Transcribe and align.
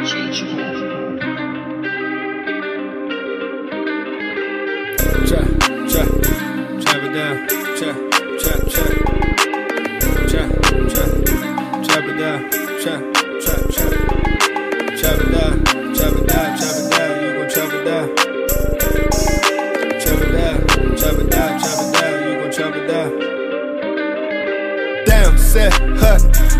Chop, 0.00 0.08
chop, 0.08 0.48
chop 6.80 7.02
it 7.02 7.12
down. 7.12 7.36
Chop, 7.76 7.96
chop, 8.40 8.60
chop. 8.70 8.92
Chop, 10.00 10.16
chop, 10.30 10.48
chop 11.84 12.04
it 12.04 12.16
down. 12.18 12.38
Chop, 12.80 13.02
chop. 13.40 13.92
Chop 14.96 15.18
it 15.20 15.28
down, 15.32 15.54
chop 15.94 16.14
it 16.16 16.24
down. 16.26 16.48
You 17.20 17.30
gon' 17.36 17.48
chop 17.50 17.70
it 17.74 17.84
down. 17.84 18.06
Chop 20.00 20.20
it 20.22 20.32
down, 20.32 20.56
chop 20.96 21.12
it 21.12 21.28
chop 21.30 21.78
it 21.78 21.92
down. 21.92 22.12
You 22.24 22.32
gon' 22.40 22.50
chop 22.50 22.74
it 22.74 22.84
down. 22.88 23.10
Damn, 25.04 25.36
set. 25.36 25.72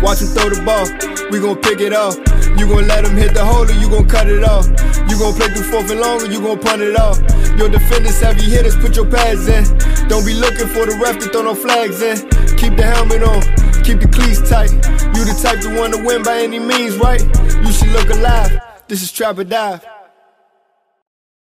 Watch 0.03 0.21
him 0.21 0.27
throw 0.27 0.49
the 0.49 0.61
ball. 0.63 0.85
We 1.31 1.39
gon' 1.39 1.57
pick 1.57 1.79
it 1.79 1.93
off. 1.93 2.17
You 2.61 2.67
gon' 2.67 2.87
let 2.87 3.03
him 3.03 3.17
hit 3.17 3.33
the 3.33 3.43
hole 3.43 3.65
or 3.65 3.73
you 3.73 3.89
gon' 3.89 4.07
cut 4.07 4.29
it 4.29 4.43
off. 4.43 4.67
You 5.09 5.17
gon' 5.17 5.33
play 5.33 5.47
through 5.47 5.63
fourth 5.71 5.89
and 5.89 5.99
long 5.99 6.21
or 6.21 6.27
you 6.27 6.39
gon' 6.39 6.59
punt 6.59 6.83
it 6.83 6.95
off. 6.95 7.17
Your 7.57 7.69
defenders, 7.69 8.21
heavy 8.21 8.43
hitters, 8.43 8.75
put 8.75 8.95
your 8.95 9.09
pads 9.09 9.47
in. 9.47 9.65
Don't 10.07 10.23
be 10.23 10.35
looking 10.35 10.67
for 10.67 10.85
the 10.85 10.95
ref 11.01 11.17
to 11.25 11.29
throw 11.29 11.41
no 11.41 11.55
flags 11.55 12.03
in. 12.03 12.17
Keep 12.57 12.77
the 12.77 12.83
helmet 12.83 13.23
on, 13.23 13.41
keep 13.81 13.99
the 13.99 14.07
cleats 14.07 14.47
tight. 14.47 14.69
You 14.69 15.25
the 15.25 15.33
type 15.41 15.59
to 15.61 15.75
want 15.75 15.95
to 15.95 16.05
win 16.05 16.21
by 16.21 16.37
any 16.37 16.59
means, 16.59 16.97
right? 16.97 17.23
You 17.65 17.71
should 17.73 17.89
look 17.89 18.11
alive. 18.11 18.59
This 18.87 19.01
is 19.01 19.11
Trap 19.11 19.39
or 19.39 19.43
Dive. 19.43 19.83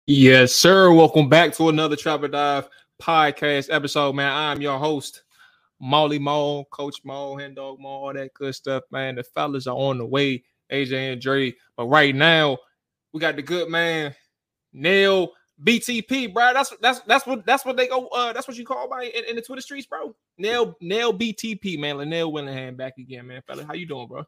Yes, 0.06 0.54
sir. 0.54 0.94
Welcome 0.94 1.28
back 1.28 1.54
to 1.54 1.70
another 1.70 1.96
Trap 1.96 2.22
or 2.22 2.28
Dive 2.28 2.70
podcast 3.02 3.74
episode, 3.74 4.14
man. 4.14 4.32
I'm 4.32 4.62
your 4.62 4.78
host, 4.78 5.24
Molly 5.82 6.20
Mo, 6.20 6.66
Coach 6.66 7.02
Mo, 7.04 7.36
Hen 7.36 7.56
Dog 7.56 7.80
Mo, 7.80 7.90
all 7.90 8.14
that 8.14 8.32
good 8.36 8.54
stuff, 8.54 8.84
man. 8.92 9.16
The 9.16 9.24
fellas 9.24 9.66
are 9.66 9.76
on 9.76 9.98
the 9.98 10.06
way, 10.06 10.44
AJ 10.72 11.14
and 11.14 11.22
Dre. 11.22 11.54
But 11.76 11.86
right 11.86 12.16
now, 12.16 12.58
we 13.14 13.20
got 13.20 13.36
the 13.36 13.42
good 13.42 13.70
man, 13.70 14.16
Nail 14.74 15.32
BTP, 15.64 16.34
bro. 16.34 16.54
That's 16.54 16.74
that's 16.82 17.02
that's 17.02 17.26
what 17.28 17.46
that's 17.46 17.66
what 17.66 17.78
they 17.78 17.88
go. 17.88 18.08
Uh, 18.08 18.34
that's 18.34 18.48
what 18.48 18.58
you 18.58 18.66
call 18.66 18.90
by 18.90 19.04
in, 19.04 19.26
in 19.26 19.36
the 19.36 19.42
Twitter 19.42 19.62
streets, 19.62 19.88
bro. 19.88 20.16
Nail 20.38 20.76
Nail 20.82 21.14
BTP, 21.14 21.80
man. 21.80 21.98
Lynnell 21.98 22.32
Willingham 22.32 22.76
back 22.76 22.98
again, 22.98 23.28
man. 23.28 23.42
Fella, 23.46 23.66
how 23.66 23.74
you 23.74 23.86
doing, 23.86 24.08
bro? 24.08 24.24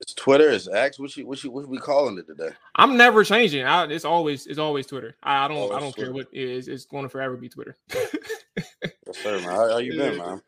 It's 0.00 0.14
Twitter. 0.14 0.50
It's 0.50 0.68
X. 0.68 0.98
What 1.00 1.16
you 1.16 1.26
what 1.26 1.42
you 1.42 1.50
what 1.50 1.68
we 1.68 1.78
calling 1.78 2.18
it 2.18 2.26
today? 2.28 2.50
I'm 2.76 2.96
never 2.96 3.24
changing. 3.24 3.64
I, 3.64 3.84
it's 3.86 4.04
always 4.04 4.46
it's 4.46 4.58
always 4.58 4.86
Twitter. 4.86 5.16
I, 5.22 5.44
I 5.44 5.48
don't 5.48 5.56
Always 5.56 5.76
I 5.76 5.80
don't 5.80 5.96
care 5.96 6.10
Twitter. 6.10 6.28
what 6.28 6.38
it 6.38 6.48
is. 6.48 6.68
It's 6.68 6.84
going 6.84 7.02
to 7.02 7.08
forever 7.08 7.36
be 7.36 7.48
Twitter. 7.48 7.76
Yes, 7.92 9.18
sir, 9.20 9.40
man. 9.40 9.48
How, 9.48 9.68
how 9.70 9.78
you 9.78 9.96
been, 9.96 10.16
man? 10.18 10.40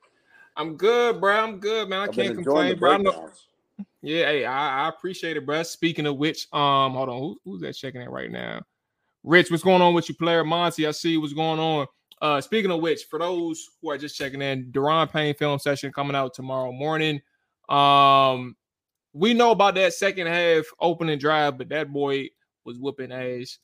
I'm 0.57 0.77
good, 0.77 1.21
bro. 1.21 1.35
I'm 1.35 1.59
good, 1.59 1.89
man. 1.89 2.01
I 2.01 2.05
I've 2.05 2.13
can't 2.13 2.35
complain, 2.37 2.79
bro. 2.79 2.93
I 2.93 2.97
know-. 2.99 3.31
Yeah, 4.03 4.27
hey, 4.27 4.45
I, 4.45 4.87
I 4.87 4.89
appreciate 4.89 5.37
it, 5.37 5.45
bro. 5.45 5.63
Speaking 5.63 6.07
of 6.07 6.17
which, 6.17 6.47
um, 6.53 6.95
hold 6.95 7.09
on, 7.11 7.19
Who, 7.19 7.39
who's 7.45 7.61
that 7.61 7.75
checking 7.75 8.01
it 8.01 8.11
right 8.11 8.31
now? 8.31 8.63
Rich, 9.23 9.51
what's 9.51 9.63
going 9.63 9.83
on 9.83 9.93
with 9.93 10.09
you, 10.09 10.15
player 10.15 10.45
Monty? 10.45 10.87
I 10.87 10.93
see 10.93 11.19
what's 11.19 11.35
going 11.35 11.61
on. 11.61 11.87
Uh, 12.23 12.41
speaking 12.41 12.71
of 12.71 12.81
which, 12.81 13.05
for 13.11 13.19
those 13.19 13.69
who 13.81 13.91
are 13.91 13.99
just 13.99 14.17
checking 14.17 14.41
in, 14.41 14.71
Daron 14.73 15.11
Payne 15.11 15.35
film 15.35 15.59
session 15.59 15.93
coming 15.93 16.17
out 16.17 16.33
tomorrow 16.35 16.73
morning. 16.73 17.21
Um, 17.69 18.57
we 19.13 19.35
know 19.35 19.51
about 19.51 19.75
that 19.75 19.93
second 19.95 20.27
half 20.27 20.65
opening 20.81 21.19
drive, 21.19 21.59
but 21.59 21.69
that 21.71 21.93
boy 21.93 22.29
was 22.65 22.79
whooping 22.79 23.13
ass 23.13 23.59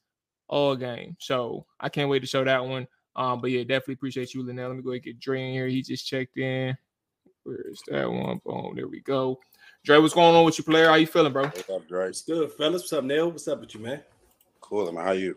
all 0.48 0.76
game. 0.76 1.16
So 1.20 1.66
I 1.80 1.88
can't 1.88 2.10
wait 2.10 2.20
to 2.20 2.26
show 2.26 2.44
that 2.44 2.64
one. 2.64 2.86
Um, 3.14 3.40
but 3.40 3.50
yeah, 3.50 3.62
definitely 3.62 3.94
appreciate 3.94 4.34
you, 4.34 4.42
Lynnell. 4.42 4.68
Let 4.68 4.76
me 4.76 4.82
go 4.82 4.90
ahead 4.90 4.96
and 4.96 5.04
get 5.04 5.20
Dre 5.20 5.42
in 5.42 5.52
here. 5.52 5.68
He 5.68 5.82
just 5.82 6.06
checked 6.06 6.36
in. 6.36 6.76
Where's 7.44 7.80
that 7.88 8.10
one? 8.10 8.40
Boom, 8.44 8.74
there 8.74 8.88
we 8.88 9.00
go. 9.00 9.38
Dre, 9.86 9.98
what's 9.98 10.14
going 10.14 10.34
on 10.34 10.44
with 10.44 10.58
you, 10.58 10.64
player? 10.64 10.88
How 10.88 10.96
you 10.96 11.06
feeling, 11.06 11.32
bro? 11.32 11.44
What's 11.44 11.70
up, 11.70 11.86
Dre? 11.86 12.06
What's 12.06 12.22
good, 12.22 12.50
fellas? 12.54 12.82
What's 12.82 12.92
up, 12.92 13.04
Neil? 13.04 13.30
What's 13.30 13.46
up 13.46 13.60
with 13.60 13.72
you, 13.72 13.80
man? 13.80 14.00
Cool, 14.60 14.90
man. 14.90 15.04
How 15.04 15.12
you? 15.12 15.36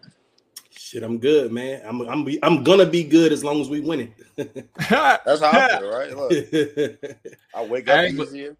Shit, 0.72 1.04
I'm 1.04 1.20
good, 1.20 1.52
man. 1.52 1.84
I'm 1.86 2.02
I'm 2.10 2.26
be, 2.26 2.44
I'm 2.44 2.64
gonna 2.64 2.88
be 2.88 3.04
good 3.04 3.32
as 3.32 3.44
long 3.44 3.62
as 3.62 3.70
we 3.70 3.80
win 3.80 4.12
it. 4.36 4.68
That's 4.90 5.42
how 5.42 5.52
I 5.52 5.78
feel, 5.78 5.92
right? 5.92 6.18
Look. 6.18 6.32
I 7.54 7.64
wake 7.64 7.88
up 7.90 8.06
easier. 8.06 8.58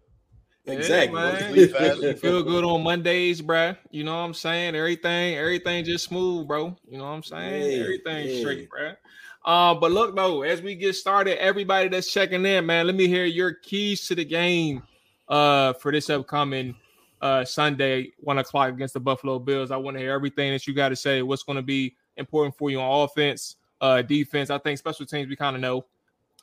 exactly. 0.64 1.20
Yeah, 1.20 1.66
man. 1.80 2.02
You 2.02 2.14
feel 2.14 2.44
good 2.44 2.62
on 2.62 2.84
Mondays, 2.84 3.42
bruh. 3.42 3.76
You 3.90 4.04
know 4.04 4.12
what 4.12 4.22
I'm 4.26 4.34
saying? 4.34 4.76
Everything, 4.76 5.34
everything 5.34 5.84
just 5.84 6.04
smooth, 6.04 6.46
bro. 6.46 6.76
You 6.88 6.98
know 6.98 7.04
what 7.04 7.10
I'm 7.10 7.24
saying? 7.24 7.68
Yeah, 7.68 7.82
everything 7.82 8.28
yeah. 8.28 8.40
straight, 8.42 8.68
bruh. 8.70 8.96
Uh, 9.44 9.74
but 9.74 9.90
look 9.90 10.14
though, 10.14 10.42
as 10.42 10.62
we 10.62 10.76
get 10.76 10.94
started, 10.94 11.42
everybody 11.42 11.88
that's 11.88 12.12
checking 12.12 12.46
in, 12.46 12.64
man, 12.64 12.86
let 12.86 12.94
me 12.94 13.08
hear 13.08 13.24
your 13.24 13.54
keys 13.54 14.06
to 14.06 14.14
the 14.14 14.24
game 14.24 14.84
uh 15.30 15.72
for 15.74 15.90
this 15.92 16.10
upcoming 16.10 16.74
uh 17.22 17.44
Sunday, 17.44 18.12
one 18.18 18.38
o'clock 18.38 18.68
against 18.70 18.94
the 18.94 19.00
Buffalo 19.00 19.38
Bills. 19.38 19.70
I 19.70 19.76
want 19.76 19.96
to 19.96 20.00
hear 20.00 20.12
everything 20.12 20.52
that 20.52 20.66
you 20.66 20.74
got 20.74 20.90
to 20.90 20.96
say. 20.96 21.22
What's 21.22 21.42
going 21.42 21.56
to 21.56 21.62
be 21.62 21.94
important 22.16 22.56
for 22.56 22.70
you 22.70 22.80
on 22.80 23.04
offense, 23.04 23.56
uh, 23.80 24.02
defense. 24.02 24.50
I 24.50 24.58
think 24.58 24.78
special 24.78 25.06
teams 25.06 25.28
we 25.28 25.36
kind 25.36 25.56
of 25.56 25.62
know. 25.62 25.86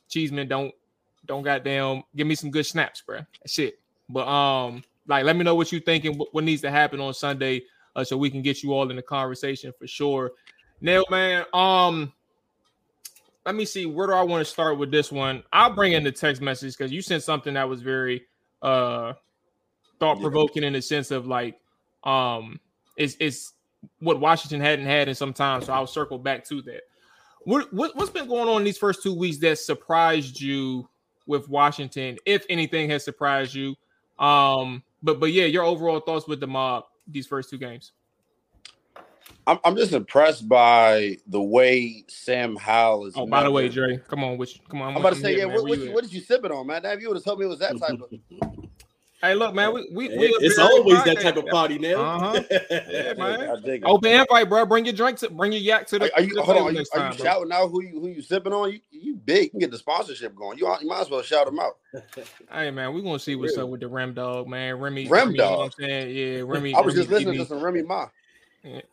Cheeseman 0.09 0.47
don't 0.47 0.74
don't 1.26 1.44
goddamn 1.44 2.03
give 2.16 2.28
me 2.28 2.36
some 2.36 2.52
good 2.52 2.66
snaps, 2.66 3.02
bro. 3.02 3.20
That's 3.42 3.59
it. 3.59 3.80
But 4.09 4.28
um, 4.28 4.84
like 5.08 5.26
let 5.26 5.36
me 5.36 5.44
know 5.44 5.56
what 5.56 5.72
you 5.72 5.80
thinking. 5.80 6.18
What, 6.18 6.34
what 6.34 6.44
needs 6.44 6.62
to 6.62 6.72
happen 6.72 7.00
on 7.00 7.14
Sunday, 7.14 7.64
uh, 7.96 8.03
so 8.03 8.18
we 8.18 8.30
can 8.30 8.42
get 8.42 8.64
you 8.64 8.74
all 8.74 8.90
in 8.90 8.96
the 8.96 9.02
conversation 9.02 9.74
for 9.78 9.88
sure. 9.88 10.31
Nail 10.80 11.06
man, 11.09 11.44
um, 11.53 12.14
let 13.46 13.56
me 13.56 13.66
see 13.66 13.86
where 13.86 14.08
do 14.08 14.14
I 14.14 14.22
want 14.22 14.46
to 14.46 14.52
start 14.52 14.78
with 14.78 14.92
this 14.92 15.12
one. 15.12 15.44
I'll 15.52 15.74
bring 15.74 15.94
in 15.94 16.03
the 16.03 16.12
text 16.12 16.42
message 16.42 16.78
because 16.78 16.92
you 16.92 17.02
sent 17.02 17.24
something 17.24 17.53
that 17.56 17.68
was 17.68 17.81
very 17.81 18.26
uh 18.67 19.13
thought 20.00 20.19
provoking 20.19 20.63
in 20.63 20.73
the 20.73 20.81
sense 20.81 21.11
of 21.11 21.25
like 21.25 21.59
um 22.03 22.59
it's 22.97 23.16
it's 23.19 23.53
what 24.00 24.19
Washington 24.19 24.59
hadn't 24.59 24.85
had 24.85 25.07
in 25.07 25.16
some 25.16 25.33
time. 25.33 25.61
So 25.61 25.73
I'll 25.73 25.88
circle 25.88 26.17
back 26.17 26.44
to 26.45 26.61
that. 26.63 26.81
What, 27.44 27.72
what 27.73 27.95
what's 27.95 28.09
been 28.09 28.28
going 28.28 28.50
on 28.50 28.63
these 28.63 28.78
first 28.78 29.03
two 29.03 29.13
weeks 29.13 29.38
that 29.38 29.57
surprised 29.59 30.41
you 30.41 30.88
with 31.25 31.47
Washington, 31.47 32.17
if 32.25 32.45
anything 32.50 32.89
has 32.89 33.03
surprised 33.05 33.53
you? 33.53 33.75
Um, 34.19 34.84
but 35.01 35.19
but 35.19 35.31
yeah, 35.31 35.45
your 35.45 35.63
overall 35.63 35.99
thoughts 35.99 36.28
with 36.28 36.39
the 36.39 36.47
mob 36.47 36.85
these 37.07 37.28
first 37.28 37.49
two 37.49 37.57
games. 37.57 37.94
I'm, 39.47 39.59
I'm 39.63 39.78
just 39.78 39.94
impressed 39.94 40.47
by 40.47 41.18
the 41.25 41.41
way 41.41 42.03
Sam 42.09 42.58
Howell 42.58 43.06
is. 43.06 43.13
Oh, 43.16 43.25
by 43.25 43.44
the 43.44 43.52
way, 43.52 43.63
never- 43.63 43.74
Dre, 43.74 43.97
come 44.08 44.24
on, 44.24 44.38
which 44.38 44.62
come 44.69 44.81
on. 44.81 44.90
I'm 44.94 44.97
about 44.97 45.13
to 45.13 45.19
say, 45.19 45.35
here, 45.35 45.47
yeah. 45.47 45.56
What, 45.56 45.63
what, 45.63 45.80
you 45.80 45.85
you, 45.85 45.91
what 45.94 46.03
did 46.03 46.13
you 46.13 46.19
sipping 46.19 46.52
on, 46.52 46.68
man? 46.68 46.81
Damn, 46.84 46.97
if 46.97 47.02
you 47.02 47.08
would 47.08 47.18
have 47.18 47.24
told 47.24 47.40
me 47.40 47.46
it 47.46 47.50
was 47.50 47.59
that 47.59 47.80
type 47.80 48.00
of. 48.02 48.12
Hey, 49.19 49.34
look, 49.34 49.56
man, 49.56 49.74
we 49.74 49.81
we, 49.91 50.09
we 50.09 50.28
it's 50.41 50.59
always 50.59 51.03
that 51.06 51.19
type 51.19 51.38
of 51.38 51.47
party, 51.47 51.80
Neil. 51.80 52.00
Uh-huh. 52.00 52.40
Yeah, 52.52 52.81
Yeah, 52.88 53.13
man. 53.18 53.63
Dig. 53.63 53.84
Open 53.84 54.12
invite, 54.12 54.47
bro. 54.47 54.63
Bring 54.68 54.85
your 54.85 54.94
drink 54.94 55.18
to 55.19 55.30
bring 55.31 55.52
your 55.52 55.62
yak 55.62 55.88
to 55.88 55.97
the. 55.97 56.06
Are, 56.06 56.18
are 56.18 56.22
you 56.22 56.35
the 56.35 56.44
hold 56.44 56.58
on? 56.58 56.64
Are 56.66 56.72
you, 56.72 56.78
next 56.78 56.91
are 56.94 57.00
time, 57.00 57.14
you 57.14 57.18
shouting 57.18 57.52
out 57.52 57.69
who 57.69 57.81
you 57.81 58.00
who 58.00 58.09
you 58.09 58.22
sipping 58.22 58.53
on? 58.53 58.72
You 58.72 58.79
you 58.91 59.16
big. 59.16 59.46
You 59.46 59.50
can 59.50 59.59
get 59.62 59.72
the 59.72 59.79
sponsorship 59.79 60.35
going. 60.35 60.59
You, 60.59 60.72
you 60.81 60.88
might 60.88 61.02
as 61.02 61.09
well 61.09 61.24
shout 61.24 61.47
them 61.47 61.59
out. 61.59 61.78
Hey 62.52 62.69
man, 62.69 62.94
we're 62.94 63.02
gonna 63.02 63.17
see 63.17 63.35
what's 63.35 63.58
up 63.58 63.70
with 63.70 63.79
the 63.82 63.88
Rem 63.88 64.14
Dog, 64.14 64.47
man. 64.47 64.79
Remy, 64.79 65.08
Rem 65.08 65.29
Remy, 65.29 65.32
you 65.34 65.38
know 65.40 65.49
Dog? 65.49 65.58
what 65.58 65.66
I'm 65.66 65.72
saying? 65.79 66.16
Yeah, 66.16 66.41
Remy. 66.46 66.76
I 66.76 66.82
was 66.82 66.94
Remy 66.94 66.99
just 66.99 67.09
listening 67.09 67.35
DB. 67.35 67.40
to 67.40 67.46
some 67.46 67.59
Remy 67.59 67.82
Ma. 67.84 68.08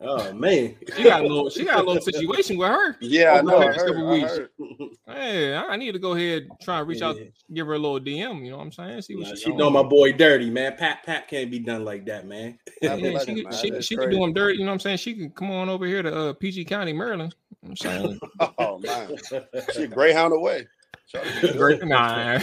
Oh 0.01 0.33
man. 0.33 0.75
She 0.95 1.03
got 1.03 1.21
a 1.23 1.27
little, 1.27 1.49
she 1.49 1.65
got 1.65 1.79
a 1.83 1.83
little 1.87 2.01
situation 2.01 2.57
with 2.57 2.67
her. 2.69 2.95
Yeah, 3.01 3.33
I 3.33 3.41
know. 3.41 3.59
the 3.59 3.67
I 3.67 3.73
heard, 3.73 3.97
I 3.97 4.19
heard. 4.27 4.49
Hey, 5.07 5.53
I 5.53 5.63
I 5.65 5.75
need 5.75 5.91
to 5.91 5.99
go 5.99 6.13
ahead 6.13 6.43
and 6.43 6.59
try 6.59 6.79
and 6.79 6.87
reach 6.87 7.01
out, 7.03 7.15
give 7.53 7.67
her 7.67 7.73
a 7.73 7.79
little 7.79 7.99
DM. 7.99 8.43
You 8.43 8.51
know 8.51 8.57
what 8.57 8.63
I'm 8.63 8.71
saying? 8.71 9.01
See 9.03 9.15
what 9.15 9.25
Nah, 9.25 9.29
she's 9.31 9.39
she 9.39 9.45
doing. 9.47 9.57
know 9.57 9.69
my 9.69 9.83
boy 9.83 10.11
dirty, 10.13 10.49
man. 10.49 10.75
Pat 10.77 11.03
Pat 11.05 11.27
can't 11.27 11.51
be 11.51 11.59
done 11.59 11.85
like 11.85 12.05
that, 12.07 12.25
man. 12.27 12.57
That's 12.81 12.99
Yeah, 13.01 13.09
she, 13.09 13.13
legend, 13.13 13.37
can- 13.37 13.43
man. 13.43 13.53
she, 13.53 13.69
That's 13.71 13.85
she 13.85 13.95
can 13.97 14.09
do 14.09 14.23
him 14.23 14.33
dirty. 14.33 14.57
You 14.57 14.65
know 14.65 14.71
what 14.71 14.73
I'm 14.73 14.79
saying? 14.79 14.97
She 14.97 15.13
can 15.13 15.29
come 15.29 15.51
on 15.51 15.69
over 15.69 15.85
here 15.85 16.01
to 16.01 16.29
uh, 16.29 16.33
PG 16.33 16.65
County, 16.65 16.91
Maryland. 16.93 17.35
You 17.61 17.69
know 17.69 17.71
I'm 17.71 17.75
saying? 17.77 18.19
Oh 18.57 18.79
man, 18.79 19.11
she 19.73 19.87
Greyhound 19.87 20.33
away. 20.33 20.67
Great, 21.57 21.83
nah, 21.85 22.39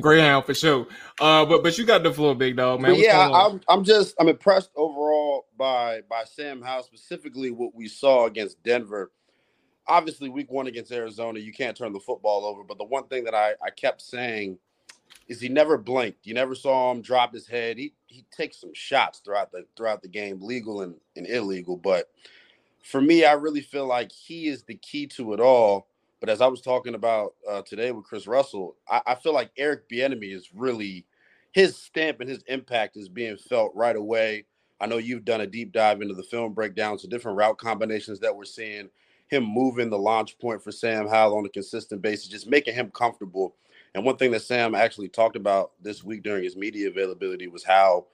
Greyhound 0.00 0.44
for 0.44 0.54
sure. 0.54 0.86
Uh, 1.20 1.44
but 1.44 1.62
but 1.62 1.76
you 1.78 1.84
got 1.84 2.02
the 2.02 2.12
floor, 2.12 2.34
big 2.34 2.56
dog, 2.56 2.80
man. 2.80 2.92
What's 2.92 3.02
yeah. 3.02 3.30
I'm 3.30 3.60
I'm 3.68 3.84
just 3.84 4.14
I'm 4.18 4.28
impressed 4.28 4.70
overall 4.76 5.46
by 5.58 6.00
by 6.08 6.24
Sam 6.24 6.62
Howell, 6.62 6.82
specifically 6.82 7.50
what 7.50 7.74
we 7.74 7.88
saw 7.88 8.26
against 8.26 8.62
Denver. 8.62 9.12
Obviously, 9.86 10.28
week 10.28 10.50
one 10.50 10.66
against 10.66 10.92
Arizona, 10.92 11.40
you 11.40 11.52
can't 11.52 11.76
turn 11.76 11.92
the 11.92 12.00
football 12.00 12.44
over. 12.44 12.62
But 12.62 12.78
the 12.78 12.84
one 12.84 13.04
thing 13.08 13.24
that 13.24 13.34
I, 13.34 13.54
I 13.64 13.70
kept 13.70 14.00
saying 14.02 14.58
is 15.28 15.40
he 15.40 15.48
never 15.48 15.76
blinked. 15.76 16.26
You 16.26 16.34
never 16.34 16.54
saw 16.54 16.90
him 16.90 17.02
drop 17.02 17.34
his 17.34 17.46
head. 17.46 17.76
He 17.78 17.92
he 18.06 18.24
takes 18.30 18.60
some 18.60 18.74
shots 18.74 19.20
throughout 19.20 19.52
the 19.52 19.66
throughout 19.76 20.02
the 20.02 20.08
game, 20.08 20.40
legal 20.40 20.82
and, 20.82 20.94
and 21.16 21.26
illegal. 21.26 21.76
But 21.76 22.10
for 22.82 23.00
me, 23.00 23.24
I 23.24 23.32
really 23.32 23.60
feel 23.60 23.86
like 23.86 24.10
he 24.10 24.48
is 24.48 24.62
the 24.62 24.74
key 24.76 25.06
to 25.08 25.34
it 25.34 25.40
all. 25.40 25.89
But 26.20 26.28
as 26.30 26.40
I 26.40 26.46
was 26.46 26.60
talking 26.60 26.94
about 26.94 27.34
uh, 27.50 27.62
today 27.62 27.92
with 27.92 28.04
Chris 28.04 28.26
Russell, 28.26 28.76
I, 28.88 29.02
I 29.06 29.14
feel 29.16 29.34
like 29.34 29.50
Eric 29.56 29.88
Bieniemy 29.88 30.34
is 30.34 30.50
really 30.54 31.06
his 31.52 31.76
stamp 31.76 32.20
and 32.20 32.28
his 32.28 32.42
impact 32.46 32.96
is 32.96 33.08
being 33.08 33.36
felt 33.36 33.72
right 33.74 33.96
away. 33.96 34.46
I 34.80 34.86
know 34.86 34.98
you've 34.98 35.24
done 35.24 35.42
a 35.42 35.46
deep 35.46 35.72
dive 35.72 36.02
into 36.02 36.14
the 36.14 36.22
film 36.22 36.52
breakdowns, 36.54 37.02
the 37.02 37.08
different 37.08 37.38
route 37.38 37.58
combinations 37.58 38.20
that 38.20 38.34
we're 38.36 38.44
seeing, 38.44 38.90
him 39.28 39.44
moving 39.44 39.90
the 39.90 39.98
launch 39.98 40.38
point 40.38 40.62
for 40.62 40.72
Sam 40.72 41.08
Howell 41.08 41.38
on 41.38 41.46
a 41.46 41.50
consistent 41.50 42.02
basis, 42.02 42.28
just 42.28 42.48
making 42.48 42.74
him 42.74 42.90
comfortable. 42.90 43.54
And 43.94 44.04
one 44.04 44.16
thing 44.16 44.30
that 44.32 44.42
Sam 44.42 44.74
actually 44.74 45.08
talked 45.08 45.36
about 45.36 45.72
this 45.82 46.04
week 46.04 46.22
during 46.22 46.44
his 46.44 46.56
media 46.56 46.88
availability 46.88 47.48
was 47.48 47.64
how 47.64 48.06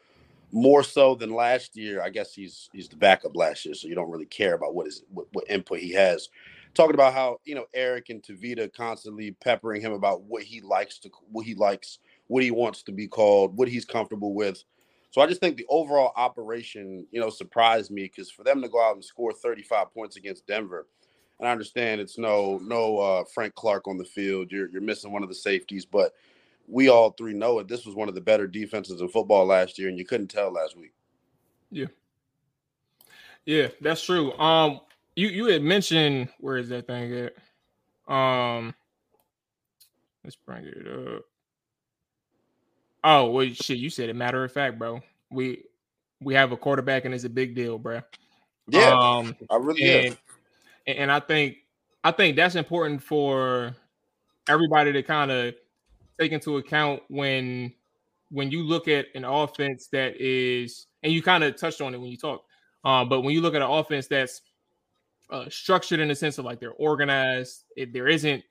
more 0.53 0.83
so 0.83 1.15
than 1.15 1.35
last 1.35 1.77
year, 1.77 2.03
I 2.03 2.09
guess 2.11 2.35
he's 2.35 2.71
he's 2.73 2.89
the 2.89 2.97
backup 2.97 3.37
last 3.37 3.65
year, 3.65 3.75
so 3.75 3.89
you 3.89 3.95
don't 3.95 4.11
really 4.11 4.27
care 4.27 4.55
about 4.55 4.75
what 4.75 4.87
is 4.87 5.03
what, 5.13 5.27
what 5.33 5.51
input 5.51 5.81
he 5.81 5.93
has. 5.95 6.29
Talking 6.77 6.95
about 6.95 7.15
how 7.15 7.39
you 7.45 7.55
know 7.55 7.65
Eric 7.75 8.11
and 8.11 8.23
Tavita 8.23 8.73
constantly 8.73 9.33
peppering 9.33 9.81
him 9.81 9.93
about 9.93 10.25
what 10.25 10.43
he 10.43 10.61
likes 10.61 10.99
to 11.01 11.11
what 11.33 11.47
he 11.47 11.55
likes, 11.55 11.99
what 12.29 12.43
he 12.43 12.51
wants 12.51 12.83
to 12.85 12.93
be 12.93 13.09
called, 13.09 13.57
what 13.57 13.69
he's 13.69 13.87
comfortable 13.87 14.35
with. 14.35 14.63
So 15.11 15.23
I 15.23 15.27
just 15.27 15.41
think 15.41 15.57
the 15.57 15.67
overall 15.71 16.13
operation, 16.17 17.07
you 17.11 17.21
know, 17.21 17.31
surprised 17.31 17.91
me 17.91 18.05
because 18.05 18.31
for 18.31 18.45
them 18.45 18.61
to 18.61 18.69
go 18.69 18.87
out 18.87 18.95
and 18.95 19.05
score 19.05 19.33
35 19.33 19.95
points 19.95 20.17
against 20.17 20.47
Denver, 20.47 20.87
and 21.39 21.49
I 21.49 21.53
understand 21.53 22.03
it's 22.03 22.19
no 22.19 22.61
no 22.63 22.99
uh, 22.99 23.25
Frank 23.33 23.55
Clark 23.55 23.89
on 23.89 23.97
the 23.97 24.05
field. 24.05 24.53
You're 24.53 24.69
you're 24.69 24.83
missing 24.83 25.13
one 25.13 25.23
of 25.23 25.31
the 25.31 25.35
safeties, 25.35 25.87
but 25.87 26.13
we 26.69 26.91
all 26.91 27.11
three 27.13 27.33
know 27.33 27.59
it. 27.61 27.69
This 27.69 27.87
was 27.87 27.95
one 27.95 28.09
of 28.09 28.15
the 28.15 28.21
better 28.21 28.47
defenses 28.47 29.01
in 29.01 29.09
football 29.09 29.47
last 29.47 29.79
year, 29.79 29.89
and 29.89 29.99
you 29.99 30.05
couldn't 30.05 30.29
tell 30.29 30.53
last 30.53 30.77
week. 30.77 30.93
Yeah, 31.71 31.87
yeah, 33.47 33.69
that's 33.81 34.05
true. 34.05 34.33
Um, 34.39 34.81
you 35.17 35.29
you 35.29 35.47
had 35.47 35.63
mentioned 35.63 36.29
where 36.39 36.59
is 36.59 36.69
that 36.69 36.87
thing 36.87 37.13
at? 37.15 38.13
Um, 38.13 38.75
let's 40.23 40.37
bring 40.37 40.65
it 40.65 40.87
up. 40.87 41.25
Oh 43.03 43.31
well, 43.31 43.47
shit, 43.49 43.79
you 43.79 43.91
said 43.91 44.11
it. 44.11 44.17
Matter 44.17 44.45
of 44.45 44.53
fact, 44.53 44.79
bro, 44.79 45.01
we 45.31 45.65
we 46.21 46.35
have 46.35 46.53
a 46.53 46.57
quarterback, 46.57 47.05
and 47.05 47.15
it's 47.15 47.25
a 47.25 47.31
big 47.31 47.55
deal, 47.55 47.79
bro. 47.79 48.03
Yeah, 48.69 48.91
um, 48.91 49.35
I 49.51 49.57
really 49.57 50.09
and, 50.87 50.99
and 50.99 51.13
I 51.13 51.21
think 51.21 51.57
I 52.05 52.11
think 52.11 52.37
that's 52.37 52.55
important 52.55 53.03
for 53.03 53.75
everybody 54.49 54.93
to 54.93 55.03
kind 55.03 55.31
of 55.31 55.55
take 56.21 56.33
into 56.33 56.59
account 56.59 57.03
when 57.09 57.73
when 58.31 58.51
you 58.51 58.65
look 58.65 58.89
at 58.89 59.07
an 59.15 59.25
offense 59.25 59.87
that 59.93 60.21
is, 60.21 60.87
and 61.03 61.13
you 61.13 61.23
kind 61.23 61.45
of 61.45 61.57
touched 61.57 61.81
on 61.81 61.95
it 61.95 62.01
when 62.01 62.11
you 62.11 62.17
talk, 62.17 62.45
um, 62.85 63.09
but 63.09 63.21
when 63.23 63.33
you 63.35 63.41
look 63.41 63.55
at 63.55 63.63
an 63.63 63.71
offense 63.71 64.09
that's 64.09 64.43
uh, 65.31 65.47
structured 65.49 66.01
in 66.01 66.09
the 66.09 66.15
sense 66.15 66.39
of 66.39 66.45
like 66.45 66.61
they're 66.61 66.73
organized, 66.73 67.65
it, 67.77 67.93
there 67.93 68.09
isn't, 68.09 68.43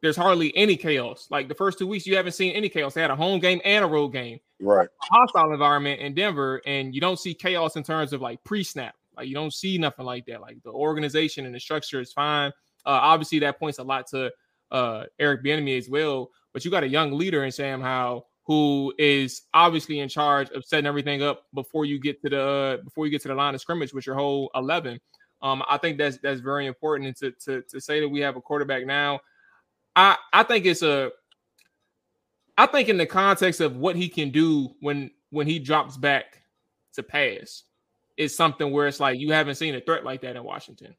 there's 0.00 0.16
hardly 0.16 0.56
any 0.56 0.76
chaos. 0.76 1.28
Like 1.30 1.48
the 1.48 1.54
first 1.54 1.78
two 1.78 1.86
weeks, 1.86 2.06
you 2.06 2.16
haven't 2.16 2.32
seen 2.32 2.54
any 2.54 2.68
chaos. 2.68 2.94
They 2.94 3.02
had 3.02 3.10
a 3.10 3.16
home 3.16 3.38
game 3.40 3.60
and 3.64 3.84
a 3.84 3.88
road 3.88 4.08
game, 4.08 4.40
right? 4.60 4.88
hostile 5.00 5.52
environment 5.52 6.00
in 6.00 6.14
Denver, 6.14 6.60
and 6.66 6.94
you 6.94 7.00
don't 7.00 7.18
see 7.18 7.34
chaos 7.34 7.76
in 7.76 7.82
terms 7.82 8.12
of 8.12 8.20
like 8.20 8.42
pre-snap. 8.44 8.94
Like 9.16 9.28
you 9.28 9.34
don't 9.34 9.52
see 9.52 9.78
nothing 9.78 10.04
like 10.04 10.26
that. 10.26 10.40
Like 10.40 10.62
the 10.64 10.70
organization 10.70 11.46
and 11.46 11.54
the 11.54 11.60
structure 11.60 12.00
is 12.00 12.12
fine. 12.12 12.50
Uh, 12.84 12.98
obviously, 13.00 13.38
that 13.40 13.58
points 13.58 13.78
a 13.78 13.82
lot 13.84 14.06
to 14.08 14.32
uh, 14.72 15.04
Eric 15.18 15.44
Bieniemy 15.44 15.78
as 15.78 15.88
well. 15.88 16.30
But 16.52 16.64
you 16.64 16.70
got 16.70 16.82
a 16.82 16.88
young 16.88 17.12
leader 17.12 17.44
in 17.44 17.52
Sam 17.52 17.80
Howell 17.80 18.26
who 18.44 18.92
is 18.98 19.42
obviously 19.54 20.00
in 20.00 20.08
charge 20.08 20.50
of 20.50 20.64
setting 20.64 20.86
everything 20.86 21.22
up 21.22 21.44
before 21.54 21.84
you 21.84 22.00
get 22.00 22.20
to 22.22 22.28
the 22.28 22.42
uh, 22.42 22.76
before 22.82 23.06
you 23.06 23.12
get 23.12 23.22
to 23.22 23.28
the 23.28 23.34
line 23.34 23.54
of 23.54 23.60
scrimmage 23.60 23.94
with 23.94 24.06
your 24.06 24.16
whole 24.16 24.50
eleven. 24.54 25.00
Um, 25.42 25.62
I 25.68 25.76
think 25.76 25.98
that's 25.98 26.18
that's 26.18 26.40
very 26.40 26.66
important. 26.66 27.08
And 27.08 27.16
to, 27.16 27.32
to 27.46 27.62
to 27.62 27.80
say 27.80 28.00
that 28.00 28.08
we 28.08 28.20
have 28.20 28.36
a 28.36 28.40
quarterback 28.40 28.86
now, 28.86 29.20
I 29.96 30.16
I 30.32 30.42
think 30.44 30.66
it's 30.66 30.82
a 30.82 31.10
I 32.56 32.66
think 32.66 32.88
in 32.88 32.96
the 32.96 33.06
context 33.06 33.60
of 33.60 33.76
what 33.76 33.96
he 33.96 34.08
can 34.08 34.30
do 34.30 34.74
when 34.80 35.10
when 35.30 35.46
he 35.46 35.58
drops 35.58 35.96
back 35.96 36.42
to 36.94 37.02
pass 37.02 37.64
is 38.16 38.36
something 38.36 38.70
where 38.70 38.86
it's 38.86 39.00
like 39.00 39.18
you 39.18 39.32
haven't 39.32 39.54
seen 39.54 39.74
a 39.74 39.80
threat 39.80 40.04
like 40.04 40.20
that 40.20 40.36
in 40.36 40.44
Washington. 40.44 40.94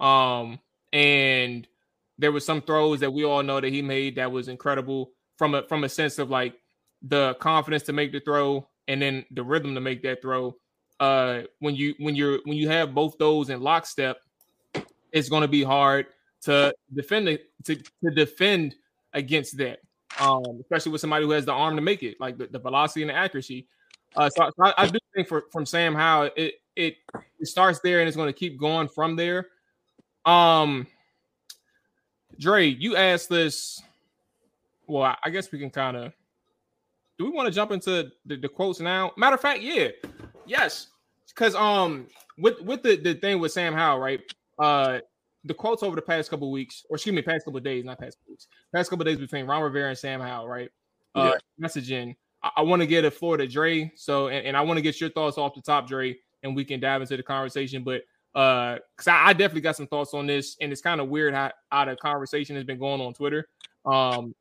Um, 0.00 0.58
and 0.92 1.68
there 2.18 2.32
was 2.32 2.44
some 2.44 2.62
throws 2.62 3.00
that 3.00 3.12
we 3.12 3.24
all 3.24 3.42
know 3.42 3.60
that 3.60 3.72
he 3.72 3.82
made 3.82 4.16
that 4.16 4.32
was 4.32 4.48
incredible 4.48 5.12
from 5.36 5.54
a 5.54 5.66
from 5.68 5.84
a 5.84 5.88
sense 5.88 6.18
of 6.18 6.30
like 6.30 6.54
the 7.02 7.34
confidence 7.34 7.82
to 7.84 7.92
make 7.92 8.12
the 8.12 8.20
throw 8.20 8.66
and 8.88 9.02
then 9.02 9.24
the 9.30 9.42
rhythm 9.42 9.74
to 9.74 9.80
make 9.80 10.02
that 10.02 10.22
throw. 10.22 10.56
Uh, 11.00 11.42
when 11.58 11.74
you 11.74 11.94
when 11.98 12.14
you're 12.14 12.38
when 12.44 12.56
you 12.56 12.68
have 12.68 12.94
both 12.94 13.16
those 13.18 13.50
in 13.50 13.60
lockstep, 13.60 14.18
it's 15.12 15.28
going 15.28 15.42
to 15.42 15.48
be 15.48 15.62
hard 15.62 16.06
to 16.42 16.74
defend 16.94 17.28
it, 17.28 17.50
to 17.64 17.76
to 17.76 18.10
defend 18.14 18.74
against 19.12 19.56
that. 19.58 19.80
Um, 20.20 20.44
especially 20.60 20.92
with 20.92 21.00
somebody 21.00 21.24
who 21.24 21.32
has 21.32 21.44
the 21.44 21.52
arm 21.52 21.74
to 21.74 21.82
make 21.82 22.04
it, 22.04 22.20
like 22.20 22.38
the, 22.38 22.46
the 22.46 22.58
velocity 22.58 23.02
and 23.02 23.10
the 23.10 23.14
accuracy. 23.14 23.66
Uh, 24.14 24.30
so, 24.30 24.48
I, 24.60 24.74
I, 24.78 24.86
do 24.86 24.98
think 25.12 25.26
for 25.26 25.46
from 25.50 25.66
Sam 25.66 25.92
Howell, 25.92 26.30
it 26.36 26.54
it, 26.76 26.96
it 27.40 27.46
starts 27.46 27.80
there 27.80 28.00
and 28.00 28.06
it's 28.06 28.16
going 28.16 28.32
to 28.32 28.38
keep 28.38 28.58
going 28.58 28.88
from 28.88 29.16
there. 29.16 29.48
Um, 30.24 30.86
Dre, 32.38 32.66
you 32.66 32.96
asked 32.96 33.28
this. 33.28 33.82
Well, 34.86 35.16
I 35.22 35.30
guess 35.30 35.50
we 35.50 35.58
can 35.58 35.70
kind 35.70 35.96
of. 35.96 36.12
Do 37.18 37.24
we 37.24 37.30
want 37.30 37.46
to 37.46 37.54
jump 37.54 37.70
into 37.70 38.10
the, 38.26 38.36
the 38.36 38.48
quotes 38.48 38.80
now? 38.80 39.12
Matter 39.16 39.34
of 39.34 39.40
fact, 39.40 39.62
yeah, 39.62 39.88
yes, 40.46 40.88
because 41.28 41.54
um, 41.54 42.06
with 42.38 42.60
with 42.62 42.82
the 42.82 42.96
the 42.96 43.14
thing 43.14 43.38
with 43.40 43.52
Sam 43.52 43.74
Howell, 43.74 44.00
right? 44.00 44.20
Uh, 44.58 45.00
the 45.44 45.54
quotes 45.54 45.82
over 45.82 45.94
the 45.94 46.02
past 46.02 46.30
couple 46.30 46.50
weeks, 46.50 46.84
or 46.88 46.96
excuse 46.96 47.14
me, 47.14 47.22
past 47.22 47.44
couple 47.44 47.60
days, 47.60 47.84
not 47.84 47.98
past 47.98 48.16
weeks, 48.28 48.46
past 48.74 48.88
couple 48.88 49.04
days 49.04 49.18
between 49.18 49.46
Ron 49.46 49.62
Rivera 49.62 49.90
and 49.90 49.98
Sam 49.98 50.20
Howell, 50.20 50.48
right? 50.48 50.70
Uh, 51.14 51.32
yeah. 51.34 51.66
messaging. 51.66 52.16
I, 52.42 52.50
I 52.56 52.62
want 52.62 52.80
to 52.80 52.86
get 52.86 53.04
a 53.04 53.10
floor 53.10 53.36
to 53.36 53.46
Dre, 53.46 53.92
so 53.96 54.28
and, 54.28 54.46
and 54.46 54.56
I 54.56 54.62
want 54.62 54.78
to 54.78 54.82
get 54.82 55.00
your 55.00 55.10
thoughts 55.10 55.38
off 55.38 55.54
the 55.54 55.60
top, 55.60 55.86
Dre, 55.86 56.16
and 56.42 56.56
we 56.56 56.64
can 56.64 56.80
dive 56.80 57.02
into 57.02 57.16
the 57.16 57.22
conversation. 57.22 57.84
But 57.84 58.02
uh 58.34 58.78
because 58.96 59.08
I, 59.08 59.28
I, 59.28 59.32
definitely 59.32 59.60
got 59.60 59.76
some 59.76 59.86
thoughts 59.86 60.12
on 60.12 60.26
this 60.26 60.56
and 60.60 60.72
it's 60.72 60.80
kind 60.80 61.00
of 61.00 61.08
weird 61.08 61.34
how, 61.34 61.52
how 61.70 61.84
the 61.84 61.96
conversation 61.96 62.56
has 62.56 62.64
been 62.64 62.78
going 62.78 63.00
on 63.00 63.14
twitter 63.14 63.48
um 63.86 64.34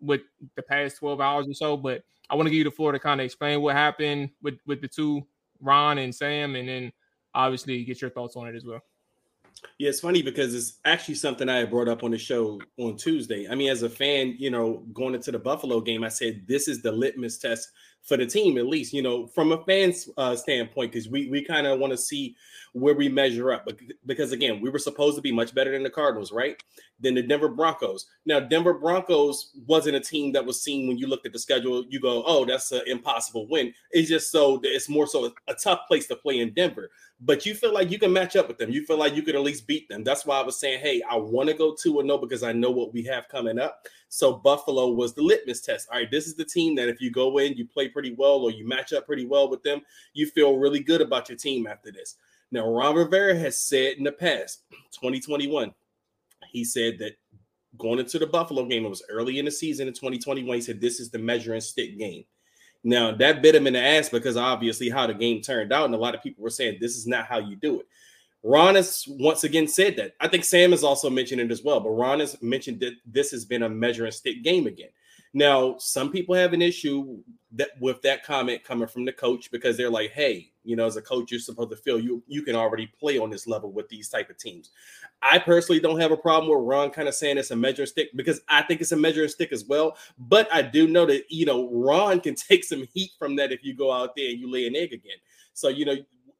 with 0.00 0.22
the 0.56 0.62
past 0.62 0.98
12 0.98 1.20
hours 1.20 1.48
or 1.48 1.54
so 1.54 1.76
but 1.76 2.02
i 2.28 2.34
want 2.34 2.46
to 2.46 2.50
give 2.50 2.58
you 2.58 2.64
the 2.64 2.70
floor 2.70 2.92
to 2.92 2.98
kind 2.98 3.20
of 3.20 3.24
explain 3.24 3.60
what 3.62 3.76
happened 3.76 4.30
with 4.42 4.58
with 4.66 4.80
the 4.80 4.88
two 4.88 5.24
ron 5.60 5.98
and 5.98 6.14
sam 6.14 6.56
and 6.56 6.68
then 6.68 6.92
obviously 7.34 7.84
get 7.84 8.00
your 8.00 8.10
thoughts 8.10 8.36
on 8.36 8.46
it 8.46 8.54
as 8.54 8.64
well 8.64 8.80
yeah, 9.78 9.88
it's 9.88 10.00
funny 10.00 10.22
because 10.22 10.54
it's 10.54 10.78
actually 10.84 11.14
something 11.16 11.48
I 11.48 11.58
had 11.58 11.70
brought 11.70 11.88
up 11.88 12.02
on 12.02 12.10
the 12.10 12.18
show 12.18 12.60
on 12.78 12.96
Tuesday. 12.96 13.48
I 13.48 13.54
mean, 13.54 13.70
as 13.70 13.82
a 13.82 13.90
fan, 13.90 14.34
you 14.38 14.50
know, 14.50 14.84
going 14.92 15.14
into 15.14 15.32
the 15.32 15.38
Buffalo 15.38 15.80
game, 15.80 16.04
I 16.04 16.08
said 16.08 16.44
this 16.46 16.68
is 16.68 16.82
the 16.82 16.92
litmus 16.92 17.38
test 17.38 17.70
for 18.06 18.16
the 18.16 18.24
team, 18.24 18.56
at 18.56 18.66
least, 18.66 18.92
you 18.92 19.02
know, 19.02 19.26
from 19.26 19.50
a 19.50 19.62
fan's 19.64 20.08
uh, 20.16 20.36
standpoint, 20.36 20.92
because 20.92 21.08
we 21.08 21.28
we 21.28 21.44
kind 21.44 21.66
of 21.66 21.80
want 21.80 21.90
to 21.90 21.96
see 21.96 22.36
where 22.72 22.94
we 22.94 23.08
measure 23.08 23.52
up. 23.52 23.68
Because 24.06 24.32
again, 24.32 24.60
we 24.60 24.70
were 24.70 24.78
supposed 24.78 25.16
to 25.16 25.22
be 25.22 25.32
much 25.32 25.54
better 25.54 25.72
than 25.72 25.82
the 25.82 25.90
Cardinals, 25.90 26.30
right? 26.30 26.62
Than 27.00 27.14
the 27.14 27.22
Denver 27.22 27.48
Broncos. 27.48 28.06
Now, 28.24 28.38
Denver 28.38 28.74
Broncos 28.74 29.50
wasn't 29.66 29.96
a 29.96 30.00
team 30.00 30.32
that 30.32 30.46
was 30.46 30.62
seen 30.62 30.86
when 30.86 30.98
you 30.98 31.08
looked 31.08 31.26
at 31.26 31.32
the 31.32 31.38
schedule. 31.38 31.84
You 31.88 32.00
go, 32.00 32.22
oh, 32.24 32.44
that's 32.44 32.70
an 32.70 32.82
impossible 32.86 33.48
win. 33.48 33.74
It's 33.90 34.08
just 34.08 34.30
so 34.30 34.60
it's 34.62 34.88
more 34.88 35.08
so 35.08 35.32
a 35.48 35.54
tough 35.54 35.80
place 35.88 36.06
to 36.06 36.16
play 36.16 36.38
in 36.38 36.54
Denver 36.54 36.90
but 37.20 37.46
you 37.46 37.54
feel 37.54 37.72
like 37.72 37.90
you 37.90 37.98
can 37.98 38.12
match 38.12 38.36
up 38.36 38.48
with 38.48 38.58
them. 38.58 38.70
You 38.70 38.84
feel 38.84 38.98
like 38.98 39.14
you 39.14 39.22
could 39.22 39.34
at 39.34 39.40
least 39.40 39.66
beat 39.66 39.88
them. 39.88 40.04
That's 40.04 40.26
why 40.26 40.38
I 40.38 40.42
was 40.42 40.58
saying, 40.58 40.80
hey, 40.80 41.02
I 41.08 41.16
want 41.16 41.48
to 41.48 41.54
go 41.54 41.74
two 41.74 41.98
and 41.98 42.08
no 42.08 42.18
because 42.18 42.42
I 42.42 42.52
know 42.52 42.70
what 42.70 42.92
we 42.92 43.02
have 43.04 43.28
coming 43.28 43.58
up. 43.58 43.86
So 44.08 44.32
Buffalo 44.32 44.88
was 44.92 45.14
the 45.14 45.22
litmus 45.22 45.60
test. 45.60 45.88
All 45.90 45.98
right, 45.98 46.10
this 46.10 46.26
is 46.26 46.36
the 46.36 46.44
team 46.44 46.74
that 46.76 46.88
if 46.88 47.00
you 47.00 47.10
go 47.10 47.38
in, 47.38 47.54
you 47.54 47.66
play 47.66 47.88
pretty 47.88 48.14
well 48.16 48.40
or 48.42 48.50
you 48.50 48.66
match 48.66 48.92
up 48.92 49.06
pretty 49.06 49.26
well 49.26 49.48
with 49.50 49.62
them, 49.62 49.80
you 50.14 50.26
feel 50.26 50.58
really 50.58 50.80
good 50.80 51.00
about 51.00 51.28
your 51.28 51.36
team 51.36 51.66
after 51.66 51.90
this. 51.90 52.16
Now, 52.52 52.70
Ron 52.70 52.94
Rivera 52.94 53.36
has 53.36 53.58
said 53.58 53.96
in 53.96 54.04
the 54.04 54.12
past, 54.12 54.62
2021, 54.92 55.74
he 56.50 56.64
said 56.64 56.98
that 57.00 57.12
going 57.76 57.98
into 57.98 58.18
the 58.18 58.26
Buffalo 58.26 58.64
game, 58.64 58.84
it 58.84 58.88
was 58.88 59.02
early 59.10 59.38
in 59.38 59.44
the 59.44 59.50
season 59.50 59.88
in 59.88 59.94
2021. 59.94 60.54
He 60.54 60.60
said 60.62 60.80
this 60.80 61.00
is 61.00 61.10
the 61.10 61.18
measuring 61.18 61.60
stick 61.60 61.98
game. 61.98 62.24
Now 62.84 63.10
that 63.10 63.42
bit 63.42 63.56
him 63.56 63.66
in 63.66 63.72
the 63.72 63.80
ass 63.80 64.08
because 64.08 64.36
obviously 64.36 64.88
how 64.88 65.08
the 65.08 65.14
game 65.14 65.40
turned 65.40 65.72
out, 65.72 65.86
and 65.86 65.94
a 65.94 65.98
lot 65.98 66.14
of 66.14 66.22
people 66.22 66.44
were 66.44 66.50
saying 66.50 66.78
this 66.80 66.96
is 66.96 67.06
not 67.06 67.26
how 67.26 67.38
you 67.38 67.56
do 67.56 67.80
it. 67.80 67.86
Ron 68.46 68.76
has 68.76 69.04
once 69.08 69.42
again 69.42 69.66
said 69.66 69.96
that. 69.96 70.14
I 70.20 70.28
think 70.28 70.44
Sam 70.44 70.70
has 70.70 70.84
also 70.84 71.10
mentioned 71.10 71.40
it 71.40 71.50
as 71.50 71.64
well, 71.64 71.80
but 71.80 71.90
Ron 71.90 72.20
has 72.20 72.40
mentioned 72.40 72.78
that 72.80 72.92
this 73.04 73.32
has 73.32 73.44
been 73.44 73.64
a 73.64 73.68
measure 73.68 74.04
and 74.04 74.14
stick 74.14 74.44
game 74.44 74.68
again. 74.68 74.90
Now, 75.34 75.76
some 75.78 76.12
people 76.12 76.36
have 76.36 76.52
an 76.52 76.62
issue 76.62 77.18
that 77.52 77.70
with 77.80 78.00
that 78.02 78.24
comment 78.24 78.62
coming 78.62 78.86
from 78.86 79.04
the 79.04 79.12
coach 79.12 79.50
because 79.50 79.76
they're 79.76 79.90
like, 79.90 80.12
"Hey, 80.12 80.52
You 80.62 80.74
know, 80.74 80.86
as 80.86 80.96
a 80.96 81.02
coach, 81.02 81.30
you're 81.30 81.40
supposed 81.40 81.70
to 81.70 81.76
feel 81.76 82.00
you 82.00 82.22
you 82.28 82.42
can 82.42 82.54
already 82.54 82.86
play 82.86 83.18
on 83.18 83.30
this 83.30 83.46
level 83.48 83.72
with 83.72 83.88
these 83.88 84.08
type 84.08 84.30
of 84.30 84.38
teams. 84.38 84.70
I 85.22 85.38
personally 85.38 85.80
don't 85.80 86.00
have 86.00 86.12
a 86.12 86.16
problem 86.16 86.50
with 86.50 86.66
Ron 86.66 86.90
kind 86.90 87.08
of 87.08 87.14
saying 87.14 87.38
it's 87.38 87.50
a 87.50 87.56
measuring 87.56 87.86
stick 87.86 88.10
because 88.16 88.40
I 88.48 88.62
think 88.62 88.80
it's 88.80 88.92
a 88.92 88.96
measuring 88.96 89.28
stick 89.28 89.52
as 89.52 89.64
well. 89.64 89.96
But 90.18 90.52
I 90.52 90.62
do 90.62 90.86
know 90.88 91.06
that 91.06 91.24
you 91.30 91.46
know 91.46 91.68
Ron 91.72 92.20
can 92.20 92.34
take 92.50 92.62
some 92.64 92.84
heat 92.94 93.10
from 93.18 93.34
that 93.36 93.50
if 93.50 93.64
you 93.64 93.74
go 93.74 93.92
out 93.92 94.14
there 94.16 94.30
and 94.30 94.38
you 94.38 94.50
lay 94.50 94.66
an 94.66 94.76
egg 94.76 94.92
again. 94.92 95.18
So 95.52 95.68
you 95.68 95.84
know 95.84 95.96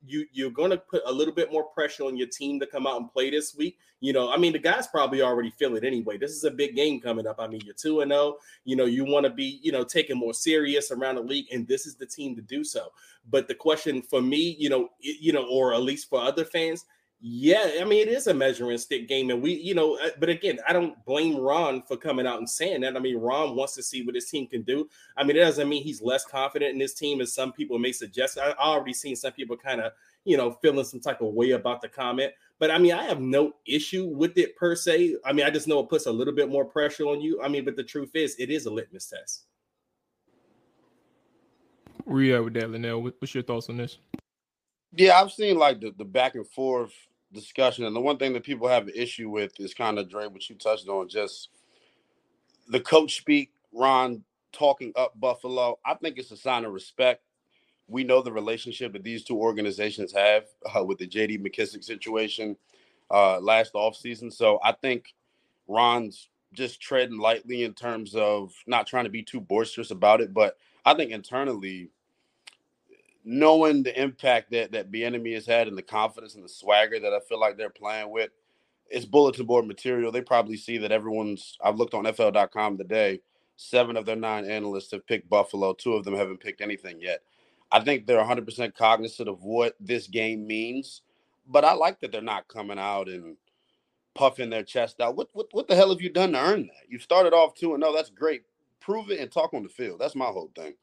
you 0.06 0.26
you're 0.32 0.50
going 0.50 0.70
to 0.70 0.78
put 0.78 1.02
a 1.06 1.12
little 1.12 1.34
bit 1.34 1.52
more 1.52 1.64
pressure 1.64 2.04
on 2.04 2.16
your 2.16 2.28
team 2.28 2.60
to 2.60 2.66
come 2.66 2.86
out 2.86 3.00
and 3.00 3.10
play 3.10 3.30
this 3.30 3.54
week. 3.56 3.78
You 4.00 4.12
know, 4.12 4.30
I 4.30 4.36
mean, 4.36 4.52
the 4.52 4.58
guys 4.58 4.86
probably 4.86 5.22
already 5.22 5.50
feel 5.50 5.75
it 5.76 5.84
anyway. 5.84 6.18
This 6.18 6.32
is 6.32 6.44
a 6.44 6.50
big 6.50 6.76
game 6.76 7.00
coming 7.00 7.26
up. 7.26 7.36
I 7.38 7.46
mean, 7.46 7.62
you're 7.64 7.75
two 7.75 8.00
and 8.00 8.10
zero. 8.10 8.20
Oh, 8.20 8.38
you 8.64 8.76
know, 8.76 8.84
you 8.84 9.04
want 9.04 9.25
to 9.25 9.30
be 9.30 9.58
you 9.62 9.72
know 9.72 9.84
taken 9.84 10.18
more 10.18 10.34
serious 10.34 10.90
around 10.90 11.16
the 11.16 11.22
league, 11.22 11.46
and 11.52 11.66
this 11.66 11.86
is 11.86 11.96
the 11.96 12.06
team 12.06 12.36
to 12.36 12.42
do 12.42 12.62
so. 12.62 12.92
But 13.28 13.48
the 13.48 13.54
question 13.54 14.02
for 14.02 14.22
me, 14.22 14.56
you 14.58 14.68
know, 14.68 14.88
you 15.00 15.32
know, 15.32 15.46
or 15.48 15.75
at 15.75 15.82
least 15.82 16.08
for 16.08 16.20
other 16.20 16.44
fans, 16.44 16.84
yeah, 17.20 17.70
I 17.80 17.85
mean 17.85 18.06
it 18.06 18.12
is 18.12 18.26
a 18.26 18.35
measuring 18.35 18.76
stick 18.76 19.08
game, 19.08 19.30
and 19.30 19.40
we, 19.40 19.54
you 19.54 19.75
know, 19.75 19.96
uh, 19.99 20.11
but 20.20 20.28
again, 20.28 20.58
I 20.68 20.75
don't 20.75 21.02
blame 21.06 21.37
Ron 21.37 21.82
for 21.82 21.96
coming 21.96 22.26
out 22.26 22.38
and 22.38 22.49
saying 22.49 22.82
that. 22.82 22.94
I 22.94 23.00
mean, 23.00 23.16
Ron 23.16 23.56
wants 23.56 23.75
to 23.76 23.82
see 23.82 24.04
what 24.04 24.14
his 24.14 24.28
team 24.28 24.46
can 24.46 24.62
do. 24.62 24.88
I 25.16 25.25
mean, 25.25 25.37
it 25.37 25.40
doesn't 25.40 25.68
mean 25.68 25.82
he's 25.82 26.02
less 26.02 26.26
confident 26.26 26.75
in 26.75 26.80
his 26.80 26.92
team 26.92 27.23
as 27.23 27.32
some 27.32 27.52
people 27.52 27.78
may 27.78 27.92
suggest. 27.92 28.38
I 28.38 28.52
already 28.52 28.92
seen 28.92 29.16
some 29.16 29.32
people 29.32 29.56
kind 29.56 29.80
of, 29.80 29.92
you 30.25 30.37
know, 30.37 30.52
feeling 30.61 30.85
some 30.85 31.00
type 31.00 31.23
of 31.23 31.32
way 31.32 31.52
about 31.52 31.80
the 31.80 31.88
comment. 31.88 32.32
But 32.58 32.70
I 32.70 32.76
mean, 32.78 32.92
I 32.92 33.04
have 33.04 33.20
no 33.20 33.54
issue 33.66 34.06
with 34.06 34.37
it 34.37 34.54
per 34.56 34.76
se. 34.76 35.16
I 35.25 35.32
mean, 35.32 35.46
I 35.46 35.50
just 35.50 35.68
know 35.68 35.80
it 35.80 35.88
puts 35.88 36.06
a 36.06 36.12
little 36.12 36.35
bit 36.35 36.50
more 36.50 36.66
pressure 36.66 37.04
on 37.04 37.23
you. 37.23 37.40
I 37.42 37.49
mean, 37.49 37.64
but 37.64 37.76
the 37.76 37.85
truth 37.85 38.11
is, 38.14 38.37
it 38.38 38.50
is 38.50 38.66
a 38.66 38.70
litmus 38.70 39.08
test. 39.08 39.44
At 41.99 42.12
with 42.44 42.54
that, 42.54 42.68
Lynnell? 42.68 43.02
What's 43.02 43.35
your 43.35 43.42
thoughts 43.42 43.70
on 43.70 43.78
this? 43.78 43.99
Yeah, 44.96 45.20
I've 45.20 45.32
seen 45.32 45.58
like 45.58 45.80
the, 45.80 45.92
the 45.96 46.04
back 46.04 46.34
and 46.36 46.46
forth 46.46 46.92
discussion, 47.32 47.84
and 47.84 47.94
the 47.94 48.00
one 48.00 48.16
thing 48.16 48.32
that 48.32 48.44
people 48.44 48.66
have 48.66 48.88
an 48.88 48.94
issue 48.94 49.28
with 49.28 49.52
is 49.60 49.74
kind 49.74 49.98
of 49.98 50.08
Dre, 50.08 50.26
what 50.26 50.48
you 50.48 50.56
touched 50.56 50.88
on, 50.88 51.08
just 51.08 51.50
the 52.68 52.80
coach 52.80 53.18
speak, 53.18 53.52
Ron 53.72 54.24
talking 54.52 54.92
up 54.96 55.18
Buffalo. 55.20 55.78
I 55.84 55.94
think 55.94 56.18
it's 56.18 56.30
a 56.30 56.36
sign 56.36 56.64
of 56.64 56.72
respect. 56.72 57.22
We 57.88 58.04
know 58.04 58.22
the 58.22 58.32
relationship 58.32 58.94
that 58.94 59.04
these 59.04 59.22
two 59.22 59.38
organizations 59.38 60.12
have 60.12 60.44
uh, 60.74 60.82
with 60.82 60.98
the 60.98 61.06
JD 61.06 61.46
McKissic 61.46 61.84
situation 61.84 62.56
uh, 63.10 63.38
last 63.38 63.74
offseason. 63.74 64.32
So 64.32 64.58
I 64.64 64.72
think 64.72 65.14
Ron's 65.68 66.30
just 66.54 66.80
treading 66.80 67.18
lightly 67.18 67.64
in 67.64 67.74
terms 67.74 68.14
of 68.14 68.52
not 68.66 68.86
trying 68.86 69.04
to 69.04 69.10
be 69.10 69.22
too 69.22 69.40
boisterous 69.40 69.90
about 69.90 70.22
it. 70.22 70.32
But 70.32 70.56
I 70.84 70.94
think 70.94 71.10
internally, 71.12 71.90
knowing 73.26 73.83
the 73.83 74.00
impact 74.00 74.52
that 74.52 74.71
that 74.71 74.87
enemy 74.95 75.35
has 75.35 75.45
had 75.45 75.66
and 75.66 75.76
the 75.76 75.83
confidence 75.83 76.37
and 76.37 76.45
the 76.45 76.49
swagger 76.49 77.00
that 77.00 77.12
I 77.12 77.18
feel 77.28 77.40
like 77.40 77.59
they're 77.59 77.68
playing 77.68 78.11
with, 78.11 78.30
it's 78.88 79.04
bulletin 79.04 79.47
board 79.47 79.66
material. 79.66 80.12
They 80.12 80.23
probably 80.23 80.56
see 80.56 80.78
that 80.78 80.92
everyone's. 80.92 81.59
I've 81.62 81.76
looked 81.76 81.92
on 81.92 82.04
NFL.com 82.04 82.78
today. 82.78 83.21
Seven 83.56 83.97
of 83.97 84.06
their 84.06 84.16
nine 84.16 84.49
analysts 84.49 84.92
have 84.92 85.06
picked 85.06 85.28
Buffalo. 85.28 85.75
Two 85.75 85.95
of 85.95 86.04
them 86.04 86.14
haven't 86.14 86.40
picked 86.40 86.61
anything 86.61 87.00
yet. 87.00 87.23
I 87.73 87.80
think 87.80 88.06
they're 88.06 88.23
100% 88.23 88.75
cognizant 88.76 89.28
of 89.28 89.42
what 89.42 89.75
this 89.80 90.06
game 90.06 90.47
means, 90.47 91.02
but 91.49 91.64
I 91.64 91.73
like 91.73 91.99
that 92.00 92.12
they're 92.12 92.23
not 92.23 92.47
coming 92.47 92.78
out 92.78 93.09
and 93.09 93.37
puffing 94.14 94.50
their 94.50 94.62
chest 94.62 95.00
out. 95.00 95.16
What 95.16 95.28
what 95.33 95.49
what 95.50 95.66
the 95.66 95.75
hell 95.75 95.90
have 95.90 96.00
you 96.00 96.11
done 96.11 96.33
to 96.33 96.40
earn 96.40 96.62
that? 96.68 96.88
You 96.88 97.00
started 97.00 97.33
off 97.33 97.54
two 97.54 97.75
and 97.75 97.80
no, 97.80 97.92
that's 97.92 98.11
great. 98.11 98.42
Prove 98.78 99.11
it 99.11 99.18
and 99.18 99.33
talk 99.33 99.52
on 99.52 99.64
the 99.64 99.68
field. 99.68 100.00
That's 100.00 100.14
my 100.14 100.26
whole 100.26 100.52
thing. 100.54 100.75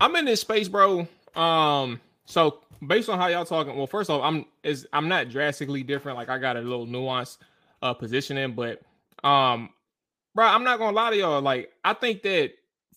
I'm 0.00 0.16
in 0.16 0.24
this 0.24 0.40
space, 0.40 0.68
bro. 0.68 1.06
Um, 1.36 2.00
so 2.24 2.60
based 2.86 3.08
on 3.08 3.18
how 3.18 3.26
y'all 3.26 3.44
talking, 3.44 3.76
well, 3.76 3.86
first 3.86 4.10
off, 4.10 4.22
I'm 4.22 4.46
is 4.62 4.86
I'm 4.92 5.08
not 5.08 5.28
drastically 5.28 5.82
different. 5.82 6.16
Like 6.16 6.28
I 6.28 6.38
got 6.38 6.56
a 6.56 6.60
little 6.60 6.86
nuance 6.86 7.38
uh 7.82 7.94
positioning, 7.94 8.54
but 8.54 8.80
um, 9.22 9.70
bro, 10.34 10.46
I'm 10.46 10.64
not 10.64 10.78
gonna 10.78 10.96
lie 10.96 11.10
to 11.10 11.16
y'all. 11.16 11.42
Like 11.42 11.72
I 11.84 11.94
think 11.94 12.22
that 12.22 12.52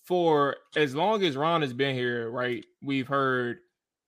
for 0.05 0.57
as 0.75 0.95
long 0.95 1.23
as 1.23 1.35
Ron 1.35 1.61
has 1.61 1.73
been 1.73 1.95
here, 1.95 2.29
right, 2.29 2.65
we've 2.81 3.07
heard 3.07 3.59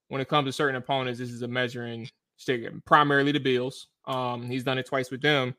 when 0.07 0.21
it 0.21 0.29
comes 0.29 0.47
to 0.47 0.53
certain 0.53 0.75
opponents, 0.75 1.19
this 1.19 1.31
is 1.31 1.41
a 1.41 1.47
measuring 1.47 2.07
stick, 2.37 2.63
primarily 2.85 3.31
the 3.31 3.39
Bills. 3.39 3.87
Um, 4.05 4.43
he's 4.43 4.63
done 4.63 4.77
it 4.77 4.85
twice 4.85 5.11
with 5.11 5.21
them, 5.21 5.55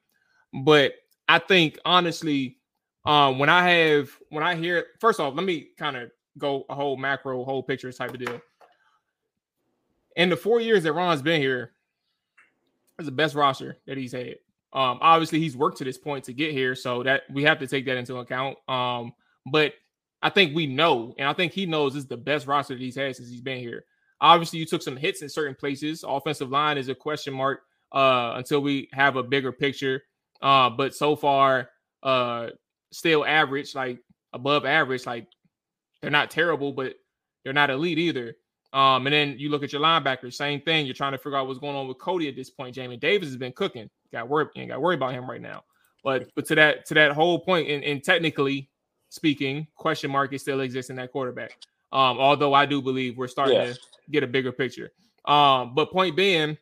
but 0.64 0.94
I 1.28 1.38
think 1.38 1.78
honestly, 1.84 2.58
um, 3.04 3.38
when 3.38 3.48
I 3.48 3.68
have 3.68 4.10
when 4.30 4.42
I 4.42 4.54
hear 4.54 4.86
first 5.00 5.20
off, 5.20 5.34
let 5.34 5.44
me 5.44 5.68
kind 5.76 5.96
of 5.96 6.10
go 6.38 6.64
a 6.68 6.74
whole 6.74 6.96
macro, 6.96 7.44
whole 7.44 7.62
picture 7.62 7.92
type 7.92 8.10
of 8.10 8.18
deal. 8.18 8.40
In 10.16 10.30
the 10.30 10.36
four 10.36 10.60
years 10.60 10.82
that 10.84 10.92
Ron's 10.92 11.22
been 11.22 11.40
here, 11.40 11.72
it's 12.98 13.06
the 13.06 13.12
best 13.12 13.34
roster 13.34 13.76
that 13.86 13.98
he's 13.98 14.12
had. 14.12 14.36
Um, 14.72 14.98
obviously, 15.00 15.40
he's 15.40 15.56
worked 15.56 15.78
to 15.78 15.84
this 15.84 15.98
point 15.98 16.24
to 16.24 16.32
get 16.32 16.52
here, 16.52 16.74
so 16.74 17.02
that 17.02 17.22
we 17.30 17.42
have 17.44 17.58
to 17.60 17.66
take 17.66 17.86
that 17.86 17.96
into 17.96 18.16
account. 18.16 18.56
Um, 18.68 19.12
but 19.50 19.74
I 20.22 20.30
think 20.30 20.54
we 20.54 20.66
know, 20.66 21.14
and 21.18 21.28
I 21.28 21.32
think 21.32 21.52
he 21.52 21.66
knows 21.66 21.94
this 21.94 22.02
is 22.02 22.08
the 22.08 22.16
best 22.16 22.46
roster 22.46 22.74
that 22.74 22.80
he's 22.80 22.96
had 22.96 23.14
since 23.16 23.28
he's 23.28 23.40
been 23.40 23.58
here. 23.58 23.84
Obviously, 24.20 24.58
you 24.58 24.66
took 24.66 24.82
some 24.82 24.96
hits 24.96 25.22
in 25.22 25.28
certain 25.28 25.54
places. 25.54 26.04
Offensive 26.06 26.50
line 26.50 26.78
is 26.78 26.88
a 26.88 26.94
question 26.94 27.34
mark 27.34 27.60
uh, 27.92 28.32
until 28.36 28.60
we 28.60 28.88
have 28.92 29.16
a 29.16 29.22
bigger 29.22 29.52
picture. 29.52 30.02
Uh, 30.40 30.70
but 30.70 30.94
so 30.94 31.16
far, 31.16 31.70
uh, 32.02 32.48
still 32.92 33.24
average, 33.24 33.74
like 33.74 33.98
above 34.32 34.64
average. 34.64 35.06
Like 35.06 35.26
they're 36.06 36.12
not 36.12 36.30
terrible, 36.30 36.70
but 36.70 36.94
they're 37.42 37.52
not 37.52 37.68
elite 37.68 37.98
either. 37.98 38.36
Um, 38.72 39.08
and 39.08 39.12
then 39.12 39.34
you 39.38 39.48
look 39.48 39.64
at 39.64 39.72
your 39.72 39.82
linebackers, 39.82 40.34
same 40.34 40.60
thing. 40.60 40.86
You're 40.86 40.94
trying 40.94 41.10
to 41.10 41.18
figure 41.18 41.36
out 41.36 41.48
what's 41.48 41.58
going 41.58 41.74
on 41.74 41.88
with 41.88 41.98
Cody 41.98 42.28
at 42.28 42.36
this 42.36 42.48
point. 42.48 42.76
Jamie 42.76 42.96
Davis 42.96 43.28
has 43.28 43.36
been 43.36 43.50
cooking. 43.50 43.90
Got 44.12 44.28
worried, 44.28 44.50
ain't 44.54 44.70
got 44.70 44.80
worry 44.80 44.94
about 44.94 45.14
him 45.14 45.28
right 45.28 45.40
now. 45.40 45.64
But 46.04 46.28
but 46.36 46.46
to 46.46 46.54
that 46.54 46.86
to 46.86 46.94
that 46.94 47.10
whole 47.10 47.40
point, 47.40 47.68
and, 47.68 47.82
and 47.82 48.04
technically 48.04 48.70
speaking, 49.08 49.66
question 49.74 50.12
mark 50.12 50.32
is 50.32 50.42
still 50.42 50.60
exists 50.60 50.90
in 50.90 50.96
that 50.96 51.10
quarterback. 51.10 51.58
Um, 51.92 52.18
although 52.18 52.54
I 52.54 52.66
do 52.66 52.80
believe 52.80 53.16
we're 53.16 53.26
starting 53.26 53.74
to 53.74 53.76
get 54.12 54.22
a 54.22 54.28
bigger 54.28 54.52
picture. 54.52 54.92
Um, 55.24 55.74
but 55.74 55.90
point 55.90 56.14
being, 56.14 56.56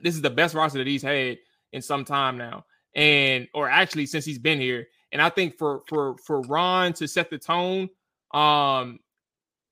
this 0.00 0.14
is 0.14 0.22
the 0.22 0.30
best 0.30 0.54
roster 0.54 0.78
that 0.78 0.86
he's 0.86 1.02
had 1.02 1.36
in 1.72 1.82
some 1.82 2.06
time 2.06 2.38
now, 2.38 2.64
and 2.94 3.48
or 3.52 3.68
actually 3.68 4.06
since 4.06 4.24
he's 4.24 4.38
been 4.38 4.58
here. 4.58 4.88
And 5.12 5.20
I 5.20 5.28
think 5.28 5.58
for 5.58 5.82
for 5.88 6.16
for 6.16 6.40
Ron 6.42 6.94
to 6.94 7.06
set 7.06 7.28
the 7.28 7.36
tone 7.36 7.90
um, 8.32 8.98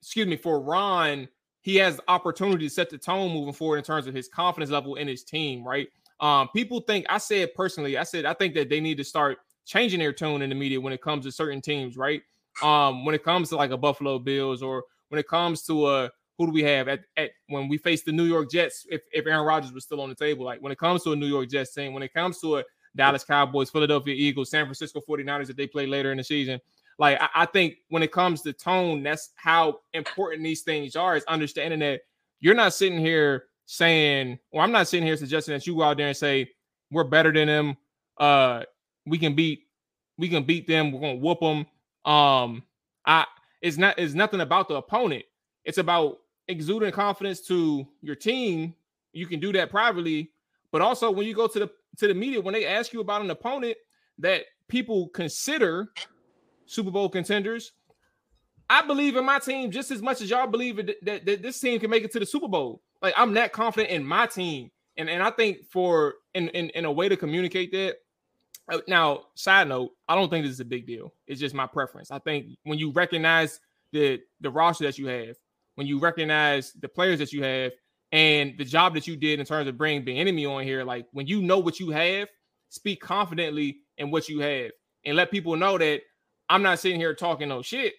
excuse 0.00 0.26
me, 0.26 0.36
for 0.36 0.60
Ron, 0.60 1.28
he 1.62 1.76
has 1.76 2.00
opportunity 2.08 2.66
to 2.66 2.74
set 2.74 2.90
the 2.90 2.98
tone 2.98 3.32
moving 3.32 3.52
forward 3.52 3.78
in 3.78 3.84
terms 3.84 4.06
of 4.06 4.14
his 4.14 4.28
confidence 4.28 4.70
level 4.70 4.96
in 4.96 5.06
his 5.06 5.24
team, 5.24 5.66
right? 5.66 5.88
Um, 6.20 6.48
people 6.54 6.80
think 6.80 7.06
I 7.08 7.18
said 7.18 7.54
personally, 7.54 7.96
I 7.96 8.02
said 8.02 8.24
I 8.24 8.34
think 8.34 8.54
that 8.54 8.68
they 8.68 8.80
need 8.80 8.98
to 8.98 9.04
start 9.04 9.38
changing 9.64 10.00
their 10.00 10.12
tone 10.12 10.42
in 10.42 10.50
the 10.50 10.54
media 10.54 10.80
when 10.80 10.92
it 10.92 11.02
comes 11.02 11.24
to 11.24 11.32
certain 11.32 11.60
teams, 11.60 11.96
right? 11.96 12.22
Um, 12.62 13.04
when 13.04 13.14
it 13.14 13.24
comes 13.24 13.48
to 13.50 13.56
like 13.56 13.70
a 13.70 13.76
Buffalo 13.76 14.18
Bills 14.18 14.62
or 14.62 14.84
when 15.08 15.18
it 15.18 15.28
comes 15.28 15.62
to 15.62 15.88
a 15.88 16.10
who 16.36 16.46
do 16.46 16.52
we 16.52 16.62
have 16.62 16.88
at, 16.88 17.00
at 17.18 17.30
when 17.48 17.68
we 17.68 17.76
face 17.76 18.02
the 18.02 18.12
New 18.12 18.24
York 18.24 18.50
Jets, 18.50 18.86
if, 18.90 19.02
if 19.12 19.26
Aaron 19.26 19.44
Rodgers 19.44 19.72
was 19.72 19.84
still 19.84 20.00
on 20.00 20.08
the 20.08 20.14
table, 20.14 20.44
like 20.44 20.60
when 20.62 20.72
it 20.72 20.78
comes 20.78 21.02
to 21.04 21.12
a 21.12 21.16
New 21.16 21.26
York 21.26 21.50
Jets 21.50 21.74
team, 21.74 21.92
when 21.92 22.02
it 22.02 22.14
comes 22.14 22.40
to 22.40 22.58
a 22.58 22.64
Dallas 22.96 23.24
Cowboys, 23.24 23.70
Philadelphia 23.70 24.14
Eagles, 24.16 24.50
San 24.50 24.64
Francisco 24.64 25.02
49ers 25.06 25.46
that 25.48 25.56
they 25.56 25.66
play 25.66 25.86
later 25.86 26.12
in 26.12 26.16
the 26.16 26.24
season, 26.24 26.58
like 27.00 27.20
I, 27.20 27.28
I 27.34 27.46
think 27.46 27.78
when 27.88 28.02
it 28.02 28.12
comes 28.12 28.42
to 28.42 28.52
tone, 28.52 29.02
that's 29.02 29.30
how 29.34 29.80
important 29.94 30.44
these 30.44 30.60
things 30.60 30.94
are. 30.94 31.16
Is 31.16 31.24
understanding 31.24 31.80
that 31.80 32.02
you're 32.40 32.54
not 32.54 32.74
sitting 32.74 33.00
here 33.00 33.44
saying, 33.64 34.38
or 34.52 34.62
I'm 34.62 34.70
not 34.70 34.86
sitting 34.86 35.06
here 35.06 35.16
suggesting 35.16 35.54
that 35.54 35.66
you 35.66 35.74
go 35.74 35.82
out 35.82 35.96
there 35.96 36.08
and 36.08 36.16
say 36.16 36.50
we're 36.90 37.04
better 37.04 37.32
than 37.32 37.48
them. 37.48 37.76
Uh, 38.18 38.64
we 39.06 39.16
can 39.16 39.34
beat, 39.34 39.62
we 40.18 40.28
can 40.28 40.44
beat 40.44 40.68
them. 40.68 40.92
We're 40.92 41.00
gonna 41.00 41.14
whoop 41.14 41.40
them. 41.40 41.66
Um, 42.04 42.62
I 43.06 43.24
it's 43.62 43.78
not 43.78 43.98
it's 43.98 44.12
nothing 44.12 44.42
about 44.42 44.68
the 44.68 44.74
opponent. 44.74 45.24
It's 45.64 45.78
about 45.78 46.18
exuding 46.48 46.92
confidence 46.92 47.40
to 47.46 47.86
your 48.02 48.14
team. 48.14 48.74
You 49.14 49.26
can 49.26 49.40
do 49.40 49.52
that 49.54 49.70
privately, 49.70 50.32
but 50.70 50.82
also 50.82 51.10
when 51.10 51.26
you 51.26 51.34
go 51.34 51.46
to 51.46 51.60
the 51.60 51.70
to 51.96 52.08
the 52.08 52.14
media 52.14 52.42
when 52.42 52.52
they 52.52 52.66
ask 52.66 52.92
you 52.92 53.00
about 53.00 53.22
an 53.22 53.30
opponent 53.30 53.78
that 54.18 54.44
people 54.68 55.08
consider 55.08 55.88
Super 56.70 56.92
Bowl 56.92 57.08
contenders. 57.08 57.72
I 58.68 58.86
believe 58.86 59.16
in 59.16 59.24
my 59.24 59.40
team 59.40 59.72
just 59.72 59.90
as 59.90 60.00
much 60.00 60.20
as 60.20 60.30
y'all 60.30 60.46
believe 60.46 60.76
that, 60.76 60.94
that, 61.02 61.26
that, 61.26 61.42
this 61.42 61.58
team 61.58 61.80
can 61.80 61.90
make 61.90 62.04
it 62.04 62.12
to 62.12 62.20
the 62.20 62.26
Super 62.26 62.46
Bowl. 62.46 62.80
Like 63.02 63.12
I'm 63.16 63.34
that 63.34 63.52
confident 63.52 63.90
in 63.90 64.04
my 64.04 64.26
team, 64.26 64.70
and 64.96 65.10
and 65.10 65.20
I 65.22 65.30
think 65.30 65.66
for 65.68 66.14
in 66.34 66.48
in, 66.50 66.70
in 66.70 66.84
a 66.84 66.92
way 66.92 67.08
to 67.08 67.16
communicate 67.16 67.72
that. 67.72 67.96
Uh, 68.70 68.78
now, 68.86 69.22
side 69.34 69.66
note, 69.66 69.90
I 70.08 70.14
don't 70.14 70.30
think 70.30 70.44
this 70.44 70.52
is 70.52 70.60
a 70.60 70.64
big 70.64 70.86
deal. 70.86 71.12
It's 71.26 71.40
just 71.40 71.56
my 71.56 71.66
preference. 71.66 72.12
I 72.12 72.20
think 72.20 72.46
when 72.62 72.78
you 72.78 72.92
recognize 72.92 73.58
the 73.90 74.20
the 74.40 74.50
roster 74.50 74.84
that 74.84 74.96
you 74.96 75.08
have, 75.08 75.34
when 75.74 75.88
you 75.88 75.98
recognize 75.98 76.72
the 76.74 76.88
players 76.88 77.18
that 77.18 77.32
you 77.32 77.42
have, 77.42 77.72
and 78.12 78.56
the 78.58 78.64
job 78.64 78.94
that 78.94 79.08
you 79.08 79.16
did 79.16 79.40
in 79.40 79.46
terms 79.46 79.66
of 79.66 79.76
bringing 79.76 80.04
the 80.04 80.16
enemy 80.16 80.46
on 80.46 80.62
here, 80.62 80.84
like 80.84 81.06
when 81.10 81.26
you 81.26 81.42
know 81.42 81.58
what 81.58 81.80
you 81.80 81.90
have, 81.90 82.28
speak 82.68 83.00
confidently 83.00 83.78
in 83.98 84.12
what 84.12 84.28
you 84.28 84.38
have, 84.38 84.70
and 85.04 85.16
let 85.16 85.32
people 85.32 85.56
know 85.56 85.76
that 85.76 86.02
I'm 86.50 86.62
not 86.62 86.80
sitting 86.80 87.00
here 87.00 87.14
talking 87.14 87.48
no 87.48 87.62
shit. 87.62 87.94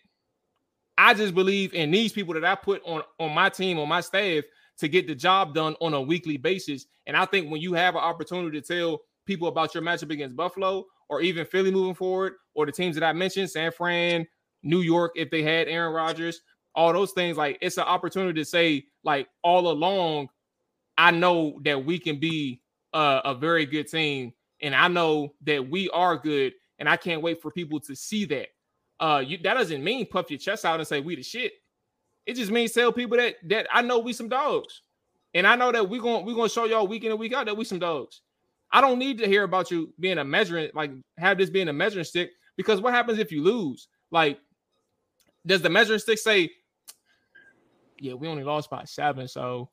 I 0.98 1.14
just 1.14 1.34
believe 1.34 1.74
in 1.74 1.90
these 1.90 2.12
people 2.12 2.34
that 2.36 2.46
I 2.46 2.54
put 2.54 2.84
on 2.86 3.02
on 3.20 3.34
my 3.34 3.50
team, 3.50 3.80
on 3.80 3.88
my 3.88 4.02
staff 4.02 4.44
to 4.78 4.88
get 4.88 5.08
the 5.08 5.16
job 5.16 5.56
done 5.56 5.76
on 5.82 5.94
a 5.94 6.02
weekly 6.02 6.38
basis. 6.38 6.86
And 7.08 7.16
I 7.18 7.26
think 7.26 7.50
when 7.50 7.62
you 7.62 7.74
have 7.74 7.96
an 7.96 8.02
opportunity 8.02 8.62
to 8.62 8.68
tell 8.68 9.02
people 9.26 9.48
about 9.48 9.74
your 9.74 9.82
matchup 9.82 10.12
against 10.12 10.36
Buffalo 10.36 10.86
or 11.10 11.22
even 11.22 11.46
Philly 11.46 11.72
moving 11.72 11.96
forward, 11.96 12.34
or 12.54 12.66
the 12.66 12.72
teams 12.72 12.96
that 12.96 13.04
I 13.04 13.14
mentioned, 13.14 13.50
San 13.50 13.72
Fran, 13.72 14.28
New 14.64 14.82
York, 14.82 15.14
if 15.16 15.30
they 15.30 15.44
had 15.44 15.68
Aaron 15.68 15.94
Rodgers, 15.94 16.42
all 16.76 16.94
those 16.94 17.12
things, 17.12 17.38
like 17.38 17.58
it's 17.62 17.78
an 17.78 17.84
opportunity 17.84 18.40
to 18.40 18.46
say, 18.46 18.86
like 19.04 19.28
all 19.44 19.72
along, 19.72 20.30
I 20.98 21.12
know 21.12 21.60
that 21.64 21.84
we 21.84 22.00
can 22.00 22.20
be 22.20 22.62
a, 22.94 23.22
a 23.26 23.36
very 23.36 23.66
good 23.66 23.88
team, 23.88 24.34
and 24.62 24.76
I 24.76 24.88
know 24.88 25.34
that 25.46 25.70
we 25.70 25.90
are 25.90 26.18
good, 26.18 26.54
and 26.82 26.90
I 26.90 26.98
can't 26.98 27.22
wait 27.22 27.40
for 27.44 27.52
people 27.52 27.80
to 27.82 27.96
see 27.96 28.26
that. 28.26 28.48
Uh, 29.00 29.24
you, 29.26 29.38
that 29.44 29.54
doesn't 29.54 29.84
mean 29.84 30.08
puff 30.08 30.32
your 30.32 30.40
chest 30.40 30.66
out 30.66 30.80
and 30.80 30.88
say 30.88 31.00
we 31.00 31.16
the 31.16 31.22
shit. 31.22 31.54
It 32.26 32.34
just 32.34 32.52
means 32.52 32.72
tell 32.72 32.92
people 32.92 33.18
that 33.18 33.36
that 33.50 33.68
I 33.72 33.84
know 33.84 34.00
we 34.00 34.14
some 34.14 34.30
dogs, 34.30 34.82
and 35.34 35.46
I 35.46 35.56
know 35.56 35.72
that 35.72 35.88
we 35.88 36.00
going 36.00 36.26
we 36.26 36.34
gonna 36.34 36.50
show 36.50 36.66
y'all 36.66 36.88
week 36.88 37.04
in 37.04 37.12
and 37.12 37.20
week 37.20 37.34
out 37.34 37.46
that 37.46 37.56
we 37.56 37.66
some 37.66 37.80
dogs. 37.80 38.22
I 38.72 38.82
don't 38.82 38.98
need 39.00 39.20
to 39.20 39.28
hear 39.28 39.44
about 39.44 39.70
you 39.70 39.94
being 40.00 40.18
a 40.18 40.24
measuring 40.24 40.70
like 40.74 40.92
have 41.18 41.38
this 41.38 41.52
being 41.52 41.68
a 41.68 41.74
measuring 41.74 42.06
stick 42.06 42.32
because 42.58 42.82
what 42.82 42.94
happens 42.94 43.20
if 43.20 43.32
you 43.32 43.44
lose? 43.44 43.88
Like, 44.10 44.40
does 45.46 45.62
the 45.62 45.70
measuring 45.70 46.00
stick 46.00 46.18
say, 46.18 46.50
"Yeah, 48.00 48.14
we 48.14 48.28
only 48.28 48.44
lost 48.44 48.72
by 48.72 48.86
seven, 48.86 49.28
so 49.28 49.70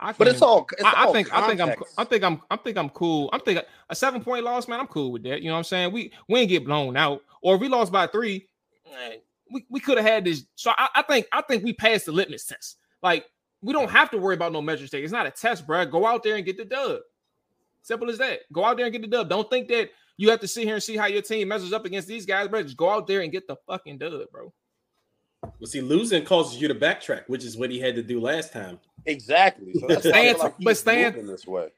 I 0.00 0.12
but 0.12 0.28
it's 0.28 0.42
all. 0.42 0.66
It's 0.72 0.82
I, 0.82 1.04
all 1.04 1.10
I, 1.10 1.12
think. 1.12 1.28
Context. 1.28 1.60
I 1.60 1.66
think 1.66 1.80
I'm. 1.80 1.86
I 1.98 2.04
think 2.04 2.24
I'm. 2.24 2.42
I 2.50 2.56
think 2.56 2.76
I'm 2.78 2.88
cool. 2.90 3.28
I'm 3.32 3.40
thinking 3.40 3.64
a 3.88 3.94
seven 3.94 4.24
point 4.24 4.44
loss, 4.44 4.66
man. 4.66 4.80
I'm 4.80 4.86
cool 4.86 5.12
with 5.12 5.22
that. 5.24 5.42
You 5.42 5.48
know 5.48 5.54
what 5.54 5.58
I'm 5.58 5.64
saying? 5.64 5.92
We 5.92 6.12
we 6.28 6.40
ain't 6.40 6.48
get 6.48 6.64
blown 6.64 6.96
out, 6.96 7.22
or 7.42 7.54
if 7.54 7.60
we 7.60 7.68
lost 7.68 7.92
by 7.92 8.06
three, 8.06 8.48
we, 9.50 9.66
we 9.68 9.80
could 9.80 9.98
have 9.98 10.06
had 10.06 10.24
this. 10.24 10.44
So 10.54 10.72
I, 10.76 10.88
I, 10.96 11.02
think 11.02 11.26
I 11.32 11.42
think 11.42 11.64
we 11.64 11.72
passed 11.72 12.06
the 12.06 12.12
litmus 12.12 12.46
test. 12.46 12.76
Like 13.02 13.26
we 13.62 13.72
don't 13.72 13.90
have 13.90 14.10
to 14.10 14.18
worry 14.18 14.34
about 14.34 14.52
no 14.52 14.62
measure 14.62 14.86
state. 14.86 15.04
It's 15.04 15.12
not 15.12 15.26
a 15.26 15.30
test, 15.30 15.66
bro. 15.66 15.84
Go 15.86 16.06
out 16.06 16.22
there 16.22 16.36
and 16.36 16.44
get 16.44 16.56
the 16.56 16.64
dub. 16.64 17.00
Simple 17.82 18.10
as 18.10 18.18
that. 18.18 18.40
Go 18.52 18.64
out 18.64 18.76
there 18.76 18.86
and 18.86 18.92
get 18.92 19.02
the 19.02 19.08
dub. 19.08 19.28
Don't 19.28 19.48
think 19.50 19.68
that 19.68 19.90
you 20.16 20.30
have 20.30 20.40
to 20.40 20.48
sit 20.48 20.64
here 20.64 20.74
and 20.74 20.82
see 20.82 20.96
how 20.96 21.06
your 21.06 21.22
team 21.22 21.48
measures 21.48 21.72
up 21.72 21.84
against 21.84 22.08
these 22.08 22.26
guys, 22.26 22.48
bro. 22.48 22.62
Just 22.62 22.76
go 22.76 22.90
out 22.90 23.06
there 23.06 23.20
and 23.20 23.32
get 23.32 23.46
the 23.46 23.56
fucking 23.66 23.98
dub, 23.98 24.30
bro. 24.30 24.52
Well, 25.42 25.66
see, 25.66 25.80
losing 25.80 26.24
causes 26.24 26.60
you 26.60 26.68
to 26.68 26.74
backtrack, 26.74 27.24
which 27.26 27.44
is 27.44 27.56
what 27.56 27.70
he 27.70 27.80
had 27.80 27.94
to 27.96 28.02
do 28.02 28.20
last 28.20 28.52
time. 28.52 28.78
Exactly. 29.06 29.72
So 29.74 29.86
that's 29.86 30.06
stand, 30.06 30.38
like 30.38 30.54
but 30.60 30.76
stand 30.76 31.28
this 31.28 31.46
way. 31.46 31.68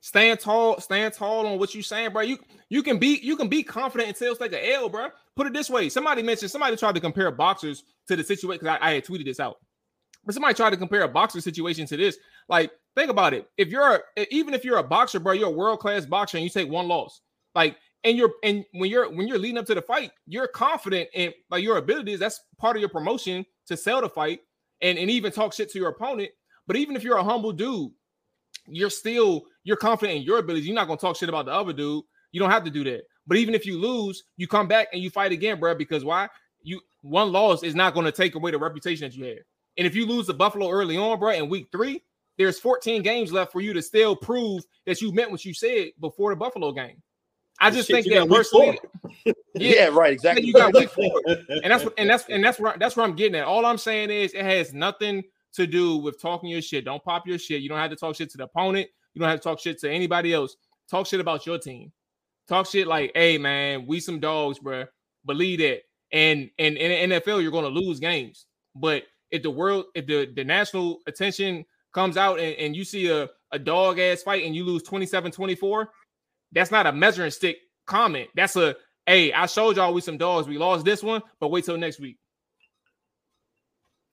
Stand 0.00 0.40
tall, 0.40 0.80
stand 0.80 1.14
tall 1.14 1.46
on 1.46 1.58
what 1.58 1.74
you're 1.74 1.82
saying, 1.82 2.12
bro. 2.12 2.22
You 2.22 2.38
you 2.68 2.82
can 2.82 2.98
be 2.98 3.18
you 3.22 3.36
can 3.36 3.48
be 3.48 3.62
confident 3.62 4.08
until 4.08 4.32
it's 4.32 4.40
like 4.40 4.52
an 4.52 4.60
L, 4.62 4.88
bro. 4.88 5.08
Put 5.36 5.46
it 5.46 5.52
this 5.52 5.70
way: 5.70 5.88
somebody 5.88 6.22
mentioned 6.22 6.50
somebody 6.50 6.76
tried 6.76 6.94
to 6.94 7.00
compare 7.00 7.30
boxers 7.30 7.84
to 8.08 8.16
the 8.16 8.24
situation 8.24 8.58
because 8.60 8.78
I, 8.80 8.90
I 8.90 8.94
had 8.94 9.04
tweeted 9.04 9.24
this 9.24 9.40
out, 9.40 9.58
but 10.24 10.34
somebody 10.34 10.54
tried 10.54 10.70
to 10.70 10.76
compare 10.76 11.02
a 11.02 11.08
boxer 11.08 11.40
situation 11.40 11.86
to 11.86 11.96
this. 11.96 12.18
Like, 12.48 12.72
think 12.94 13.10
about 13.10 13.34
it. 13.34 13.48
If 13.56 13.68
you're 13.68 14.02
a, 14.16 14.34
even 14.34 14.54
if 14.54 14.64
you're 14.64 14.78
a 14.78 14.82
boxer, 14.82 15.20
bro, 15.20 15.32
you're 15.32 15.48
a 15.48 15.52
world 15.52 15.80
class 15.80 16.06
boxer 16.06 16.36
and 16.36 16.44
you 16.44 16.50
take 16.50 16.68
one 16.68 16.88
loss, 16.88 17.20
like, 17.54 17.76
and 18.06 18.16
you're 18.16 18.34
and 18.44 18.64
when 18.72 18.88
you're 18.88 19.10
when 19.10 19.26
you're 19.26 19.38
leading 19.38 19.58
up 19.58 19.66
to 19.66 19.74
the 19.74 19.82
fight, 19.82 20.12
you're 20.26 20.46
confident 20.46 21.10
in 21.12 21.34
like 21.50 21.64
your 21.64 21.76
abilities. 21.76 22.20
That's 22.20 22.40
part 22.56 22.76
of 22.76 22.80
your 22.80 22.88
promotion 22.88 23.44
to 23.66 23.76
sell 23.76 24.00
the 24.00 24.08
fight 24.08 24.40
and 24.80 24.96
and 24.96 25.10
even 25.10 25.32
talk 25.32 25.52
shit 25.52 25.70
to 25.72 25.78
your 25.78 25.88
opponent. 25.88 26.30
But 26.68 26.76
even 26.76 26.94
if 26.94 27.02
you're 27.02 27.18
a 27.18 27.24
humble 27.24 27.52
dude, 27.52 27.90
you're 28.68 28.90
still 28.90 29.42
you're 29.64 29.76
confident 29.76 30.18
in 30.18 30.22
your 30.22 30.38
abilities. 30.38 30.66
You're 30.66 30.76
not 30.76 30.86
gonna 30.86 31.00
talk 31.00 31.16
shit 31.16 31.28
about 31.28 31.46
the 31.46 31.52
other 31.52 31.72
dude. 31.72 32.04
You 32.30 32.38
don't 32.38 32.50
have 32.50 32.64
to 32.64 32.70
do 32.70 32.84
that. 32.84 33.02
But 33.26 33.38
even 33.38 33.54
if 33.54 33.66
you 33.66 33.76
lose, 33.78 34.22
you 34.36 34.46
come 34.46 34.68
back 34.68 34.88
and 34.92 35.02
you 35.02 35.10
fight 35.10 35.32
again, 35.32 35.58
bro. 35.58 35.74
Because 35.74 36.04
why? 36.04 36.28
You 36.62 36.80
one 37.02 37.32
loss 37.32 37.64
is 37.64 37.74
not 37.74 37.94
to 37.94 38.12
take 38.12 38.36
away 38.36 38.52
the 38.52 38.58
reputation 38.58 39.08
that 39.08 39.16
you 39.16 39.24
have. 39.24 39.38
And 39.78 39.86
if 39.86 39.96
you 39.96 40.06
lose 40.06 40.28
the 40.28 40.34
Buffalo 40.34 40.70
early 40.70 40.96
on, 40.96 41.18
bro, 41.18 41.30
in 41.30 41.48
week 41.48 41.66
three, 41.72 42.02
there's 42.38 42.60
14 42.60 43.02
games 43.02 43.32
left 43.32 43.52
for 43.52 43.60
you 43.60 43.72
to 43.72 43.82
still 43.82 44.14
prove 44.14 44.64
that 44.86 45.00
you 45.02 45.12
meant 45.12 45.30
what 45.30 45.44
you 45.44 45.52
said 45.52 45.88
before 46.00 46.30
the 46.30 46.36
Buffalo 46.36 46.72
game. 46.72 47.02
I 47.60 47.70
just 47.70 47.88
Shit, 47.88 48.04
think 48.04 48.06
that 48.14 48.28
got 48.28 48.28
week 48.28 48.46
four. 48.46 48.74
personally, 49.24 49.36
Yeah, 49.54 49.86
right. 49.86 50.12
Exactly. 50.12 50.44
you 50.46 50.52
got 50.52 50.74
week 50.74 50.90
four, 50.90 51.22
and 51.26 51.72
that's 51.72 51.84
what 51.84 51.94
and 51.98 52.08
that's 52.10 52.24
and 52.28 52.44
that's 52.44 52.58
where 52.58 52.76
that's 52.78 52.96
where 52.96 53.06
I'm 53.06 53.16
getting 53.16 53.36
at. 53.36 53.44
All 53.44 53.64
I'm 53.64 53.78
saying 53.78 54.10
is 54.10 54.34
it 54.34 54.44
has 54.44 54.72
nothing 54.72 55.22
to 55.54 55.66
do 55.66 55.96
with 55.96 56.20
talking 56.20 56.50
your 56.50 56.62
shit. 56.62 56.84
Don't 56.84 57.02
pop 57.02 57.26
your 57.26 57.38
shit. 57.38 57.62
You 57.62 57.68
don't 57.68 57.78
have 57.78 57.90
to 57.90 57.96
talk 57.96 58.14
shit 58.16 58.30
to 58.30 58.36
the 58.38 58.44
opponent. 58.44 58.88
You 59.14 59.20
don't 59.20 59.28
have 59.30 59.40
to 59.40 59.44
talk 59.44 59.58
shit 59.58 59.80
to 59.80 59.90
anybody 59.90 60.34
else. 60.34 60.56
Talk 60.90 61.06
shit 61.06 61.20
about 61.20 61.46
your 61.46 61.58
team. 61.58 61.92
Talk 62.46 62.66
shit 62.66 62.86
like, 62.86 63.12
hey 63.14 63.38
man, 63.38 63.86
we 63.86 64.00
some 64.00 64.20
dogs, 64.20 64.58
bro. 64.58 64.84
Believe 65.24 65.60
that. 65.60 65.80
And 66.12 66.50
and 66.58 66.76
in 66.76 67.10
the 67.10 67.16
NFL, 67.16 67.42
you're 67.42 67.50
gonna 67.50 67.68
lose 67.68 67.98
games. 67.98 68.46
But 68.74 69.04
if 69.30 69.42
the 69.42 69.50
world, 69.50 69.86
if 69.94 70.06
the, 70.06 70.30
the 70.34 70.44
national 70.44 71.00
attention 71.06 71.64
comes 71.92 72.16
out 72.16 72.38
and, 72.38 72.54
and 72.56 72.76
you 72.76 72.84
see 72.84 73.08
a, 73.08 73.28
a 73.52 73.58
dog 73.58 73.98
ass 73.98 74.22
fight 74.22 74.44
and 74.44 74.54
you 74.54 74.64
lose 74.64 74.82
27-24, 74.82 75.86
that's 76.52 76.70
not 76.70 76.86
a 76.86 76.92
measuring 76.92 77.30
stick 77.30 77.58
comment. 77.86 78.28
That's 78.34 78.56
a 78.56 78.76
hey, 79.06 79.32
I 79.32 79.46
showed 79.46 79.76
y'all 79.76 79.94
we 79.94 80.00
some 80.00 80.18
dogs. 80.18 80.48
We 80.48 80.58
lost 80.58 80.84
this 80.84 81.02
one, 81.02 81.22
but 81.40 81.50
wait 81.50 81.64
till 81.64 81.76
next 81.76 82.00
week. 82.00 82.18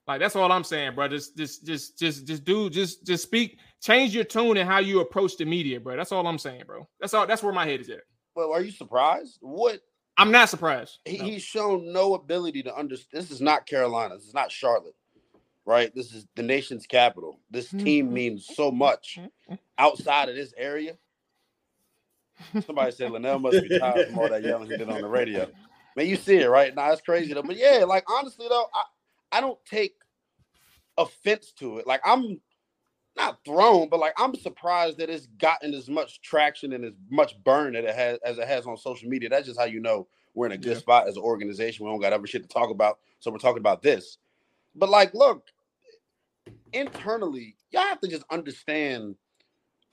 Like 0.06 0.20
that's 0.20 0.36
all 0.36 0.52
I'm 0.52 0.64
saying, 0.66 0.96
bro. 0.96 1.08
Just, 1.08 1.38
just, 1.38 1.66
just, 1.66 1.98
just, 1.98 2.28
just 2.28 2.44
do, 2.44 2.70
just, 2.70 3.06
just 3.06 3.24
speak. 3.24 3.58
Change 3.82 4.14
your 4.14 4.26
tone 4.26 4.58
and 4.58 4.68
how 4.70 4.80
you 4.80 5.00
approach 5.00 5.38
the 5.38 5.46
media, 5.46 5.80
bro. 5.80 5.96
That's 5.96 6.12
all 6.12 6.28
I'm 6.28 6.38
saying, 6.38 6.64
bro. 6.68 6.88
That's 7.00 7.14
all. 7.14 7.26
That's 7.26 7.42
where 7.42 7.54
my 7.54 7.66
head 7.66 7.80
is 7.80 7.90
at. 7.90 8.02
Well, 8.36 8.52
are 8.52 8.62
you 8.62 8.72
surprised? 8.72 9.38
What 9.42 9.80
I'm 10.18 10.32
not 10.32 10.50
surprised. 10.50 11.00
he, 11.06 11.18
No. 11.20 11.24
he's 11.24 11.42
shown 11.44 11.92
no 11.94 12.16
ability 12.16 12.64
to 12.64 12.76
understand. 12.76 13.24
This 13.24 13.32
is 13.32 13.42
not 13.42 13.66
Carolina. 13.66 14.16
This 14.16 14.28
is 14.28 14.34
not 14.34 14.52
Charlotte, 14.52 14.96
right? 15.66 15.94
This 15.96 16.14
is 16.14 16.28
the 16.36 16.44
nation's 16.44 16.86
capital. 16.86 17.40
This 17.50 17.70
team 17.70 18.14
means 18.14 18.46
so 18.54 18.72
much 18.72 19.20
outside 19.78 20.28
of 20.30 20.36
this 20.36 20.54
area. 20.58 20.98
Somebody 22.66 22.92
said 22.92 23.12
Lynnell 23.12 23.42
must 23.42 23.62
be 23.62 23.70
tired 23.70 24.06
from 24.08 24.20
all 24.20 24.30
that 24.30 24.44
yelling 24.44 24.70
he 24.70 24.76
did 24.78 24.90
on 24.90 25.02
the 25.02 25.08
radio. 25.08 25.50
Man, 25.96 26.08
you 26.08 26.16
see 26.16 26.38
it, 26.38 26.48
right? 26.50 26.74
Now 26.76 26.92
it's 26.92 27.02
crazy 27.02 27.34
though. 27.34 27.44
But 27.44 27.58
yeah, 27.58 27.84
like 27.88 28.06
honestly 28.10 28.48
though, 28.50 28.66
I, 28.74 28.84
I 29.38 29.42
don't 29.42 29.60
take 29.66 29.96
offense 30.98 31.52
to 31.60 31.78
it. 31.80 31.88
Like 31.88 32.02
I'm 32.06 32.40
not 33.16 33.40
thrown, 33.46 33.90
but 33.90 34.00
like 34.00 34.14
I'm 34.18 34.36
surprised 34.36 34.98
that 35.00 35.10
it's 35.10 35.28
gotten 35.40 35.74
as 35.74 35.90
much 35.90 36.22
traction 36.22 36.74
and 36.74 36.86
as 36.86 36.94
much 37.10 37.42
burn 37.44 37.74
that 37.74 37.84
it 37.86 37.96
has 37.96 38.20
as 38.26 38.38
it 38.38 38.48
has 38.48 38.66
on 38.66 38.78
social 38.78 39.10
media. 39.10 39.30
That's 39.30 39.48
just 39.48 39.60
how 39.60 39.66
you 39.66 39.80
know 39.80 40.08
we're 40.34 40.48
in 40.48 40.52
a 40.54 40.58
good 40.58 40.74
Yeah. 40.74 40.80
spot 40.80 41.08
as 41.08 41.16
an 41.18 41.24
organization. 41.24 41.86
We 41.86 41.92
don't 41.92 42.02
got 42.02 42.14
other 42.14 42.28
shit 42.28 42.42
to 42.44 42.50
talk 42.50 42.72
about, 42.72 43.00
so 43.20 43.30
we're 43.32 43.38
talking 43.38 43.60
about 43.60 43.84
this. 43.84 44.18
But 44.76 44.90
like, 44.90 45.14
look, 45.14 45.46
internally, 46.74 47.56
y'all 47.72 47.84
have 47.84 48.02
to 48.02 48.08
just 48.08 48.24
understand. 48.32 49.16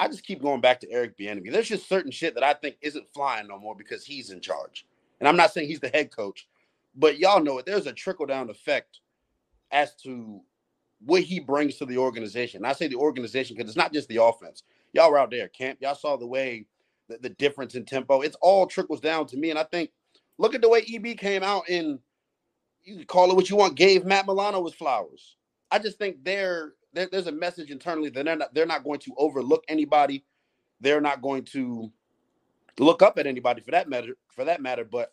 I 0.00 0.08
just 0.08 0.24
keep 0.24 0.40
going 0.42 0.62
back 0.62 0.80
to 0.80 0.90
Eric 0.90 1.16
Bieniemy. 1.18 1.52
There's 1.52 1.68
just 1.68 1.88
certain 1.88 2.10
shit 2.10 2.34
that 2.34 2.42
I 2.42 2.54
think 2.54 2.76
isn't 2.80 3.12
flying 3.12 3.46
no 3.46 3.58
more 3.58 3.76
because 3.76 4.04
he's 4.04 4.30
in 4.30 4.40
charge. 4.40 4.86
And 5.20 5.28
I'm 5.28 5.36
not 5.36 5.52
saying 5.52 5.68
he's 5.68 5.80
the 5.80 5.90
head 5.90 6.10
coach, 6.10 6.48
but 6.96 7.18
y'all 7.18 7.42
know 7.42 7.58
it. 7.58 7.66
There's 7.66 7.86
a 7.86 7.92
trickle 7.92 8.24
down 8.24 8.48
effect 8.48 9.00
as 9.70 9.94
to 9.96 10.40
what 11.04 11.22
he 11.22 11.38
brings 11.38 11.76
to 11.76 11.86
the 11.86 11.98
organization. 11.98 12.58
And 12.58 12.66
I 12.66 12.72
say 12.72 12.88
the 12.88 12.96
organization 12.96 13.56
because 13.56 13.70
it's 13.70 13.76
not 13.76 13.92
just 13.92 14.08
the 14.08 14.22
offense. 14.22 14.62
Y'all 14.94 15.10
were 15.10 15.18
out 15.18 15.30
there 15.30 15.48
camp. 15.48 15.78
Y'all 15.82 15.94
saw 15.94 16.16
the 16.16 16.26
way 16.26 16.66
the, 17.08 17.18
the 17.18 17.30
difference 17.30 17.74
in 17.74 17.84
tempo. 17.84 18.22
It's 18.22 18.36
all 18.40 18.66
trickles 18.66 19.00
down 19.00 19.26
to 19.26 19.36
me. 19.36 19.50
And 19.50 19.58
I 19.58 19.64
think 19.64 19.90
look 20.38 20.54
at 20.54 20.62
the 20.62 20.68
way 20.68 20.82
EB 20.92 21.18
came 21.18 21.42
out 21.42 21.68
and 21.68 21.98
you 22.84 22.96
can 22.96 23.04
call 23.04 23.30
it 23.30 23.36
what 23.36 23.50
you 23.50 23.56
want, 23.56 23.76
gave 23.76 24.06
Matt 24.06 24.26
Milano 24.26 24.64
his 24.64 24.74
flowers. 24.74 25.36
I 25.70 25.78
just 25.78 25.98
think 25.98 26.24
there, 26.24 26.72
there 26.92 27.08
there's 27.10 27.26
a 27.26 27.32
message 27.32 27.70
internally 27.70 28.10
that 28.10 28.24
they're 28.24 28.36
not 28.36 28.54
they're 28.54 28.66
not 28.66 28.84
going 28.84 29.00
to 29.00 29.14
overlook 29.16 29.64
anybody. 29.68 30.24
They're 30.80 31.00
not 31.00 31.22
going 31.22 31.44
to 31.46 31.90
look 32.78 33.02
up 33.02 33.18
at 33.18 33.26
anybody 33.26 33.60
for 33.60 33.70
that 33.72 33.88
matter 33.88 34.16
for 34.28 34.44
that 34.44 34.62
matter. 34.62 34.84
But 34.84 35.12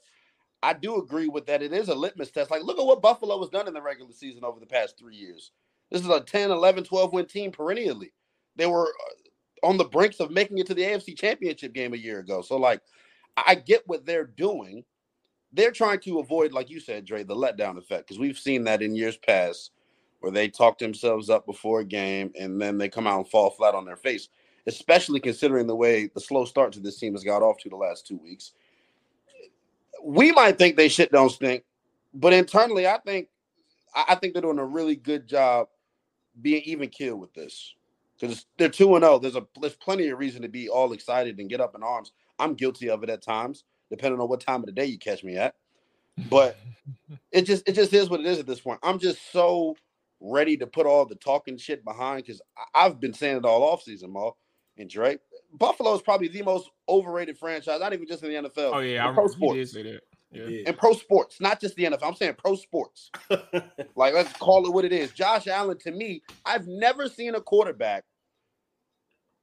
I 0.64 0.74
do 0.74 0.98
agree 0.98 1.28
with 1.28 1.46
that. 1.48 1.62
It 1.62 1.74
is 1.74 1.90
a 1.90 1.96
litmus 1.96 2.32
test. 2.32 2.50
Like, 2.50 2.64
look 2.64 2.80
at 2.80 2.86
what 2.86 3.02
Buffalo 3.02 3.40
has 3.40 3.50
done 3.50 3.68
in 3.68 3.74
the 3.74 3.82
regular 3.82 4.12
season 4.12 4.44
over 4.44 4.60
the 4.60 4.66
past 4.66 4.98
three 4.98 5.16
years. 5.16 5.52
This 5.92 6.02
is 6.02 6.10
a 6.10 6.20
10, 6.20 6.52
11, 6.52 6.84
12 6.84 7.14
win 7.14 7.26
team 7.26 7.52
perennially. 7.52 8.12
They 8.56 8.66
were 8.66 8.88
uh, 8.88 9.68
on 9.68 9.78
the 9.78 9.86
brinks 9.86 10.20
of 10.20 10.32
making 10.32 10.58
it 10.58 10.68
to 10.68 10.74
the 10.74 10.82
AFC 10.82 11.18
championship 11.18 11.74
game 11.74 11.94
a 11.94 11.98
year 11.98 12.20
ago. 12.20 12.42
So, 12.42 12.58
like, 12.58 12.82
I 13.36 13.44
I 13.48 13.56
get 13.56 13.84
what 13.88 14.06
they're 14.06 14.26
doing. 14.26 14.84
They're 15.54 15.72
trying 15.72 16.00
to 16.02 16.20
avoid, 16.20 16.52
like 16.52 16.70
you 16.70 16.80
said, 16.80 17.06
Dre, 17.06 17.24
the 17.24 17.36
letdown 17.36 17.78
effect, 17.78 18.08
because 18.08 18.20
we've 18.20 18.38
seen 18.38 18.64
that 18.66 18.82
in 18.82 18.96
years 18.96 19.18
past 19.18 19.72
where 20.20 20.32
they 20.32 20.48
talk 20.48 20.78
themselves 20.78 21.30
up 21.30 21.46
before 21.46 21.82
a 21.82 21.86
game 21.86 22.32
and 22.40 22.62
then 22.62 22.78
they 22.78 22.90
come 22.90 23.08
out 23.08 23.20
and 23.20 23.30
fall 23.30 23.50
flat 23.52 23.76
on 23.76 23.86
their 23.86 23.96
face, 23.96 24.30
especially 24.66 25.20
considering 25.20 25.68
the 25.68 25.76
way 25.76 26.08
the 26.14 26.20
slow 26.20 26.46
start 26.46 26.72
to 26.74 26.80
this 26.80 26.98
team 26.98 27.14
has 27.14 27.24
got 27.24 27.42
off 27.42 27.58
to 27.60 27.70
the 27.70 27.76
last 27.76 28.08
two 28.08 28.18
weeks 28.18 28.54
we 30.04 30.32
might 30.32 30.58
think 30.58 30.76
they 30.76 30.88
shit 30.88 31.12
don't 31.12 31.32
stink, 31.32 31.64
but 32.14 32.34
internally, 32.34 32.88
I 32.88 32.98
think 33.00 33.30
I 33.94 34.16
think 34.16 34.34
they're 34.34 34.42
doing 34.42 34.60
a 34.60 34.66
really 34.66 34.96
good 34.96 35.28
job 35.28 35.68
being 36.42 36.62
even 36.64 36.90
killed 36.90 37.20
with 37.20 37.34
this 37.34 37.74
because 38.20 38.46
they're 38.58 38.70
two 38.70 38.96
and 38.96 39.04
zero. 39.04 39.20
There's 39.20 39.36
a 39.36 39.46
there's 39.60 39.76
plenty 39.76 40.10
of 40.10 40.20
reason 40.20 40.42
to 40.42 40.50
be 40.50 40.70
all 40.70 40.94
excited 40.94 41.40
and 41.40 41.50
get 41.50 41.62
up 41.62 41.76
in 41.76 41.84
arms. 41.84 42.12
I'm 42.40 42.54
guilty 42.54 42.90
of 42.90 43.04
it 43.04 43.10
at 43.10 43.22
times, 43.22 43.64
depending 43.90 44.20
on 44.20 44.30
what 44.30 44.42
time 44.42 44.62
of 44.62 44.68
the 44.68 44.72
day 44.72 44.86
you 44.86 44.98
catch 44.98 45.24
me 45.24 45.38
at. 45.38 45.56
But 46.30 46.58
it 47.32 47.44
just 47.44 47.68
it 47.68 47.74
just 47.74 47.94
is 47.94 48.10
what 48.10 48.20
it 48.20 48.26
is 48.26 48.40
at 48.40 48.48
this 48.48 48.62
point. 48.62 48.80
I'm 48.84 49.00
just 49.00 49.32
so 49.32 49.76
ready 50.20 50.58
to 50.58 50.68
put 50.68 50.86
all 50.86 51.06
the 51.06 51.16
talking 51.16 51.58
shit 51.58 51.84
behind 51.84 52.24
because 52.26 52.42
I've 52.74 53.00
been 53.00 53.14
saying 53.14 53.38
it 53.38 53.46
all 53.46 53.64
off 53.64 53.84
season, 53.84 54.12
Mo 54.12 54.36
and 54.78 54.90
Drake. 54.90 55.20
Buffalo 55.54 55.96
is 55.96 56.02
probably 56.02 56.28
the 56.28 56.42
most 56.42 56.70
overrated 56.90 57.38
franchise, 57.38 57.80
not 57.80 57.94
even 57.94 58.08
just 58.08 58.24
in 58.24 58.30
the 58.30 58.50
NFL. 58.50 58.72
Oh 58.74 58.80
yeah, 58.80 59.10
I 59.10 59.14
pro 59.14 59.28
sports. 59.28 59.76
Yeah. 60.32 60.64
And 60.66 60.78
pro 60.78 60.92
sports, 60.92 61.40
not 61.40 61.62
just 61.62 61.76
the 61.76 61.86
NFL. 61.86 62.04
I'm 62.04 62.16
saying 62.16 62.36
pro 62.38 62.56
sports. 62.56 63.12
like 63.96 64.14
let's 64.14 64.34
call 64.34 64.68
it 64.68 64.74
what 64.74 64.86
it 64.86 64.92
is. 64.92 65.12
Josh 65.12 65.48
Allen, 65.48 65.78
to 65.80 65.92
me, 65.92 66.22
I've 66.46 66.68
never 66.68 67.08
seen 67.08 67.36
a 67.36 67.42
quarterback 67.42 68.04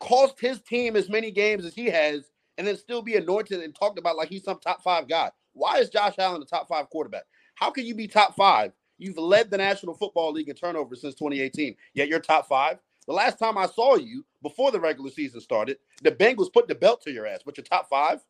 cost 0.01 0.39
his 0.39 0.61
team 0.61 0.97
as 0.97 1.09
many 1.09 1.31
games 1.31 1.65
as 1.65 1.75
he 1.75 1.87
has, 1.87 2.31
and 2.59 2.67
then 2.67 2.77
still 2.77 3.01
be 3.01 3.17
anointed 3.17 3.61
and 3.61 3.75
talked 3.75 3.99
about 3.99 4.17
like 4.17 4.29
he's 4.29 4.45
some 4.45 4.59
top 4.59 4.83
five 4.83 5.09
guy. 5.09 5.31
Why 5.55 5.79
is 5.79 5.89
Josh 5.89 6.15
Allen 6.19 6.41
the 6.41 6.47
top 6.47 6.69
five 6.69 6.91
quarterback? 6.91 7.25
How 7.55 7.71
can 7.71 7.87
you 7.87 7.95
be 7.95 8.07
top 8.07 8.37
five? 8.37 8.73
You've 9.05 9.19
led 9.19 9.51
the 9.51 9.59
National 9.59 9.93
Football 9.93 10.33
League 10.33 10.49
in 10.49 10.57
turnovers 10.57 11.03
since 11.03 11.15
2018, 11.15 11.77
yet 11.93 12.09
you're 12.09 12.21
top 12.21 12.49
five. 12.49 12.79
The 13.07 13.13
last 13.13 13.39
time 13.39 13.59
I 13.59 13.67
saw 13.67 13.97
you 13.97 14.25
before 14.43 14.71
the 14.71 14.81
regular 14.81 15.11
season 15.11 15.43
started, 15.43 15.77
the 16.03 16.11
Bengals 16.11 16.51
put 16.51 16.69
the 16.69 16.75
belt 16.75 17.03
to 17.03 17.13
your 17.13 17.27
ass, 17.27 17.41
but 17.45 17.59
you're 17.59 17.65
top 17.65 17.91
five. 17.91 18.21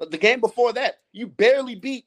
Uh, 0.00 0.06
the 0.06 0.18
game 0.18 0.40
before 0.40 0.72
that, 0.72 0.98
you 1.12 1.28
barely 1.28 1.76
beat 1.76 2.06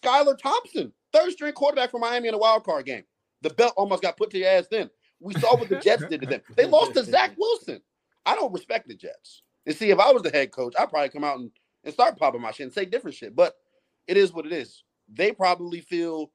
Skylar 0.00 0.38
Thompson, 0.38 0.92
third 1.12 1.32
string 1.32 1.52
quarterback 1.52 1.90
for 1.90 1.98
Miami 1.98 2.28
in 2.28 2.34
a 2.34 2.38
wild 2.38 2.62
card 2.62 2.86
game. 2.86 3.02
The 3.42 3.50
belt 3.50 3.74
almost 3.76 4.02
got 4.02 4.16
put 4.16 4.30
to 4.30 4.38
your 4.38 4.50
ass 4.50 4.68
then. 4.70 4.88
We 5.18 5.34
saw 5.34 5.56
what 5.56 5.68
the 5.68 5.80
Jets 5.80 6.04
did 6.08 6.20
to 6.20 6.28
them. 6.28 6.42
They 6.56 6.66
lost 6.66 6.94
to 6.94 7.02
Zach 7.02 7.32
Wilson. 7.36 7.80
I 8.24 8.36
don't 8.36 8.52
respect 8.52 8.86
the 8.86 8.94
Jets. 8.94 9.42
And 9.66 9.74
see, 9.74 9.90
if 9.90 9.98
I 9.98 10.12
was 10.12 10.22
the 10.22 10.30
head 10.30 10.52
coach, 10.52 10.74
I'd 10.78 10.90
probably 10.90 11.08
come 11.08 11.24
out 11.24 11.40
and, 11.40 11.50
and 11.82 11.92
start 11.92 12.16
popping 12.18 12.40
my 12.40 12.52
shit 12.52 12.66
and 12.66 12.72
say 12.72 12.84
different 12.84 13.16
shit. 13.16 13.34
But 13.34 13.56
it 14.06 14.16
is 14.16 14.32
what 14.32 14.46
it 14.46 14.52
is. 14.52 14.84
They 15.12 15.32
probably 15.32 15.80
feel 15.80 16.30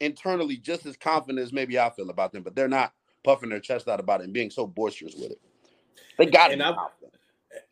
internally 0.00 0.56
just 0.56 0.86
as 0.86 0.96
confident 0.96 1.38
as 1.38 1.52
maybe 1.52 1.78
I 1.78 1.90
feel 1.90 2.10
about 2.10 2.32
them, 2.32 2.42
but 2.42 2.54
they're 2.54 2.68
not 2.68 2.92
puffing 3.24 3.50
their 3.50 3.60
chest 3.60 3.88
out 3.88 4.00
about 4.00 4.20
it 4.20 4.24
and 4.24 4.32
being 4.32 4.50
so 4.50 4.66
boisterous 4.66 5.14
with 5.14 5.32
it. 5.32 5.40
They 6.16 6.26
got 6.26 6.52
it. 6.52 6.60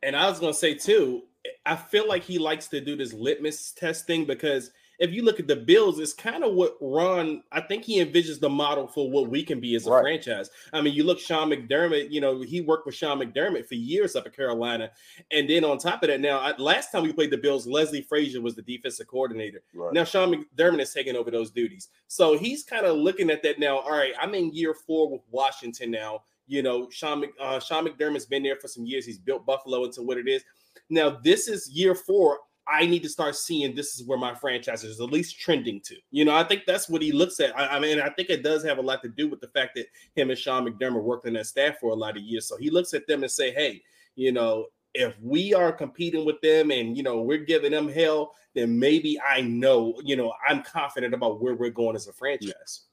And 0.02 0.16
I 0.16 0.28
was 0.28 0.40
gonna 0.40 0.54
say 0.54 0.74
too, 0.74 1.22
I 1.64 1.76
feel 1.76 2.08
like 2.08 2.24
he 2.24 2.38
likes 2.38 2.68
to 2.68 2.80
do 2.80 2.96
this 2.96 3.12
litmus 3.12 3.72
test 3.72 4.06
thing 4.06 4.24
because 4.24 4.70
if 4.98 5.12
you 5.12 5.22
look 5.22 5.38
at 5.38 5.46
the 5.46 5.56
Bills, 5.56 5.98
it's 5.98 6.12
kind 6.12 6.42
of 6.42 6.54
what 6.54 6.76
Ron, 6.80 7.42
I 7.52 7.60
think 7.60 7.84
he 7.84 8.02
envisions 8.04 8.40
the 8.40 8.48
model 8.48 8.86
for 8.86 9.10
what 9.10 9.28
we 9.28 9.42
can 9.42 9.60
be 9.60 9.74
as 9.74 9.86
a 9.86 9.90
right. 9.90 10.02
franchise. 10.02 10.50
I 10.72 10.80
mean, 10.80 10.94
you 10.94 11.04
look 11.04 11.18
Sean 11.18 11.50
McDermott, 11.50 12.10
you 12.10 12.20
know, 12.20 12.40
he 12.40 12.60
worked 12.60 12.86
with 12.86 12.94
Sean 12.94 13.18
McDermott 13.18 13.66
for 13.66 13.74
years 13.74 14.16
up 14.16 14.26
at 14.26 14.34
Carolina. 14.34 14.90
And 15.30 15.48
then 15.48 15.64
on 15.64 15.78
top 15.78 16.02
of 16.02 16.08
that, 16.08 16.20
now, 16.20 16.54
last 16.58 16.92
time 16.92 17.02
we 17.02 17.12
played 17.12 17.30
the 17.30 17.38
Bills, 17.38 17.66
Leslie 17.66 18.02
Frazier 18.02 18.40
was 18.40 18.54
the 18.54 18.62
defensive 18.62 19.06
coordinator. 19.06 19.62
Right. 19.74 19.92
Now, 19.92 20.04
Sean 20.04 20.32
McDermott 20.34 20.80
is 20.80 20.92
taking 20.92 21.16
over 21.16 21.30
those 21.30 21.50
duties. 21.50 21.88
So 22.08 22.38
he's 22.38 22.62
kind 22.62 22.86
of 22.86 22.96
looking 22.96 23.30
at 23.30 23.42
that 23.42 23.58
now. 23.58 23.78
All 23.78 23.92
right, 23.92 24.12
I'm 24.20 24.34
in 24.34 24.52
year 24.52 24.74
four 24.74 25.10
with 25.10 25.22
Washington 25.30 25.90
now. 25.90 26.22
You 26.48 26.62
know, 26.62 26.88
Sean, 26.90 27.24
uh, 27.40 27.58
Sean 27.58 27.86
McDermott's 27.86 28.26
been 28.26 28.42
there 28.42 28.56
for 28.56 28.68
some 28.68 28.86
years. 28.86 29.04
He's 29.04 29.18
built 29.18 29.44
Buffalo 29.44 29.84
into 29.84 30.02
what 30.02 30.16
it 30.16 30.28
is. 30.28 30.44
Now, 30.88 31.18
this 31.22 31.48
is 31.48 31.68
year 31.70 31.94
four. 31.94 32.38
I 32.68 32.86
need 32.86 33.02
to 33.04 33.08
start 33.08 33.36
seeing 33.36 33.74
this 33.74 33.94
is 33.94 34.06
where 34.06 34.18
my 34.18 34.34
franchise 34.34 34.82
is 34.82 35.00
at 35.00 35.10
least 35.10 35.38
trending 35.38 35.80
to. 35.82 35.96
You 36.10 36.24
know, 36.24 36.34
I 36.34 36.42
think 36.42 36.62
that's 36.66 36.88
what 36.88 37.02
he 37.02 37.12
looks 37.12 37.38
at. 37.38 37.56
I, 37.56 37.76
I, 37.76 37.78
mean, 37.78 38.00
I 38.00 38.10
think 38.10 38.28
it 38.28 38.42
does 38.42 38.64
have 38.64 38.78
a 38.78 38.82
lot 38.82 39.02
to 39.02 39.08
do 39.08 39.28
with 39.28 39.40
the 39.40 39.48
fact 39.48 39.76
that 39.76 39.86
him 40.14 40.30
and 40.30 40.38
Sean 40.38 40.66
McDermott 40.66 41.02
worked 41.02 41.26
in 41.26 41.34
that 41.34 41.46
staff 41.46 41.78
for 41.80 41.90
a 41.90 41.94
lot 41.94 42.16
of 42.16 42.22
years. 42.22 42.48
So 42.48 42.56
he 42.56 42.70
looks 42.70 42.92
at 42.92 43.06
them 43.06 43.22
and 43.22 43.30
say, 43.30 43.52
hey, 43.52 43.82
you 44.16 44.32
know, 44.32 44.66
if 44.96 45.14
we 45.20 45.54
are 45.54 45.72
competing 45.72 46.24
with 46.24 46.40
them 46.40 46.70
and 46.70 46.96
you 46.96 47.02
know 47.02 47.20
we're 47.20 47.44
giving 47.44 47.72
them 47.72 47.88
hell, 47.88 48.32
then 48.54 48.78
maybe 48.78 49.20
I 49.20 49.42
know, 49.42 49.94
you 50.02 50.16
know, 50.16 50.32
I'm 50.48 50.62
confident 50.62 51.14
about 51.14 51.40
where 51.40 51.54
we're 51.54 51.70
going 51.70 51.94
as 51.94 52.08
a 52.08 52.12
franchise. 52.12 52.86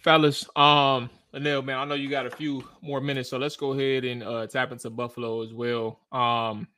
Fellas, 0.00 0.44
um, 0.54 1.10
Anil, 1.34 1.64
man, 1.64 1.78
I 1.78 1.84
know 1.84 1.94
you 1.94 2.08
got 2.08 2.26
a 2.26 2.30
few 2.30 2.64
more 2.80 3.00
minutes, 3.00 3.30
so 3.30 3.38
let's 3.38 3.56
go 3.56 3.72
ahead 3.72 4.04
and 4.04 4.22
uh, 4.22 4.46
tap 4.46 4.70
into 4.70 4.88
Buffalo 4.90 5.42
as 5.42 5.52
well. 5.52 6.00
Um, 6.12 6.68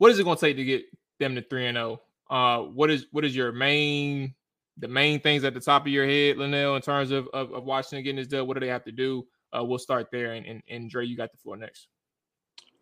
what 0.00 0.10
is 0.10 0.18
it 0.18 0.24
going 0.24 0.38
to 0.38 0.40
take 0.40 0.56
to 0.56 0.64
get 0.64 0.84
them 1.18 1.34
to 1.34 1.42
three 1.42 1.66
and 1.66 1.76
zero? 1.76 2.00
Oh? 2.30 2.34
Uh, 2.34 2.62
what 2.62 2.90
is 2.90 3.06
what 3.12 3.22
is 3.22 3.36
your 3.36 3.52
main 3.52 4.34
the 4.78 4.88
main 4.88 5.20
things 5.20 5.44
at 5.44 5.52
the 5.52 5.60
top 5.60 5.82
of 5.82 5.88
your 5.88 6.06
head, 6.06 6.36
Lynnell, 6.36 6.74
in 6.74 6.80
terms 6.80 7.10
of, 7.10 7.28
of, 7.34 7.52
of 7.52 7.64
Washington 7.64 8.02
getting 8.02 8.16
this 8.16 8.26
done? 8.26 8.46
What 8.46 8.54
do 8.54 8.60
they 8.60 8.68
have 8.68 8.84
to 8.84 8.92
do? 8.92 9.26
Uh, 9.54 9.62
we'll 9.62 9.78
start 9.78 10.08
there, 10.10 10.32
and, 10.32 10.46
and 10.46 10.62
and 10.68 10.88
Dre, 10.88 11.04
you 11.04 11.18
got 11.18 11.32
the 11.32 11.36
floor 11.36 11.58
next. 11.58 11.88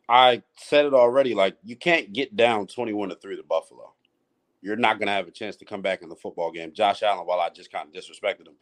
I 0.08 0.42
said 0.58 0.84
it 0.84 0.94
already. 0.94 1.34
Like 1.34 1.56
you 1.64 1.74
can't 1.74 2.12
get 2.12 2.36
down 2.36 2.68
twenty-one 2.68 3.08
to 3.08 3.16
three 3.16 3.36
to 3.36 3.42
Buffalo. 3.42 3.94
You're 4.62 4.76
not 4.76 5.00
going 5.00 5.08
to 5.08 5.12
have 5.12 5.26
a 5.26 5.32
chance 5.32 5.56
to 5.56 5.64
come 5.64 5.82
back 5.82 6.02
in 6.02 6.08
the 6.08 6.16
football 6.16 6.52
game. 6.52 6.72
Josh 6.72 7.02
Allen, 7.02 7.26
while 7.26 7.40
I 7.40 7.48
just 7.48 7.72
kind 7.72 7.88
of 7.88 7.92
disrespected 7.92 8.46
him, 8.46 8.54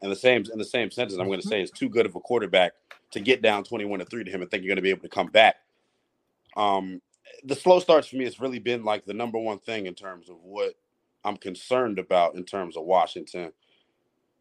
and 0.00 0.10
the 0.10 0.16
same 0.16 0.44
in 0.50 0.58
the 0.58 0.64
same 0.64 0.90
sentence, 0.90 1.18
I'm 1.18 1.26
going 1.26 1.40
to 1.40 1.46
mm-hmm. 1.46 1.50
say 1.50 1.62
is 1.62 1.70
too 1.70 1.90
good 1.90 2.06
of 2.06 2.16
a 2.16 2.20
quarterback 2.20 2.72
to 3.10 3.20
get 3.20 3.42
down 3.42 3.64
21 3.64 3.98
to 3.98 4.06
three 4.06 4.24
to 4.24 4.30
him 4.30 4.40
and 4.40 4.50
think 4.50 4.62
you're 4.62 4.70
going 4.70 4.76
to 4.76 4.82
be 4.82 4.90
able 4.90 5.02
to 5.02 5.08
come 5.10 5.26
back. 5.26 5.56
Um, 6.56 7.02
the 7.44 7.54
slow 7.54 7.80
starts 7.80 8.08
for 8.08 8.16
me 8.16 8.24
has 8.24 8.40
really 8.40 8.58
been 8.58 8.84
like 8.84 9.04
the 9.04 9.14
number 9.14 9.38
one 9.38 9.58
thing 9.58 9.86
in 9.86 9.94
terms 9.94 10.28
of 10.28 10.36
what 10.42 10.74
I'm 11.24 11.36
concerned 11.36 11.98
about 11.98 12.34
in 12.34 12.44
terms 12.44 12.76
of 12.76 12.84
Washington. 12.84 13.52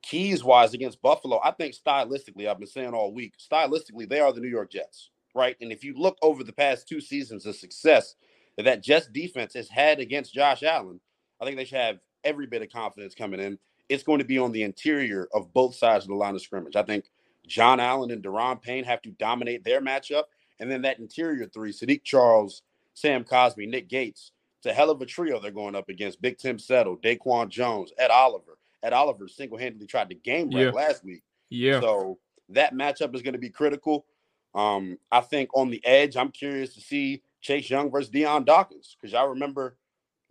Keys 0.02 0.44
wise 0.44 0.74
against 0.74 1.02
Buffalo, 1.02 1.40
I 1.44 1.52
think 1.52 1.76
stylistically, 1.76 2.48
I've 2.48 2.60
been 2.60 2.68
saying 2.68 2.94
all 2.94 3.14
week, 3.14 3.34
stylistically, 3.40 4.08
they 4.08 4.20
are 4.20 4.32
the 4.32 4.40
New 4.40 4.48
York 4.48 4.72
Jets, 4.72 5.10
right? 5.36 5.58
And 5.60 5.72
if 5.72 5.84
you 5.84 5.96
look 5.98 6.18
over 6.22 6.44
the 6.44 6.54
past 6.54 6.88
two 6.88 7.02
seasons 7.02 7.46
of 7.46 7.56
success 7.56 8.16
that 8.56 8.64
that 8.64 8.84
Jets 8.84 9.08
defense 9.08 9.54
has 9.54 9.70
had 9.70 10.00
against 10.00 10.34
Josh 10.34 10.64
Allen, 10.64 11.00
I 11.42 11.46
think 11.46 11.58
they 11.58 11.66
should 11.66 11.80
have 11.80 12.00
every 12.24 12.48
bit 12.48 12.62
of 12.62 12.70
confidence 12.70 13.16
coming 13.16 13.40
in. 13.40 13.60
It's 13.90 14.04
going 14.04 14.20
to 14.20 14.26
be 14.26 14.38
on 14.38 14.52
the 14.52 14.64
interior 14.64 15.28
of 15.34 15.54
both 15.54 15.76
sides 15.76 16.06
of 16.06 16.10
the 16.10 16.16
line 16.16 16.36
of 16.36 16.42
scrimmage. 16.42 16.76
I 16.76 16.84
think 16.84 17.06
Jon 17.48 17.80
Allen 17.80 18.12
and 18.12 18.24
Daron 18.24 18.62
Payne 18.62 18.84
have 18.84 19.02
to 19.04 19.12
dominate 19.12 19.64
their 19.64 19.82
matchup. 19.82 20.24
And 20.60 20.70
then 20.70 20.82
that 20.84 21.00
interior 21.00 21.48
three, 21.48 21.72
Saahdiq 21.72 22.04
Charles, 22.04 22.64
Sam 22.98 23.24
Cosmi, 23.24 23.70
Nick 23.70 23.90
Gates. 23.90 24.32
It's 24.58 24.66
a 24.66 24.74
hell 24.74 24.90
of 24.90 25.00
a 25.02 25.06
trio 25.06 25.40
they're 25.40 25.52
going 25.52 25.76
up 25.76 25.88
against. 25.88 26.20
Big 26.20 26.40
Tim 26.40 26.58
Settle, 26.58 26.98
Daquan 26.98 27.50
Jones, 27.50 27.92
Ed 28.00 28.10
Oliver. 28.10 28.58
Ed 28.82 28.92
Oliver 28.92 29.28
single-handedly 29.28 29.86
tried 29.86 30.10
to 30.10 30.16
game 30.16 30.50
wreck 30.50 30.66
yeah. 30.66 30.72
last 30.72 31.04
week. 31.04 31.22
Yeah. 31.50 31.80
So 31.80 32.18
that 32.50 32.74
matchup 32.74 33.14
is 33.14 33.22
going 33.22 33.34
to 33.34 33.40
be 33.40 33.52
critical. 33.52 34.08
Um, 34.56 34.98
I 35.12 35.22
think 35.22 35.52
on 35.54 35.70
the 35.70 35.86
edge, 35.86 36.18
I'm 36.18 36.32
curious 36.32 36.74
to 36.74 36.82
see 36.82 37.22
Chase 37.40 37.70
Young 37.70 37.92
versus 37.92 38.10
Dion 38.10 38.46
Dawkins 38.46 38.98
because 39.00 39.14
y'all 39.14 39.28
remember 39.28 39.78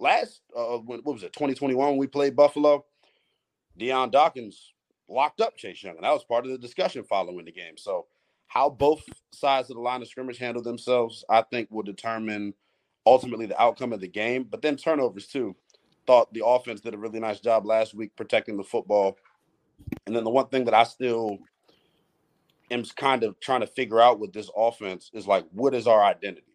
last 0.01 0.41
uh, 0.57 0.79
when, 0.79 1.01
what 1.05 1.13
was 1.15 1.23
it 1.23 1.33
2021 1.35 1.91
when 1.91 1.97
we 1.97 2.09
played 2.09 2.35
Buffalo. 2.35 2.85
Dion 3.77 4.11
Dawkins 4.11 4.73
locked 5.09 5.41
up 5.41 5.57
Chase 5.57 5.85
Young, 5.85 5.95
and 5.95 6.05
that 6.05 6.13
was 6.13 6.25
part 6.25 6.45
of 6.45 6.51
the 6.51 6.59
discussion 6.59 7.05
following 7.05 7.45
the 7.45 7.53
game. 7.53 7.77
So 7.77 8.07
how 8.49 8.71
both 8.71 9.03
sides 9.33 9.71
of 9.71 9.77
the 9.77 9.83
line 9.83 10.03
of 10.03 10.09
scrimmage 10.09 10.39
handle 10.39 10.63
themselves, 10.63 11.25
I 11.29 11.43
think, 11.43 11.71
will 11.71 11.83
determine 11.83 12.55
ultimately 13.05 13.47
the 13.47 13.61
outcome 13.61 13.93
of 13.93 14.01
the 14.01 14.09
game. 14.09 14.45
But 14.45 14.63
then 14.63 14.77
turnovers 14.77 15.27
too. 15.27 15.55
Thought 16.07 16.33
the 16.33 16.45
offense 16.45 16.81
did 16.81 16.95
a 16.95 16.99
really 16.99 17.21
nice 17.21 17.41
job 17.41 17.67
last 17.67 17.95
week 17.95 18.15
protecting 18.17 18.57
the 18.57 18.65
football. 18.65 19.17
And 20.07 20.15
then 20.15 20.25
the 20.25 20.31
one 20.31 20.49
thing 20.49 20.65
that 20.65 20.75
I 20.75 20.85
still 20.85 21.39
am 22.71 22.85
kind 22.97 23.23
of 23.23 23.39
trying 23.41 23.61
to 23.61 23.67
figure 23.67 24.01
out 24.01 24.21
with 24.21 24.33
this 24.33 24.51
offense 24.57 25.11
is 25.13 25.27
like, 25.27 25.45
what 25.53 25.75
is 25.75 25.87
our 25.87 26.03
identity? 26.03 26.55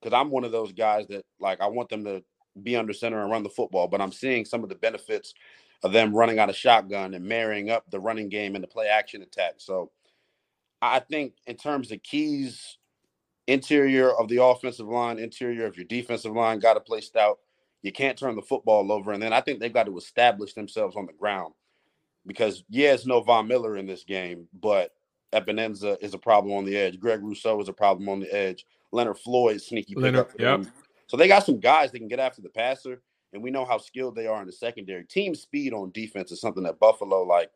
Because 0.00 0.16
I'm 0.16 0.30
one 0.30 0.44
of 0.44 0.52
those 0.52 0.72
guys 0.72 1.06
that 1.08 1.24
like 1.40 1.60
I 1.60 1.66
want 1.66 1.88
them 1.88 2.04
to 2.04 2.22
be 2.62 2.76
under 2.76 2.92
center 2.92 3.20
and 3.20 3.30
run 3.30 3.42
the 3.42 3.48
football, 3.48 3.88
but 3.88 4.00
I'm 4.00 4.12
seeing 4.12 4.44
some 4.44 4.62
of 4.62 4.68
the 4.68 4.74
benefits 4.74 5.34
of 5.82 5.92
them 5.92 6.14
running 6.14 6.38
out 6.38 6.50
of 6.50 6.56
shotgun 6.56 7.14
and 7.14 7.24
marrying 7.24 7.70
up 7.70 7.84
the 7.90 8.00
running 8.00 8.28
game 8.28 8.54
and 8.54 8.62
the 8.62 8.68
play 8.68 8.86
action 8.86 9.22
attack. 9.22 9.54
So 9.58 9.90
I 10.82 10.98
think 10.98 11.34
in 11.46 11.56
terms 11.56 11.92
of 11.92 12.02
keys, 12.02 12.76
interior 13.46 14.10
of 14.10 14.28
the 14.28 14.42
offensive 14.42 14.88
line, 14.88 15.18
interior 15.18 15.64
of 15.66 15.76
your 15.76 15.86
defensive 15.86 16.32
line, 16.32 16.58
got 16.58 16.74
to 16.74 16.80
play 16.80 17.00
stout. 17.00 17.38
You 17.82 17.92
can't 17.92 18.18
turn 18.18 18.36
the 18.36 18.42
football 18.42 18.90
over. 18.92 19.12
And 19.12 19.22
then 19.22 19.32
I 19.32 19.40
think 19.40 19.60
they've 19.60 19.72
got 19.72 19.86
to 19.86 19.96
establish 19.96 20.54
themselves 20.54 20.96
on 20.96 21.06
the 21.06 21.12
ground 21.12 21.54
because, 22.26 22.64
yeah, 22.68 22.92
it's 22.92 23.06
no 23.06 23.20
Von 23.20 23.46
Miller 23.46 23.76
in 23.76 23.86
this 23.86 24.04
game, 24.04 24.48
but 24.60 24.92
Epenesa 25.32 25.96
is 26.02 26.14
a 26.14 26.18
problem 26.18 26.54
on 26.54 26.64
the 26.64 26.76
edge. 26.76 27.00
Greg 27.00 27.22
Rousseau 27.22 27.60
is 27.60 27.68
a 27.68 27.72
problem 27.72 28.08
on 28.08 28.20
the 28.20 28.32
edge. 28.32 28.66
Leonard 28.92 29.18
Floyd, 29.18 29.60
sneaky 29.62 29.94
Leonard, 29.94 30.26
yep. 30.38 30.64
So 31.06 31.16
they 31.16 31.28
got 31.28 31.46
some 31.46 31.60
guys 31.60 31.90
that 31.92 31.98
can 31.98 32.08
get 32.08 32.20
after 32.20 32.42
the 32.42 32.48
passer, 32.48 33.02
and 33.32 33.42
we 33.42 33.50
know 33.50 33.64
how 33.64 33.78
skilled 33.78 34.14
they 34.14 34.26
are 34.26 34.40
in 34.40 34.46
the 34.46 34.52
secondary. 34.52 35.04
Team 35.04 35.34
speed 35.34 35.72
on 35.72 35.90
defense 35.92 36.30
is 36.32 36.40
something 36.40 36.62
that 36.64 36.78
Buffalo 36.78 37.22
like 37.22 37.50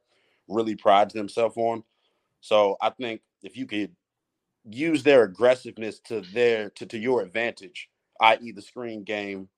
really 0.48 0.74
prides 0.74 1.12
themselves 1.12 1.56
on. 1.56 1.82
So 2.46 2.76
I 2.80 2.90
think 2.90 3.22
if 3.42 3.56
you 3.56 3.66
could 3.66 3.90
use 4.70 5.02
their 5.02 5.24
aggressiveness 5.24 5.98
to 6.04 6.20
their 6.20 6.70
to, 6.70 6.86
to 6.86 6.96
your 6.96 7.22
advantage, 7.22 7.88
i.e. 8.20 8.52
the 8.52 8.62
screen 8.62 9.02
game, 9.02 9.48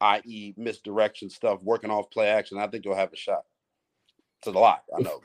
i.e. 0.00 0.52
misdirection 0.56 1.30
stuff, 1.30 1.62
working 1.62 1.90
off 1.90 2.10
play 2.10 2.26
action, 2.26 2.58
I 2.58 2.66
think 2.66 2.84
you'll 2.84 2.96
have 2.96 3.12
a 3.12 3.16
shot. 3.16 3.44
It's 4.40 4.48
a 4.48 4.50
lot, 4.50 4.82
I 4.96 5.02
know. 5.02 5.20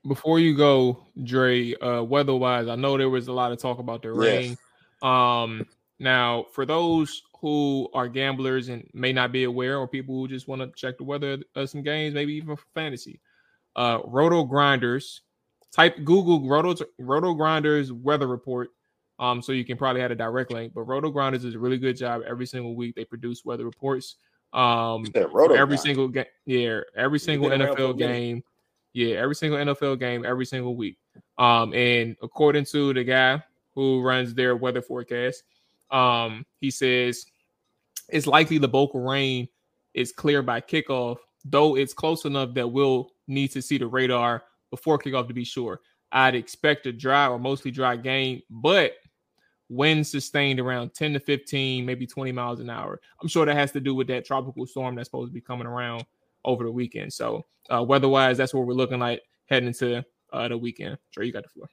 Before 0.08 0.38
you 0.38 0.56
go, 0.56 1.06
Dre, 1.24 1.74
uh, 1.74 2.02
weather-wise, 2.02 2.68
I 2.68 2.76
know 2.76 2.96
there 2.96 3.10
was 3.10 3.28
a 3.28 3.32
lot 3.34 3.52
of 3.52 3.58
talk 3.58 3.78
about 3.78 4.00
the 4.00 4.12
rain. 4.12 4.50
Yes. 4.50 4.58
Um, 5.02 5.66
Now, 5.98 6.46
for 6.52 6.64
those 6.64 7.22
who 7.40 7.90
are 7.92 8.08
gamblers 8.08 8.70
and 8.70 8.88
may 8.94 9.12
not 9.12 9.30
be 9.30 9.44
aware, 9.44 9.76
or 9.76 9.86
people 9.86 10.14
who 10.14 10.28
just 10.28 10.48
want 10.48 10.62
to 10.62 10.70
check 10.74 10.96
the 10.96 11.04
weather 11.04 11.38
of 11.54 11.68
some 11.68 11.82
games, 11.82 12.14
maybe 12.14 12.32
even 12.34 12.56
for 12.56 12.62
fantasy, 12.74 13.20
uh, 13.76 13.98
Roto 14.06 14.44
Grinders, 14.44 15.22
type 15.72 15.96
Google 16.04 16.48
Roto 16.48 16.84
Roto 16.98 17.34
Grinders 17.34 17.92
weather 17.92 18.26
report. 18.26 18.70
Um, 19.18 19.42
so 19.42 19.52
you 19.52 19.64
can 19.64 19.76
probably 19.76 20.00
have 20.00 20.10
a 20.10 20.14
direct 20.14 20.52
link. 20.52 20.72
But 20.74 20.82
Roto 20.82 21.10
Grinders 21.10 21.44
is 21.44 21.54
a 21.54 21.58
really 21.58 21.78
good 21.78 21.96
job 21.96 22.22
every 22.26 22.46
single 22.46 22.76
week. 22.76 22.94
They 22.94 23.04
produce 23.04 23.44
weather 23.44 23.64
reports. 23.64 24.16
Um, 24.52 25.06
every 25.14 25.76
single 25.76 26.08
game, 26.08 26.24
yeah, 26.46 26.80
every 26.96 27.18
single 27.18 27.50
NFL 27.50 27.98
game, 27.98 28.42
yeah, 28.94 29.16
every 29.16 29.34
single 29.34 29.58
NFL 29.58 29.98
game, 29.98 30.24
every 30.24 30.46
single 30.46 30.74
week. 30.74 30.96
Um, 31.36 31.74
and 31.74 32.16
according 32.22 32.64
to 32.66 32.94
the 32.94 33.04
guy 33.04 33.42
who 33.74 34.00
runs 34.00 34.34
their 34.34 34.56
weather 34.56 34.80
forecast, 34.80 35.42
um, 35.90 36.46
he 36.60 36.70
says 36.70 37.26
it's 38.08 38.26
likely 38.26 38.58
the 38.58 38.68
vocal 38.68 39.00
rain 39.00 39.48
is 39.92 40.12
clear 40.12 40.42
by 40.42 40.60
kickoff, 40.60 41.18
though 41.44 41.76
it's 41.76 41.92
close 41.92 42.24
enough 42.24 42.54
that 42.54 42.68
we'll 42.68 43.10
need 43.26 43.48
to 43.48 43.60
see 43.60 43.76
the 43.76 43.86
radar 43.86 44.44
before 44.70 44.98
kickoff 44.98 45.28
to 45.28 45.34
be 45.34 45.44
sure. 45.44 45.80
I'd 46.12 46.34
expect 46.34 46.86
a 46.86 46.92
dry 46.92 47.28
or 47.28 47.38
mostly 47.38 47.70
dry 47.70 47.96
game, 47.96 48.40
but 48.48 48.92
winds 49.68 50.10
sustained 50.10 50.60
around 50.60 50.94
10 50.94 51.12
to 51.14 51.20
15, 51.20 51.84
maybe 51.84 52.06
20 52.06 52.32
miles 52.32 52.60
an 52.60 52.70
hour. 52.70 53.00
I'm 53.20 53.28
sure 53.28 53.44
that 53.44 53.56
has 53.56 53.72
to 53.72 53.80
do 53.80 53.94
with 53.94 54.06
that 54.08 54.24
tropical 54.24 54.66
storm 54.66 54.94
that's 54.94 55.08
supposed 55.08 55.30
to 55.30 55.34
be 55.34 55.40
coming 55.40 55.66
around 55.66 56.04
over 56.44 56.64
the 56.64 56.72
weekend. 56.72 57.12
So, 57.12 57.44
uh, 57.70 57.82
weather-wise, 57.82 58.38
that's 58.38 58.54
what 58.54 58.66
we're 58.66 58.74
looking 58.74 58.98
like 58.98 59.22
heading 59.46 59.68
into 59.68 60.04
uh, 60.32 60.48
the 60.48 60.56
weekend. 60.56 60.98
Sure, 61.10 61.24
you 61.24 61.32
got 61.32 61.42
the 61.42 61.50
floor. 61.50 61.68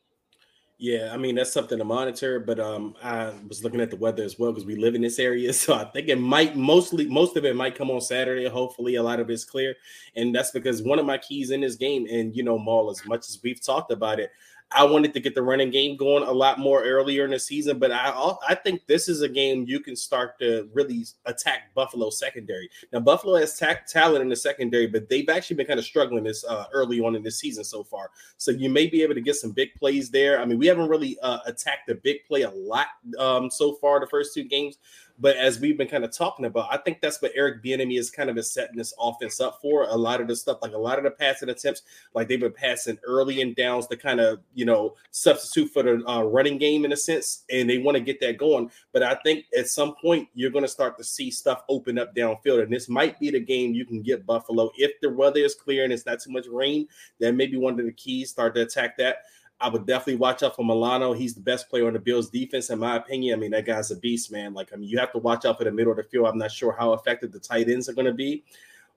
Yeah, 0.78 1.12
I 1.14 1.18
mean 1.18 1.36
that's 1.36 1.54
something 1.54 1.78
to 1.78 1.86
monitor, 1.86 2.38
but 2.38 2.60
um, 2.60 2.96
I 3.02 3.32
was 3.48 3.64
looking 3.64 3.80
at 3.80 3.92
the 3.92 3.96
weather 3.96 4.24
as 4.24 4.38
well 4.38 4.52
because 4.52 4.66
we 4.66 4.76
live 4.76 4.94
in 4.94 5.02
this 5.02 5.20
area, 5.20 5.54
so 5.54 5.74
I 5.74 5.86
think 5.86 6.10
it 6.10 6.18
might 6.20 6.58
mostly 6.58 7.08
most 7.08 7.38
of 7.38 7.46
it 7.46 7.56
might 7.56 7.76
come 7.76 7.90
on 7.90 8.02
Saturday. 8.02 8.46
Hopefully, 8.50 8.96
a 8.96 9.04
lot 9.04 9.22
of 9.22 9.30
it's 9.30 9.46
clear, 9.46 9.76
and 10.18 10.36
that's 10.36 10.52
because 10.52 10.84
one 10.84 11.00
of 11.00 11.06
my 11.06 11.18
keys 11.18 11.52
in 11.52 11.62
this 11.62 11.76
game, 11.78 12.06
and 12.12 12.36
you 12.36 12.44
know, 12.44 12.60
Mual, 12.60 12.92
as 12.92 13.06
much 13.06 13.30
as 13.30 13.40
we've 13.42 13.62
talked 13.62 13.90
about 13.92 14.20
it, 14.20 14.32
I 14.72 14.84
wanted 14.84 15.14
to 15.14 15.20
get 15.20 15.36
the 15.36 15.44
running 15.44 15.70
game 15.70 15.96
going 15.96 16.24
a 16.24 16.32
lot 16.32 16.60
more 16.60 16.84
earlier 16.84 17.24
in 17.24 17.32
the 17.32 17.40
season, 17.40 17.80
but 17.80 17.92
I 17.92 18.34
I 18.48 18.56
think 18.56 18.82
this 18.88 19.08
is 19.08 19.22
a 19.22 19.30
game 19.30 19.66
you 19.68 19.80
can 19.80 19.96
start 19.96 20.40
to 20.40 20.68
really 20.74 21.06
attack 21.26 21.74
Buffalo 21.76 22.10
secondary. 22.10 22.70
Now 22.92 23.00
Buffalo 23.00 23.38
has 23.38 23.58
ta- 23.58 23.78
talent 23.88 24.24
in 24.24 24.30
the 24.30 24.36
secondary, 24.36 24.88
but 24.88 25.08
they've 25.08 25.30
actually 25.30 25.58
been 25.58 25.68
kind 25.68 25.80
of 25.80 25.86
struggling 25.86 26.24
this 26.24 26.44
uh, 26.44 26.66
early 26.74 27.00
on 27.00 27.16
in 27.16 27.24
this 27.24 27.40
season 27.40 27.64
so 27.64 27.84
far. 27.84 28.10
So 28.38 28.52
you 28.52 28.70
may 28.70 28.88
be 28.88 29.04
able 29.04 29.14
to 29.14 29.22
get 29.22 29.36
some 29.36 29.52
big 29.52 29.74
plays 29.76 30.10
there. 30.10 30.42
I 30.42 30.46
mean, 30.46 30.58
we 30.58 30.68
haven't 30.68 30.90
really 30.90 31.18
uh, 31.22 31.40
attacked 31.46 31.88
the 31.88 31.96
big 31.96 32.26
play 32.28 32.42
a 32.42 32.50
lot 32.50 32.88
um, 33.20 33.50
so 33.52 33.74
far 33.76 34.00
the 34.00 34.08
first 34.08 34.34
two 34.34 34.44
games, 34.44 34.78
but 35.20 35.38
as 35.38 35.60
we've 35.60 35.78
been 35.78 35.88
kind 35.88 36.04
of 36.04 36.12
talking 36.12 36.46
about, 36.46 36.68
I 36.72 36.78
think 36.78 37.00
that's 37.00 37.22
what 37.22 37.32
Eric 37.36 37.64
Bieniemy 37.64 37.98
is 37.98 38.10
kind 38.10 38.30
of 38.30 38.38
is 38.38 38.52
setting 38.52 38.76
this 38.76 38.94
offense 39.00 39.40
up 39.40 39.60
for. 39.62 39.84
A 39.84 39.96
lot 39.96 40.20
of 40.20 40.28
the 40.28 40.36
stuff, 40.36 40.60
like 40.62 40.74
a 40.74 40.78
lot 40.78 40.98
of 40.98 41.06
the 41.06 41.12
passing 41.12 41.50
attempts, 41.50 41.84
like 42.14 42.28
they've 42.28 42.40
been 42.40 42.52
passing 42.52 43.00
early 43.06 43.42
and 43.42 43.56
downs 43.56 43.88
to 43.88 43.98
kind 43.98 44.20
of 44.20 44.40
you 44.54 44.66
know 44.66 44.96
substitute 45.12 45.72
for 45.72 45.84
the 45.84 46.04
uh, 46.08 46.22
running 46.24 46.58
game 46.58 46.86
in 46.86 46.92
a 46.92 46.98
sense, 46.98 47.44
and 47.50 47.70
they 47.70 47.78
want 47.78 47.96
to 47.96 48.04
get 48.04 48.20
that 48.20 48.38
going. 48.38 48.70
But 48.92 49.04
I 49.04 49.16
think 49.24 49.46
at 49.58 49.68
some 49.68 49.96
point 49.96 50.28
you're 50.34 50.52
going 50.52 50.66
to 50.66 50.70
start 50.70 50.98
to 50.98 51.04
see 51.04 51.32
stuff 51.32 51.64
open 51.70 51.98
up 51.98 52.16
downfield, 52.16 52.64
and 52.64 52.72
this 52.72 52.90
might 52.90 53.20
be 53.20 53.32
the 53.32 53.40
game 53.40 53.74
you 53.74 53.86
can 53.86 54.02
get 54.02 54.26
Buffalo 54.26 54.72
if 54.78 54.92
the 55.02 55.10
weather 55.10 55.40
is 55.40 55.56
clear 55.56 55.84
and 55.84 55.94
it's 55.94 56.06
not 56.06 56.20
too 56.20 56.32
much 56.32 56.48
rain. 56.48 56.88
That 57.20 57.36
may 57.36 57.48
be 57.48 57.58
one 57.58 57.80
of 57.80 57.86
the 57.86 57.92
keys. 57.94 58.32
Start 58.32 58.56
to 58.56 58.62
attack 58.62 58.98
that. 58.98 59.24
I 59.60 59.70
would 59.70 59.86
definitely 59.86 60.18
watch 60.18 60.44
out 60.44 60.56
for 60.56 60.66
Milano. 60.66 61.14
He's 61.14 61.34
the 61.34 61.42
best 61.42 61.70
player 61.70 61.88
on 61.88 61.94
the 61.94 62.00
Bills 62.00 62.30
defense, 62.30 62.70
in 62.70 62.80
my 62.80 62.98
opinion. 62.98 63.38
I 63.38 63.42
mean, 63.42 63.52
that 63.52 63.66
guy's 63.66 63.92
a 63.92 63.96
beast, 63.96 64.32
man. 64.32 64.54
Like, 64.54 64.74
I 64.74 64.76
mean, 64.76 64.90
you 64.90 64.98
have 65.00 65.14
to 65.14 65.18
watch 65.20 65.46
out 65.46 65.58
for 65.58 65.64
the 65.64 65.72
middle 65.72 65.92
of 65.92 65.98
the 65.98 66.04
field. 66.04 66.28
I'm 66.28 66.38
not 66.38 66.52
sure 66.52 66.76
how 66.78 66.94
effective 66.94 67.32
the 67.32 67.40
tight 67.40 67.70
ends 67.70 67.88
are 67.88 67.94
going 67.94 68.06
to 68.06 68.14
be. 68.14 68.44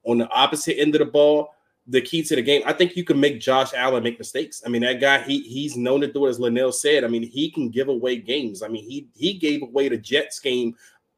On 0.04 0.18
the 0.18 0.28
opposite 0.30 0.78
end 0.78 0.94
of 0.96 0.98
the 1.00 1.04
ball, 1.04 1.54
the 1.86 2.00
key 2.00 2.22
to 2.22 2.36
the 2.36 2.42
game, 2.42 2.62
I 2.66 2.72
think 2.72 2.96
you 2.96 3.04
can 3.04 3.18
make 3.18 3.40
Josh 3.40 3.72
Allen 3.72 4.02
make 4.02 4.18
mistakes. 4.18 4.62
I 4.66 4.68
mean, 4.68 4.82
that 4.82 5.00
guy, 5.00 5.22
he 5.22 5.40
he's 5.40 5.76
known 5.76 6.00
to 6.02 6.12
do 6.12 6.26
it, 6.26 6.30
as 6.30 6.38
Lynnell 6.38 6.72
said. 6.72 7.02
I 7.02 7.08
mean, 7.08 7.22
he 7.22 7.50
can 7.50 7.70
give 7.70 7.88
away 7.88 8.16
games. 8.16 8.62
I 8.62 8.68
mean, 8.68 8.84
he 8.84 9.08
he 9.14 9.34
gave 9.34 9.62
away 9.62 9.88
the 9.88 9.96
Jets 9.96 10.38
game 10.38 10.74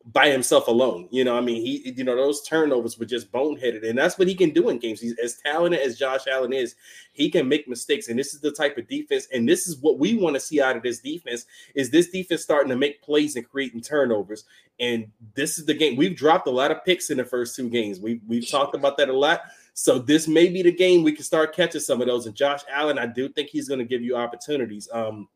by 0.07 0.31
himself 0.31 0.67
alone. 0.67 1.09
You 1.11 1.25
know, 1.25 1.37
I 1.37 1.41
mean, 1.41 1.61
he, 1.61 1.93
you 1.97 2.05
know, 2.05 2.17
those 2.17 2.43
turnovers 2.43 2.99
were 2.99 3.05
just 3.05 3.31
boneheaded, 3.31 3.89
and 3.89 3.99
that's 3.99 4.19
what 4.19 4.29
he 4.29 4.35
can 4.35 4.51
do 4.51 4.69
in 4.71 4.79
games. 4.79 5.01
He's 5.01 5.19
as 5.19 5.39
talented 5.45 5.81
as 5.81 5.99
Josh 5.99 6.27
Allen 6.27 6.53
is, 6.53 6.75
he 7.13 7.31
can 7.31 7.49
make 7.49 7.69
mistakes, 7.69 8.09
and 8.09 8.19
this 8.19 8.33
is 8.33 8.41
the 8.41 8.51
type 8.51 8.79
of 8.79 8.89
defense, 8.89 9.29
and 9.33 9.49
this 9.49 9.69
is 9.69 9.77
what 9.79 9.99
we 9.99 10.15
want 10.15 10.35
to 10.35 10.41
see 10.41 10.61
out 10.61 10.77
of 10.77 10.83
this 10.83 11.01
defense: 11.01 11.45
is 11.75 11.91
this 11.91 12.11
defense 12.11 12.43
starting 12.43 12.71
to 12.71 12.77
make 12.77 13.03
plays 13.03 13.37
and 13.37 13.49
creating 13.49 13.83
turnovers. 13.83 14.45
And 14.79 15.09
this 15.35 15.59
is 15.59 15.67
the 15.67 15.75
game. 15.75 15.97
We've 15.97 16.17
dropped 16.17 16.47
a 16.47 16.51
lot 16.51 16.71
of 16.71 16.83
picks 16.87 17.11
in 17.11 17.19
the 17.19 17.25
first 17.25 17.55
two 17.55 17.69
games. 17.69 18.01
We 18.01 18.21
we've 18.27 18.49
talked 18.51 18.75
about 18.75 18.97
that 18.97 19.11
a 19.11 19.17
lot. 19.17 19.43
So 19.75 19.99
this 19.99 20.27
may 20.27 20.49
be 20.49 20.63
the 20.63 20.73
game 20.73 21.03
we 21.03 21.13
can 21.13 21.25
start 21.25 21.55
catching 21.55 21.83
some 21.83 22.01
of 22.01 22.07
those. 22.07 22.27
And 22.27 22.35
Josh 22.35 22.63
Allen, 22.71 22.99
I 22.99 23.07
do 23.07 23.29
think 23.29 23.51
he's 23.51 23.69
going 23.69 23.79
to 23.79 23.85
give 23.85 24.03
you 24.03 24.17
opportunities. 24.17 24.89
Um, 24.91 25.29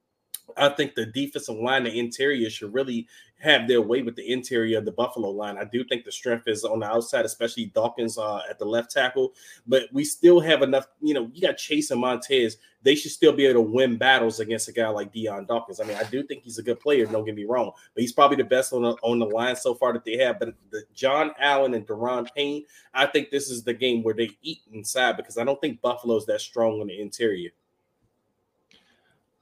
I 0.57 0.69
think 0.69 0.95
the 0.95 1.07
defensive 1.07 1.57
line, 1.57 1.85
the 1.85 1.99
interior 1.99 2.49
should 2.51 2.75
really 2.75 3.07
have 3.45 3.69
their 3.69 3.83
way 3.83 4.03
with 4.03 4.17
the 4.17 4.33
interior 4.33 4.79
of 4.79 4.85
the 4.85 4.93
Buffalo 4.93 5.29
line. 5.31 5.59
I 5.59 5.65
do 5.65 5.85
think 5.85 6.05
the 6.05 6.13
strength 6.13 6.49
is 6.49 6.65
on 6.65 6.81
the 6.81 6.87
outside, 6.87 7.25
especially 7.25 7.67
Dawkins 7.67 8.17
uh, 8.17 8.41
at 8.49 8.59
the 8.59 8.65
left 8.65 8.91
tackle. 8.91 9.35
But 9.67 9.85
we 9.93 10.05
still 10.05 10.41
have 10.41 10.63
enough, 10.63 10.87
you 11.01 11.13
know, 11.13 11.31
you 11.35 11.43
got 11.43 11.59
Chase 11.59 11.91
and 11.91 12.01
Montez. 12.01 12.57
They 12.83 12.95
should 12.95 13.11
still 13.11 13.33
be 13.33 13.47
able 13.47 13.65
to 13.65 13.71
win 13.71 13.97
battles 13.97 14.41
against 14.41 14.69
a 14.69 14.73
guy 14.73 14.89
like 14.89 15.13
Dion 15.13 15.47
Dawkins. 15.47 15.81
I 15.81 15.85
mean, 15.85 15.97
I 15.97 16.05
do 16.05 16.23
think 16.23 16.43
he's 16.43 16.59
a 16.59 16.63
good 16.63 16.81
player, 16.81 17.07
don't 17.07 17.25
get 17.25 17.35
me 17.35 17.45
wrong, 17.45 17.73
but 17.95 18.01
he's 18.01 18.13
probably 18.13 18.37
the 18.37 18.45
best 18.45 18.73
on 18.73 18.83
the, 18.83 18.97
on 19.03 19.19
the 19.19 19.27
line 19.27 19.57
so 19.57 19.75
far 19.75 19.93
that 19.93 20.05
they 20.05 20.17
have. 20.19 20.39
But 20.39 20.55
the 20.71 20.85
Jon 20.95 21.33
Allen 21.39 21.75
and 21.75 21.87
Daron 21.87 22.29
Payne, 22.35 22.65
I 22.95 23.07
think 23.07 23.31
this 23.31 23.51
is 23.51 23.63
the 23.63 23.75
game 23.75 24.03
where 24.03 24.15
they 24.15 24.31
eat 24.43 24.61
inside 24.73 25.17
because 25.17 25.39
I 25.39 25.45
don't 25.45 25.61
think 25.61 25.81
Buffalo's 25.81 26.27
that 26.27 26.41
strong 26.41 26.81
on 26.81 26.87
the 26.87 27.01
interior. 27.01 27.51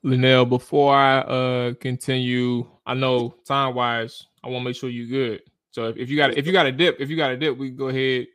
Lynnell, 0.04 0.48
before 0.48 0.94
I 0.94 1.18
uh 1.20 1.74
continue, 1.74 2.66
I 2.84 2.94
know 2.94 3.34
time 3.44 3.74
wise, 3.74 4.26
I 4.42 4.48
want 4.48 4.62
to 4.62 4.64
make 4.68 4.76
sure 4.76 4.90
you're 4.90 5.06
good. 5.06 5.42
So 5.70 5.88
if, 5.88 5.96
if 5.96 6.10
you 6.10 6.16
got 6.16 6.36
if 6.36 6.46
you 6.46 6.52
got 6.52 6.66
a 6.66 6.72
dip, 6.72 7.00
if 7.00 7.08
you 7.08 7.16
got 7.16 7.30
a 7.30 7.36
dip, 7.36 7.56
we 7.56 7.68
can 7.68 7.76
go 7.76 7.88
ahead, 7.88 8.26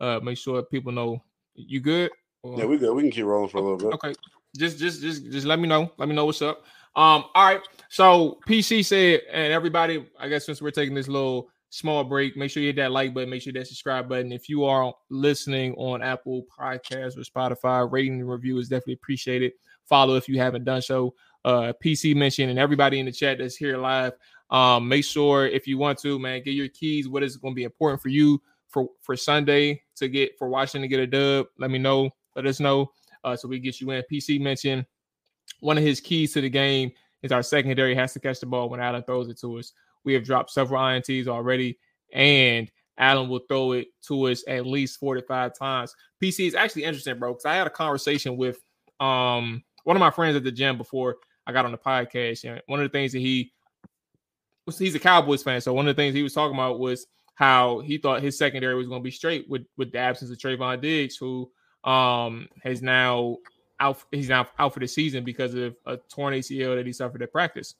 uh, 0.00 0.20
make 0.22 0.38
sure 0.38 0.62
people 0.62 0.92
know 0.92 1.22
you 1.54 1.80
good. 1.80 2.10
Or... 2.42 2.58
Yeah, 2.58 2.66
we 2.66 2.78
good. 2.78 2.94
We 2.94 3.02
can 3.02 3.10
keep 3.10 3.24
rolling 3.24 3.48
for 3.48 3.58
a 3.58 3.62
little 3.62 3.78
bit. 3.78 3.94
Okay, 3.94 4.14
just 4.56 4.78
just 4.78 5.00
just 5.00 5.30
just 5.30 5.46
let 5.46 5.58
me 5.58 5.68
know. 5.68 5.90
Let 5.96 6.08
me 6.08 6.14
know 6.14 6.26
what's 6.26 6.42
up. 6.42 6.64
Um, 6.96 7.24
all 7.34 7.46
right. 7.46 7.60
So 7.88 8.38
PC 8.46 8.84
said, 8.84 9.22
and 9.32 9.52
everybody, 9.52 10.06
I 10.18 10.28
guess 10.28 10.46
since 10.46 10.62
we're 10.62 10.70
taking 10.70 10.94
this 10.94 11.08
little 11.08 11.48
small 11.70 12.04
break, 12.04 12.36
make 12.36 12.50
sure 12.50 12.62
you 12.62 12.68
hit 12.68 12.76
that 12.76 12.92
like 12.92 13.12
button, 13.12 13.30
make 13.30 13.42
sure 13.42 13.52
that 13.52 13.66
subscribe 13.66 14.08
button. 14.08 14.30
If 14.30 14.48
you 14.48 14.64
are 14.64 14.94
listening 15.10 15.74
on 15.74 16.02
Apple 16.02 16.44
Podcasts 16.56 17.16
or 17.18 17.22
Spotify, 17.22 17.90
rating 17.90 18.20
and 18.20 18.30
review 18.30 18.58
is 18.58 18.68
definitely 18.68 18.94
appreciated 18.94 19.52
follow 19.88 20.16
if 20.16 20.28
you 20.28 20.38
haven't 20.38 20.64
done 20.64 20.82
so. 20.82 21.14
Uh, 21.44 21.72
PC 21.82 22.16
mentioned 22.16 22.50
and 22.50 22.58
everybody 22.58 22.98
in 22.98 23.06
the 23.06 23.12
chat 23.12 23.38
that's 23.38 23.56
here 23.56 23.76
live. 23.76 24.14
Um, 24.50 24.88
make 24.88 25.04
sure 25.04 25.46
if 25.46 25.66
you 25.66 25.78
want 25.78 25.98
to, 26.00 26.18
man, 26.18 26.42
get 26.42 26.52
your 26.52 26.68
keys. 26.68 27.08
What 27.08 27.22
is 27.22 27.36
going 27.36 27.54
to 27.54 27.56
be 27.56 27.64
important 27.64 28.00
for 28.00 28.08
you 28.08 28.40
for 28.68 28.88
for 29.00 29.16
Sunday 29.16 29.82
to 29.96 30.08
get 30.08 30.38
for 30.38 30.48
Washington 30.48 30.82
to 30.82 30.88
get 30.88 31.00
a 31.00 31.06
dub? 31.06 31.46
Let 31.58 31.70
me 31.70 31.78
know. 31.78 32.10
Let 32.34 32.46
us 32.46 32.60
know 32.60 32.90
uh, 33.24 33.36
so 33.36 33.48
we 33.48 33.58
get 33.58 33.80
you 33.80 33.90
in. 33.90 34.02
PC 34.10 34.40
mentioned 34.40 34.86
one 35.60 35.78
of 35.78 35.84
his 35.84 36.00
keys 36.00 36.32
to 36.34 36.40
the 36.40 36.50
game 36.50 36.92
is 37.22 37.32
our 37.32 37.42
secondary 37.42 37.94
has 37.94 38.12
to 38.12 38.20
catch 38.20 38.40
the 38.40 38.46
ball 38.46 38.68
when 38.68 38.80
Allen 38.80 39.02
throws 39.02 39.28
it 39.28 39.38
to 39.40 39.58
us. 39.58 39.72
We 40.04 40.12
have 40.14 40.24
dropped 40.24 40.50
several 40.50 40.80
ints 40.80 41.26
already, 41.26 41.78
and 42.12 42.70
Allen 42.98 43.28
will 43.28 43.40
throw 43.48 43.72
it 43.72 43.88
to 44.02 44.28
us 44.28 44.44
at 44.46 44.66
least 44.66 45.00
45 45.00 45.58
times. 45.58 45.96
PC 46.22 46.46
is 46.46 46.54
actually 46.54 46.84
interesting, 46.84 47.18
bro, 47.18 47.32
because 47.32 47.46
I 47.46 47.54
had 47.54 47.66
a 47.66 47.70
conversation 47.70 48.36
with 48.36 48.60
um 49.00 49.64
one 49.84 49.96
of 49.96 50.00
my 50.00 50.10
friends 50.10 50.36
at 50.36 50.44
the 50.44 50.52
gym 50.52 50.76
before 50.76 51.16
I 51.46 51.52
got 51.52 51.64
on 51.64 51.72
the 51.72 51.78
podcast, 51.78 52.44
and 52.44 52.60
one 52.66 52.80
of 52.80 52.84
the 52.90 52.96
things 52.96 53.12
that 53.12 53.20
he 53.20 53.52
was 54.66 54.78
he's 54.78 54.94
a 54.94 54.98
Cowboys 55.00 55.42
fan, 55.42 55.60
so 55.60 55.72
one 55.72 55.86
of 55.86 55.94
the 55.94 56.02
things 56.02 56.14
he 56.14 56.22
was 56.22 56.34
talking 56.34 56.56
about 56.56 56.78
was 56.78 57.06
how 57.34 57.80
he 57.80 57.98
thought 57.98 58.22
his 58.22 58.38
secondary 58.38 58.74
was 58.74 58.88
going 58.88 59.00
to 59.00 59.04
be 59.04 59.10
straight 59.10 59.48
with 59.48 59.66
with 59.76 59.92
the 59.92 59.98
absence 59.98 60.30
of 60.30 60.38
Trevon 60.38 60.80
Diggs, 60.80 61.16
who 61.16 61.50
um 61.84 62.48
has 62.62 62.82
now 62.82 63.36
out 63.80 64.02
he's 64.10 64.28
now 64.28 64.46
out 64.58 64.72
for 64.72 64.80
the 64.80 64.88
season 64.88 65.24
because 65.24 65.54
of 65.54 65.76
a 65.86 65.96
torn 65.96 66.34
ACL 66.34 66.76
that 66.76 66.86
he 66.86 66.92
suffered 66.92 67.22
at 67.22 67.32
practice. 67.32 67.74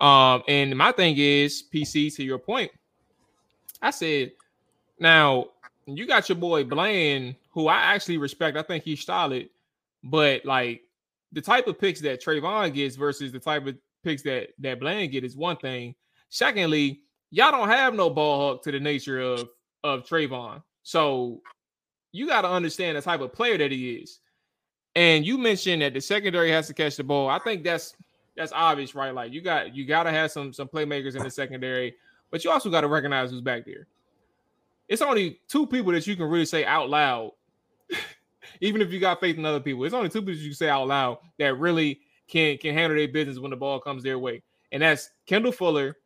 Um, 0.00 0.42
and 0.48 0.76
my 0.76 0.92
thing 0.92 1.16
is 1.18 1.64
PC 1.72 2.14
to 2.16 2.24
your 2.24 2.38
point. 2.38 2.70
I 3.82 3.90
said, 3.90 4.32
now 4.98 5.48
you 5.86 6.06
got 6.06 6.28
your 6.28 6.36
boy 6.36 6.64
Bland, 6.64 7.36
who 7.50 7.68
I 7.68 7.76
actually 7.76 8.18
respect. 8.18 8.56
I 8.56 8.62
think 8.62 8.84
he's 8.84 9.04
solid, 9.04 9.50
but 10.02 10.44
like 10.44 10.82
the 11.32 11.40
type 11.40 11.66
of 11.66 11.78
picks 11.78 12.00
that 12.00 12.22
Trevon 12.22 12.72
gets 12.74 12.96
versus 12.96 13.32
the 13.32 13.38
type 13.38 13.66
of 13.66 13.76
picks 14.02 14.22
that 14.22 14.48
that 14.58 14.80
Bland 14.80 15.12
get 15.12 15.24
is 15.24 15.36
one 15.36 15.56
thing. 15.56 15.94
Secondly, 16.28 17.00
y'all 17.30 17.50
don't 17.50 17.68
have 17.68 17.94
no 17.94 18.10
ball 18.10 18.38
hawk 18.38 18.62
to 18.64 18.72
the 18.72 18.80
nature 18.80 19.20
of 19.20 19.48
of 19.84 20.04
Trevon, 20.04 20.62
so 20.82 21.40
you 22.12 22.26
got 22.26 22.42
to 22.42 22.48
understand 22.50 22.96
the 22.96 23.02
type 23.02 23.20
of 23.20 23.32
player 23.32 23.56
that 23.58 23.70
he 23.70 23.94
is. 23.94 24.20
And 24.96 25.24
you 25.24 25.38
mentioned 25.38 25.82
that 25.82 25.94
the 25.94 26.00
secondary 26.00 26.50
has 26.50 26.66
to 26.66 26.74
catch 26.74 26.96
the 26.96 27.04
ball. 27.04 27.28
I 27.28 27.38
think 27.38 27.62
that's 27.62 27.94
that's 28.36 28.52
obvious, 28.52 28.94
right? 28.94 29.14
Like 29.14 29.32
you 29.32 29.40
got 29.40 29.74
you 29.74 29.84
got 29.86 30.04
to 30.04 30.10
have 30.10 30.32
some 30.32 30.52
some 30.52 30.68
playmakers 30.68 31.14
in 31.14 31.22
the 31.22 31.30
secondary. 31.30 31.94
but 32.30 32.44
you 32.44 32.50
also 32.50 32.70
got 32.70 32.80
to 32.82 32.88
recognize 32.88 33.30
who's 33.30 33.40
back 33.40 33.64
there. 33.64 33.86
It's 34.88 35.02
only 35.02 35.40
two 35.48 35.66
people 35.66 35.92
that 35.92 36.06
you 36.06 36.16
can 36.16 36.26
really 36.26 36.46
say 36.46 36.64
out 36.64 36.90
loud, 36.90 37.32
even 38.60 38.80
if 38.80 38.92
you 38.92 39.00
got 39.00 39.20
faith 39.20 39.36
in 39.36 39.44
other 39.44 39.60
people. 39.60 39.84
It's 39.84 39.94
only 39.94 40.08
two 40.08 40.22
people 40.22 40.34
you 40.34 40.50
can 40.50 40.54
say 40.54 40.68
out 40.68 40.88
loud 40.88 41.18
that 41.38 41.58
really 41.58 42.00
can 42.28 42.58
can 42.58 42.74
handle 42.74 42.96
their 42.96 43.08
business 43.08 43.38
when 43.38 43.50
the 43.50 43.56
ball 43.56 43.80
comes 43.80 44.02
their 44.02 44.18
way, 44.18 44.42
and 44.72 44.82
that's 44.82 45.10
Kendall 45.26 45.52
Fuller 45.52 45.96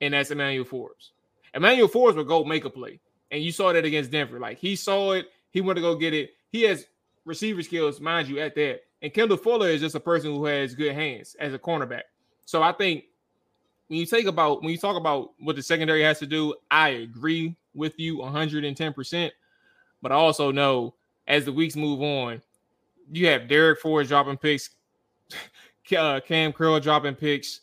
and 0.00 0.14
that's 0.14 0.30
Emmanuel 0.30 0.64
Forbes. 0.64 1.12
Emmanuel 1.54 1.88
Forbes 1.88 2.16
will 2.16 2.24
go 2.24 2.44
make 2.44 2.64
a 2.64 2.70
play, 2.70 3.00
and 3.30 3.42
you 3.42 3.52
saw 3.52 3.72
that 3.72 3.84
against 3.84 4.10
Denver. 4.10 4.40
Like 4.40 4.58
he 4.58 4.76
saw 4.76 5.12
it, 5.12 5.26
he 5.50 5.60
went 5.60 5.76
to 5.76 5.82
go 5.82 5.94
get 5.94 6.14
it. 6.14 6.30
He 6.50 6.62
has 6.62 6.86
receiver 7.24 7.62
skills, 7.62 8.00
mind 8.00 8.28
you, 8.28 8.38
at 8.40 8.54
that. 8.56 8.80
And 9.02 9.12
Kendall 9.12 9.36
Fuller 9.36 9.68
is 9.68 9.80
just 9.80 9.94
a 9.94 10.00
person 10.00 10.30
who 10.30 10.44
has 10.46 10.74
good 10.74 10.94
hands 10.94 11.36
as 11.38 11.52
a 11.52 11.58
cornerback. 11.58 12.02
So 12.46 12.62
I 12.62 12.72
think 12.72 13.04
when 13.88 13.98
you 13.98 14.06
take 14.06 14.26
about 14.26 14.62
when 14.62 14.70
you 14.70 14.78
talk 14.78 14.96
about 14.96 15.32
what 15.38 15.56
the 15.56 15.62
secondary 15.62 16.02
has 16.02 16.18
to 16.20 16.26
do, 16.26 16.54
I 16.70 16.90
agree 16.90 17.56
with 17.74 17.98
you 17.98 18.18
110%. 18.18 19.30
But 20.00 20.12
I 20.12 20.14
also 20.14 20.50
know 20.50 20.94
as 21.26 21.44
the 21.44 21.52
weeks 21.52 21.76
move 21.76 22.02
on, 22.02 22.42
you 23.10 23.26
have 23.28 23.42
Darrick 23.42 23.78
Forrest 23.78 24.10
dropping 24.10 24.36
picks, 24.36 24.70
uh, 25.96 26.20
Cam 26.20 26.52
Curl 26.52 26.80
dropping 26.80 27.14
picks, 27.14 27.60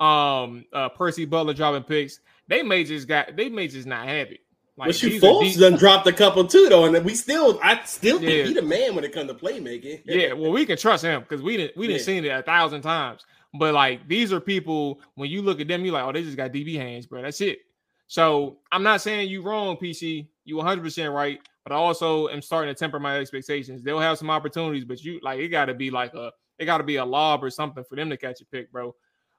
um, 0.00 0.64
uh, 0.72 0.88
Percy 0.88 1.24
Butler 1.24 1.54
dropping 1.54 1.84
picks. 1.84 2.20
They 2.48 2.62
may 2.62 2.84
just 2.84 3.08
got 3.08 3.36
they 3.36 3.48
may 3.48 3.68
just 3.68 3.86
not 3.86 4.06
have 4.06 4.28
it. 4.30 4.40
Like, 4.76 4.88
but 4.88 5.02
you 5.02 5.20
Fultz 5.20 5.58
done 5.58 5.76
dropped 5.76 6.06
a 6.08 6.12
couple 6.12 6.44
too 6.46 6.66
though, 6.68 6.84
and 6.84 7.04
we 7.04 7.14
still 7.14 7.60
I 7.62 7.82
still 7.84 8.18
think 8.18 8.30
yeah. 8.30 8.44
he 8.44 8.54
the 8.54 8.62
man 8.62 8.96
when 8.96 9.04
it 9.04 9.12
comes 9.12 9.28
to 9.28 9.34
playmaking. 9.34 10.02
yeah, 10.04 10.32
well, 10.32 10.50
we 10.50 10.66
can 10.66 10.76
trust 10.76 11.04
him 11.04 11.20
because 11.20 11.42
we 11.42 11.56
didn't 11.56 11.76
we 11.76 11.86
didn't 11.86 12.00
yeah. 12.00 12.06
seen 12.06 12.24
it 12.24 12.28
a 12.28 12.42
thousand 12.42 12.82
times. 12.82 13.24
But 13.56 13.72
like 13.72 14.08
these 14.08 14.32
are 14.32 14.40
people 14.40 15.00
when 15.14 15.30
you 15.30 15.42
look 15.42 15.60
at 15.60 15.68
them, 15.68 15.84
you're 15.84 15.94
like, 15.94 16.04
oh, 16.04 16.10
they 16.10 16.24
just 16.24 16.36
got 16.36 16.50
DB 16.52 16.74
hands, 16.74 17.06
bro. 17.06 17.22
That's 17.22 17.40
it. 17.40 17.60
So 18.08 18.58
I'm 18.72 18.82
not 18.82 19.00
saying 19.00 19.28
you 19.30 19.42
wrong, 19.42 19.76
PC. 19.76 20.26
You 20.44 20.56
100 20.56 20.82
percent 20.82 21.12
right, 21.12 21.40
but 21.64 21.72
I 21.72 21.76
also 21.76 22.28
am 22.28 22.42
starting 22.42 22.72
to 22.72 22.78
temper 22.78 23.00
my 23.00 23.18
expectations. 23.18 23.82
They'll 23.82 23.98
have 23.98 24.18
some 24.18 24.30
opportunities, 24.30 24.84
but 24.84 25.02
you 25.02 25.18
like 25.22 25.40
it 25.40 25.48
got 25.48 25.66
to 25.66 25.74
be 25.74 25.90
like 25.90 26.14
a 26.14 26.30
it 26.58 26.66
got 26.66 26.78
to 26.78 26.84
be 26.84 26.96
a 26.96 27.04
lob 27.04 27.42
or 27.42 27.50
something 27.50 27.82
for 27.88 27.96
them 27.96 28.10
to 28.10 28.16
catch 28.16 28.40
a 28.40 28.46
pick, 28.46 28.70
bro. 28.70 28.94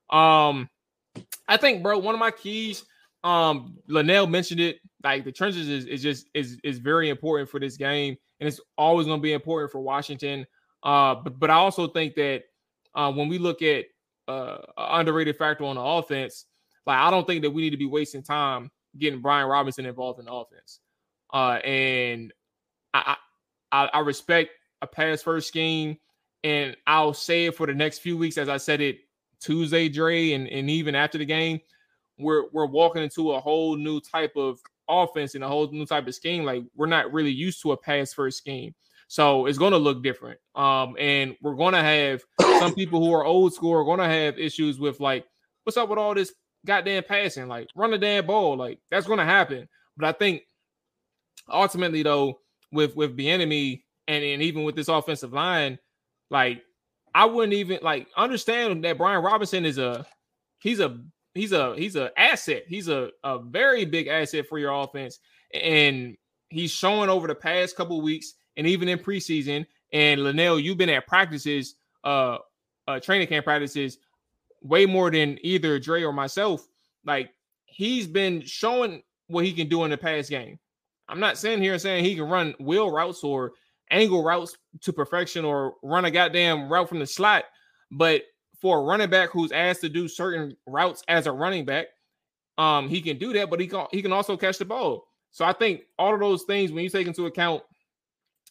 Um, 0.09 0.69
I 1.47 1.57
think, 1.57 1.81
bro, 1.81 1.97
one 1.99 2.15
of 2.15 2.19
my 2.19 2.31
keys 2.31 2.83
um 3.23 3.77
Lynnell 3.89 4.29
mentioned 4.29 4.59
it. 4.59 4.77
Like 5.03 5.23
the 5.23 5.31
trenches 5.31 5.67
is, 5.67 5.85
is 5.85 6.01
just 6.01 6.27
is 6.33 6.59
is 6.63 6.79
very 6.79 7.09
important 7.09 7.49
for 7.49 7.59
this 7.59 7.77
game, 7.77 8.17
and 8.39 8.47
it's 8.47 8.59
always 8.77 9.07
going 9.07 9.19
to 9.19 9.23
be 9.23 9.33
important 9.33 9.71
for 9.71 9.79
Washington. 9.79 10.45
Uh, 10.83 11.15
but 11.15 11.39
but 11.39 11.49
I 11.49 11.55
also 11.55 11.87
think 11.87 12.15
that 12.15 12.43
uh, 12.95 13.11
when 13.11 13.27
we 13.27 13.37
look 13.37 13.61
at 13.61 13.85
uh 14.27 14.57
underrated 14.77 15.37
factor 15.37 15.65
on 15.65 15.75
the 15.75 15.81
offense, 15.81 16.45
like 16.87 16.97
I 16.97 17.11
don't 17.11 17.27
think 17.27 17.43
that 17.43 17.51
we 17.51 17.61
need 17.61 17.71
to 17.71 17.77
be 17.77 17.85
wasting 17.85 18.23
time 18.23 18.71
getting 18.97 19.21
Brian 19.21 19.47
Robinson 19.47 19.85
involved 19.85 20.19
in 20.19 20.25
the 20.25 20.33
offense. 20.33 20.79
Uh, 21.35 21.59
and 21.63 22.33
I, 22.93 23.15
I 23.71 23.89
I 23.93 23.99
respect 23.99 24.51
a 24.81 24.87
pass 24.87 25.21
first 25.21 25.47
scheme, 25.47 25.97
and 26.43 26.75
I'll 26.87 27.13
say 27.13 27.47
it 27.47 27.55
for 27.55 27.67
the 27.67 27.73
next 27.73 27.99
few 27.99 28.17
weeks 28.17 28.37
as 28.37 28.49
I 28.49 28.57
said 28.57 28.81
it 28.81 28.99
Tuesday, 29.39 29.89
Dre, 29.89 30.31
and, 30.31 30.47
and 30.47 30.69
even 30.69 30.95
after 30.95 31.17
the 31.17 31.25
game 31.25 31.59
we're 32.17 32.45
we're 32.51 32.65
walking 32.65 33.03
into 33.03 33.33
a 33.33 33.39
whole 33.39 33.75
new 33.75 33.99
type 33.99 34.35
of 34.35 34.59
offense 34.87 35.35
and 35.35 35.43
a 35.43 35.47
whole 35.47 35.69
new 35.71 35.85
type 35.85 36.07
of 36.07 36.15
scheme. 36.15 36.43
Like 36.43 36.63
we're 36.75 36.85
not 36.85 37.11
really 37.11 37.31
used 37.31 37.61
to 37.63 37.71
a 37.71 37.77
pass 37.77 38.13
first 38.13 38.37
scheme. 38.37 38.73
So 39.07 39.45
it's 39.45 39.57
going 39.57 39.71
to 39.71 39.77
look 39.77 40.01
different. 40.01 40.39
Um, 40.55 40.95
and 40.99 41.35
we're 41.41 41.55
going 41.55 41.73
to 41.73 41.83
have 41.83 42.23
some 42.59 42.73
people 42.75 42.99
who 42.99 43.13
are 43.13 43.25
old 43.25 43.53
school 43.53 43.73
are 43.73 43.83
going 43.83 43.99
to 43.99 44.05
have 44.05 44.39
issues 44.39 44.79
with 44.79 44.99
like, 44.99 45.25
what's 45.63 45.77
up 45.77 45.89
with 45.89 45.99
all 45.99 46.15
this 46.15 46.33
goddamn 46.65 47.03
passing? 47.03 47.47
Like, 47.47 47.67
run 47.75 47.91
the 47.91 47.99
damn 47.99 48.25
ball. 48.25 48.57
Like 48.57 48.79
that's 48.89 49.07
going 49.07 49.19
to 49.19 49.25
happen. 49.25 49.67
But 49.97 50.07
I 50.07 50.11
think 50.17 50.43
ultimately, 51.49 52.03
though, 52.03 52.39
with 52.71 52.95
with 52.95 53.17
Bieniemy 53.17 53.83
and 54.07 54.23
and 54.23 54.41
even 54.41 54.63
with 54.63 54.75
this 54.75 54.87
offensive 54.87 55.33
line, 55.33 55.79
like 56.29 56.63
I 57.13 57.25
wouldn't 57.25 57.53
even 57.53 57.79
like 57.81 58.07
understand 58.17 58.83
that 58.83 58.97
Brian 58.97 59.23
Robinson 59.23 59.65
is 59.65 59.77
a 59.77 60.05
he's 60.59 60.79
a 60.79 60.99
he's 61.33 61.51
a 61.51 61.75
he's 61.75 61.95
a 61.95 62.11
asset. 62.19 62.63
He's 62.67 62.87
a, 62.87 63.09
a 63.23 63.39
very 63.39 63.85
big 63.85 64.07
asset 64.07 64.47
for 64.47 64.57
your 64.57 64.71
offense. 64.71 65.19
And 65.53 66.17
he's 66.49 66.71
showing 66.71 67.09
over 67.09 67.27
the 67.27 67.35
past 67.35 67.75
couple 67.75 68.01
weeks 68.01 68.33
and 68.57 68.65
even 68.65 68.89
in 68.89 68.99
preseason. 68.99 69.65
And 69.93 70.21
Lynnell, 70.21 70.61
you've 70.61 70.77
been 70.77 70.89
at 70.89 71.07
practices, 71.07 71.75
uh, 72.03 72.39
uh 72.87 72.99
training 72.99 73.27
camp 73.27 73.45
practices 73.45 73.99
way 74.61 74.85
more 74.85 75.11
than 75.11 75.37
either 75.41 75.77
Dre 75.79 76.03
or 76.03 76.11
myself. 76.11 76.67
Like 77.05 77.29
he's 77.65 78.07
been 78.07 78.41
showing 78.41 79.03
what 79.27 79.45
he 79.45 79.53
can 79.53 79.69
do 79.69 79.83
in 79.83 79.91
the 79.91 79.97
past 79.97 80.29
game. 80.29 80.59
I'm 81.07 81.19
not 81.19 81.37
sitting 81.37 81.61
here 81.61 81.77
saying 81.77 82.03
he 82.03 82.15
can 82.15 82.29
run 82.29 82.55
wheel 82.59 82.91
routes 82.91 83.23
or 83.23 83.53
angle 83.91 84.23
routes 84.23 84.57
to 84.81 84.93
perfection 84.93 85.45
or 85.45 85.75
run 85.83 86.05
a 86.05 86.11
goddamn 86.11 86.69
route 86.69 86.89
from 86.89 86.99
the 86.99 87.05
slot, 87.07 87.45
but 87.91 88.23
for 88.59 88.79
a 88.79 88.83
running 88.83 89.09
back 89.09 89.29
who's 89.29 89.51
asked 89.51 89.81
to 89.81 89.89
do 89.89 90.07
certain 90.07 90.55
routes 90.65 91.03
as 91.07 91.27
a 91.27 91.31
running 91.31 91.65
back, 91.65 91.87
um, 92.57 92.89
he 92.89 93.01
can 93.01 93.17
do 93.17 93.33
that, 93.33 93.49
but 93.49 93.59
he 93.59 93.67
can 93.67 93.85
he 93.91 94.01
can 94.01 94.13
also 94.13 94.37
catch 94.37 94.57
the 94.57 94.65
ball. 94.65 95.05
So 95.31 95.45
I 95.45 95.53
think 95.53 95.81
all 95.99 96.13
of 96.13 96.19
those 96.19 96.43
things, 96.43 96.71
when 96.71 96.83
you 96.83 96.89
take 96.89 97.07
into 97.07 97.25
account 97.25 97.61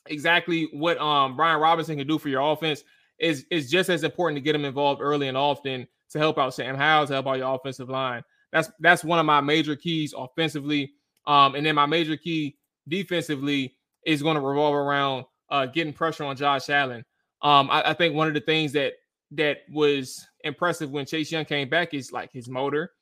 exactly 0.06 0.68
what 0.72 0.98
um 0.98 1.34
Brian 1.36 1.60
Robinson 1.60 1.96
can 1.96 2.06
do 2.06 2.18
for 2.18 2.28
your 2.28 2.52
offense, 2.52 2.84
is 3.18 3.46
is 3.50 3.70
just 3.70 3.88
as 3.88 4.04
important 4.04 4.36
to 4.36 4.42
get 4.42 4.54
him 4.54 4.64
involved 4.64 5.00
early 5.00 5.28
and 5.28 5.36
often 5.36 5.88
to 6.10 6.18
help 6.18 6.38
out 6.38 6.54
Sam 6.54 6.76
Howell, 6.76 7.06
to 7.06 7.14
help 7.14 7.26
out 7.26 7.38
your 7.38 7.54
offensive 7.54 7.88
line. 7.88 8.22
That's 8.52 8.70
that's 8.80 9.02
one 9.02 9.18
of 9.18 9.26
my 9.26 9.40
major 9.40 9.74
keys 9.74 10.14
offensively. 10.16 10.92
Um, 11.26 11.54
and 11.54 11.64
then 11.64 11.74
my 11.74 11.86
major 11.86 12.16
key 12.16 12.56
defensively 12.88 13.74
is 14.04 14.22
going 14.22 14.36
to 14.36 14.40
revolve 14.40 14.74
around 14.74 15.24
uh, 15.50 15.66
getting 15.66 15.92
pressure 15.92 16.24
on 16.24 16.36
Josh 16.36 16.68
Allen. 16.68 17.04
Um, 17.42 17.70
I, 17.70 17.90
I, 17.90 17.94
think 17.94 18.14
one 18.14 18.28
of 18.28 18.34
the 18.34 18.40
things 18.40 18.72
that 18.72 18.94
that 19.32 19.58
was 19.70 20.26
impressive 20.42 20.90
when 20.90 21.06
Chase 21.06 21.30
Young 21.30 21.44
came 21.44 21.68
back 21.68 21.92
is 21.92 22.12
like 22.12 22.32
his 22.32 22.48
motor, 22.48 22.92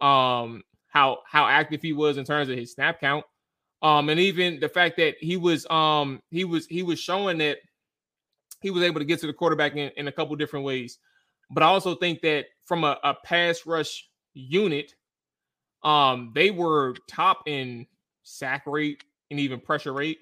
um, 0.00 0.62
how 0.88 1.18
how 1.26 1.46
active 1.46 1.82
he 1.82 1.92
was 1.92 2.16
in 2.16 2.24
terms 2.24 2.48
of 2.48 2.56
his 2.56 2.72
snap 2.72 3.00
count, 3.00 3.24
um, 3.82 4.08
and 4.08 4.18
even 4.18 4.58
the 4.60 4.68
fact 4.68 4.96
that 4.96 5.16
he 5.20 5.36
was 5.36 5.66
um 5.70 6.20
he 6.30 6.44
was 6.44 6.66
he 6.66 6.82
was 6.82 6.98
showing 6.98 7.38
that 7.38 7.58
he 8.60 8.70
was 8.70 8.82
able 8.82 9.00
to 9.00 9.04
get 9.04 9.20
to 9.20 9.26
the 9.26 9.32
quarterback 9.32 9.72
in, 9.76 9.90
in 9.96 10.08
a 10.08 10.12
couple 10.12 10.34
different 10.36 10.64
ways. 10.64 10.98
But 11.50 11.62
I 11.62 11.66
also 11.66 11.94
think 11.94 12.20
that 12.22 12.46
from 12.64 12.84
a, 12.84 12.98
a 13.02 13.14
pass 13.24 13.66
rush 13.66 14.08
unit, 14.34 14.94
um, 15.82 16.32
they 16.34 16.50
were 16.50 16.94
top 17.08 17.42
in 17.46 17.86
sack 18.22 18.62
rate 18.66 19.04
and 19.30 19.40
even 19.40 19.60
pressure 19.60 19.92
rate. 19.92 20.18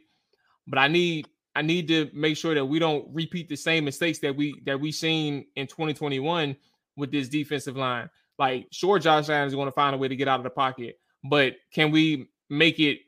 But 0.66 0.79
I 0.79 0.88
need 0.88 1.29
I 1.55 1.62
need 1.62 1.88
to 1.88 2.11
make 2.12 2.37
sure 2.37 2.55
that 2.55 2.64
we 2.64 2.79
don't 2.79 3.07
repeat 3.12 3.49
the 3.49 3.57
same 3.57 3.85
mistakes 3.85 4.18
that 4.21 4.37
we 4.37 4.61
that 4.64 4.81
we 4.81 4.92
seen 4.92 5.47
in 5.57 5.66
2021 5.66 6.57
with 6.97 7.11
this 7.11 7.29
defensive 7.29 7.77
line. 7.77 8.09
Like, 8.38 8.68
sure, 8.71 8.99
Josh 8.99 9.29
Allen 9.29 9.49
is 9.49 9.55
going 9.55 9.66
to 9.66 9.73
find 9.73 9.94
a 9.94 9.99
way 9.99 10.09
to 10.09 10.14
get 10.14 10.29
out 10.29 10.38
of 10.38 10.44
the 10.44 10.51
pocket, 10.51 11.01
but 11.25 11.55
can 11.73 11.90
we 11.90 12.29
make 12.49 12.79
it 12.79 13.01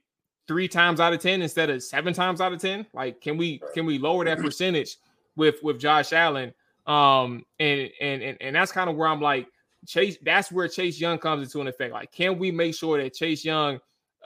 three 0.49 0.67
times 0.67 0.99
out 0.99 1.13
of 1.13 1.21
ten 1.21 1.43
instead 1.43 1.71
of 1.71 1.83
seven 1.83 2.13
times 2.13 2.41
out 2.41 2.53
of 2.53 2.61
ten? 2.61 2.87
Like, 2.93 3.21
can 3.21 3.37
we 3.37 3.63
can 3.75 3.87
we 3.87 3.99
lower 3.99 4.25
that 4.25 4.39
percentage 4.39 4.97
with 5.37 5.63
with 5.63 5.79
Josh 5.79 6.13
Allen? 6.13 6.53
Um, 6.87 7.45
and 7.61 7.91
and 8.01 8.23
and, 8.23 8.39
and 8.41 8.57
that's 8.57 8.73
kind 8.73 8.91
of 8.91 8.97
where 8.97 9.07
I'm 9.07 9.21
like 9.21 9.47
Chase. 9.87 10.19
That's 10.23 10.53
where 10.53 10.69
Chase 10.69 11.01
Young 11.01 11.19
comes 11.19 11.43
into 11.43 11.61
an 11.61 11.69
effect. 11.69 11.93
Like, 11.93 12.13
can 12.13 12.39
we 12.39 12.51
make 12.51 12.75
sure 12.75 13.03
that 13.03 13.15
Chase 13.15 13.45
Young 13.45 13.79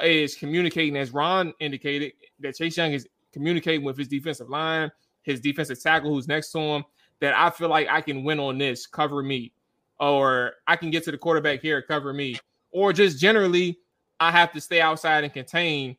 is 0.03 0.35
communicating, 0.35 0.97
as 0.97 1.13
Ron 1.13 1.55
indicated, 1.61 2.13
that 2.41 2.57
Chase 2.57 2.77
Young 2.77 2.93
is 2.93 3.07
communicating 3.33 3.85
with 3.85 3.97
his 3.97 4.09
defensive 4.09 4.49
line, 4.49 4.91
his 5.23 5.41
defensive 5.41 5.81
tackle 5.81 6.13
who's 6.13 6.29
next 6.29 6.51
to 6.53 6.59
him, 6.59 6.85
that 7.21 7.35
I 7.37 7.51
feel 7.51 7.69
like 7.69 7.89
I 7.89 8.01
can 8.01 8.25
win 8.25 8.41
on 8.41 8.59
this, 8.59 8.87
cover 8.87 9.23
me, 9.23 9.53
or 10.01 10.55
I 10.67 10.77
can 10.77 10.91
get 10.91 11.05
to 11.05 11.11
the 11.11 11.19
quarterback 11.19 11.61
here, 11.61 11.81
cover 11.81 12.13
me, 12.13 12.39
or 12.73 12.93
just 12.93 13.19
generally, 13.21 13.79
I 14.21 14.31
have 14.31 14.53
to 14.53 14.61
stay 14.61 14.81
outside 14.81 15.25
and 15.25 15.33
contain. 15.33 15.97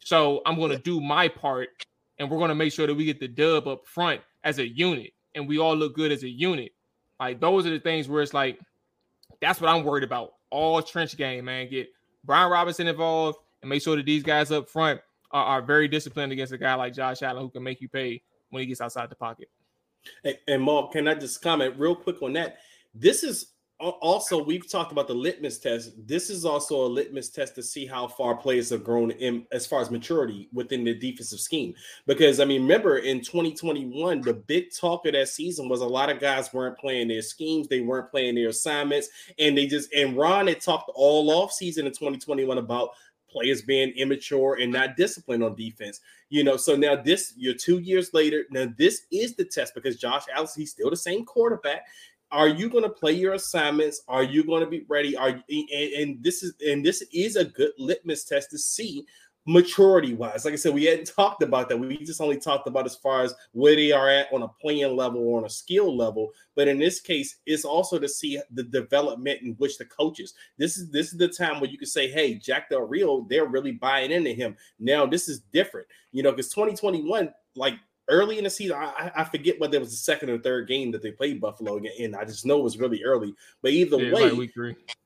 So 0.00 0.42
I'm 0.46 0.56
going 0.56 0.70
to 0.70 0.78
do 0.78 1.00
my 1.00 1.28
part, 1.28 1.68
and 2.18 2.30
we're 2.30 2.38
going 2.38 2.50
to 2.50 2.54
make 2.54 2.72
sure 2.72 2.86
that 2.86 2.94
we 2.94 3.04
get 3.04 3.20
the 3.20 3.28
dub 3.28 3.66
up 3.66 3.86
front 3.86 4.20
as 4.44 4.58
a 4.58 4.68
unit, 4.68 5.12
and 5.34 5.48
we 5.48 5.58
all 5.58 5.74
look 5.74 5.94
good 5.94 6.12
as 6.12 6.22
a 6.22 6.28
unit. 6.28 6.72
Like 7.18 7.40
those 7.40 7.66
are 7.66 7.70
the 7.70 7.80
things 7.80 8.08
where 8.08 8.22
it's 8.22 8.34
like, 8.34 8.60
that's 9.40 9.60
what 9.60 9.70
I'm 9.70 9.84
worried 9.84 10.04
about. 10.04 10.34
All 10.50 10.82
trench 10.82 11.16
game, 11.16 11.44
man. 11.44 11.68
Get 11.68 11.88
Brian 12.24 12.50
Robinson 12.50 12.88
involved 12.88 13.38
and 13.62 13.68
make 13.68 13.82
sure 13.82 13.96
that 13.96 14.06
these 14.06 14.22
guys 14.22 14.50
up 14.50 14.68
front 14.68 15.00
are, 15.30 15.44
are, 15.44 15.62
very 15.62 15.88
disciplined 15.88 16.32
against 16.32 16.52
a 16.52 16.58
guy 16.58 16.74
like 16.74 16.94
Josh 16.94 17.22
Allen 17.22 17.42
who 17.42 17.50
can 17.50 17.62
make 17.62 17.80
you 17.80 17.88
pay 17.88 18.22
when 18.50 18.60
he 18.60 18.66
gets 18.66 18.80
outside 18.80 19.10
the 19.10 19.14
pocket. 19.14 19.48
And, 20.24 20.38
and 20.46 20.62
Mark, 20.62 20.92
can 20.92 21.06
I 21.08 21.14
just 21.14 21.42
comment 21.42 21.74
real 21.76 21.94
quick 21.94 22.22
on 22.22 22.32
that? 22.34 22.58
This 22.94 23.22
is 23.22 23.52
also 23.80 24.42
we've 24.42 24.68
talked 24.68 24.90
about 24.90 25.06
the 25.06 25.14
litmus 25.14 25.58
test. 25.58 25.92
This 26.06 26.30
is 26.30 26.44
also 26.44 26.84
a 26.84 26.88
litmus 26.88 27.28
test 27.28 27.54
to 27.54 27.62
see 27.62 27.86
how 27.86 28.08
far 28.08 28.36
players 28.36 28.70
have 28.70 28.82
grown 28.82 29.12
in 29.12 29.46
as 29.52 29.66
far 29.66 29.80
as 29.80 29.90
maturity 29.90 30.48
within 30.52 30.82
the 30.82 30.94
defensive 30.94 31.38
scheme. 31.38 31.74
Because 32.06 32.40
I 32.40 32.44
mean, 32.44 32.62
remember 32.62 32.98
in 32.98 33.20
2021, 33.20 34.22
the 34.22 34.34
big 34.34 34.74
talk 34.74 35.06
of 35.06 35.12
that 35.12 35.28
season 35.28 35.68
was 35.68 35.80
a 35.80 35.86
lot 35.86 36.10
of 36.10 36.18
guys 36.18 36.52
weren't 36.52 36.78
playing 36.78 37.08
their 37.08 37.22
schemes, 37.22 37.68
they 37.68 37.80
weren't 37.80 38.10
playing 38.10 38.34
their 38.34 38.48
assignments, 38.48 39.08
and 39.38 39.56
they 39.56 39.66
just 39.66 39.92
and 39.94 40.16
Ron 40.16 40.48
had 40.48 40.60
talked 40.60 40.90
all 40.94 41.30
off 41.30 41.52
season 41.52 41.86
in 41.86 41.92
2021 41.92 42.58
about 42.58 42.90
players 43.30 43.62
being 43.62 43.90
immature 43.90 44.56
and 44.60 44.72
not 44.72 44.96
disciplined 44.96 45.44
on 45.44 45.54
defense. 45.54 46.00
You 46.30 46.42
know, 46.44 46.56
so 46.56 46.74
now 46.74 46.96
this 46.96 47.34
you're 47.36 47.54
two 47.54 47.78
years 47.78 48.12
later. 48.12 48.44
Now 48.50 48.72
this 48.76 49.02
is 49.12 49.36
the 49.36 49.44
test 49.44 49.74
because 49.74 49.98
Josh 49.98 50.24
Allen, 50.34 50.48
he's 50.56 50.72
still 50.72 50.90
the 50.90 50.96
same 50.96 51.24
quarterback 51.24 51.84
are 52.30 52.48
you 52.48 52.68
going 52.68 52.84
to 52.84 52.90
play 52.90 53.12
your 53.12 53.34
assignments? 53.34 54.02
Are 54.08 54.22
you 54.22 54.44
going 54.44 54.62
to 54.62 54.70
be 54.70 54.84
ready? 54.88 55.16
Are 55.16 55.28
and, 55.28 55.70
and 55.72 56.22
this 56.22 56.42
is 56.42 56.54
and 56.66 56.84
this 56.84 57.02
is 57.12 57.36
a 57.36 57.44
good 57.44 57.72
litmus 57.78 58.24
test 58.24 58.50
to 58.50 58.58
see 58.58 59.06
maturity 59.48 60.12
wise. 60.12 60.44
Like 60.44 60.52
I 60.52 60.58
said, 60.58 60.74
we 60.74 60.84
hadn't 60.84 61.10
talked 61.16 61.42
about 61.42 61.68
that. 61.68 61.78
We 61.78 61.96
just 61.98 62.20
only 62.20 62.38
talked 62.38 62.68
about 62.68 62.84
as 62.84 62.96
far 62.96 63.22
as 63.22 63.34
where 63.52 63.74
they 63.74 63.92
are 63.92 64.08
at 64.08 64.30
on 64.32 64.42
a 64.42 64.48
playing 64.48 64.94
level 64.94 65.26
or 65.26 65.38
on 65.38 65.46
a 65.46 65.50
skill 65.50 65.96
level. 65.96 66.30
But 66.54 66.68
in 66.68 66.78
this 66.78 67.00
case, 67.00 67.38
it's 67.46 67.64
also 67.64 67.98
to 67.98 68.08
see 68.08 68.38
the 68.52 68.64
development 68.64 69.40
in 69.42 69.54
which 69.54 69.78
the 69.78 69.86
coaches. 69.86 70.34
This 70.58 70.76
is 70.76 70.90
this 70.90 71.12
is 71.12 71.18
the 71.18 71.28
time 71.28 71.60
where 71.60 71.70
you 71.70 71.78
can 71.78 71.88
say, 71.88 72.08
"Hey, 72.08 72.34
Jack 72.34 72.68
Del 72.68 72.82
Rio, 72.82 73.26
they're 73.28 73.46
really 73.46 73.72
buying 73.72 74.12
into 74.12 74.32
him." 74.32 74.54
Now 74.78 75.06
this 75.06 75.28
is 75.28 75.40
different, 75.52 75.86
you 76.12 76.22
know, 76.22 76.30
because 76.30 76.50
2021, 76.50 77.32
like 77.54 77.74
early 78.08 78.38
in 78.38 78.44
the 78.44 78.50
season. 78.50 78.76
I, 78.76 79.10
I 79.14 79.24
forget 79.24 79.58
whether 79.60 79.76
it 79.76 79.80
was 79.80 79.90
the 79.90 79.96
second 79.96 80.30
or 80.30 80.38
third 80.38 80.68
game 80.68 80.90
that 80.92 81.02
they 81.02 81.12
played 81.12 81.40
Buffalo 81.40 81.76
again, 81.76 81.92
and 82.00 82.16
I 82.16 82.24
just 82.24 82.46
know 82.46 82.58
it 82.58 82.64
was 82.64 82.78
really 82.78 83.04
early. 83.04 83.34
But 83.62 83.72
either 83.72 83.98
yeah, 83.98 84.32
way. 84.32 84.48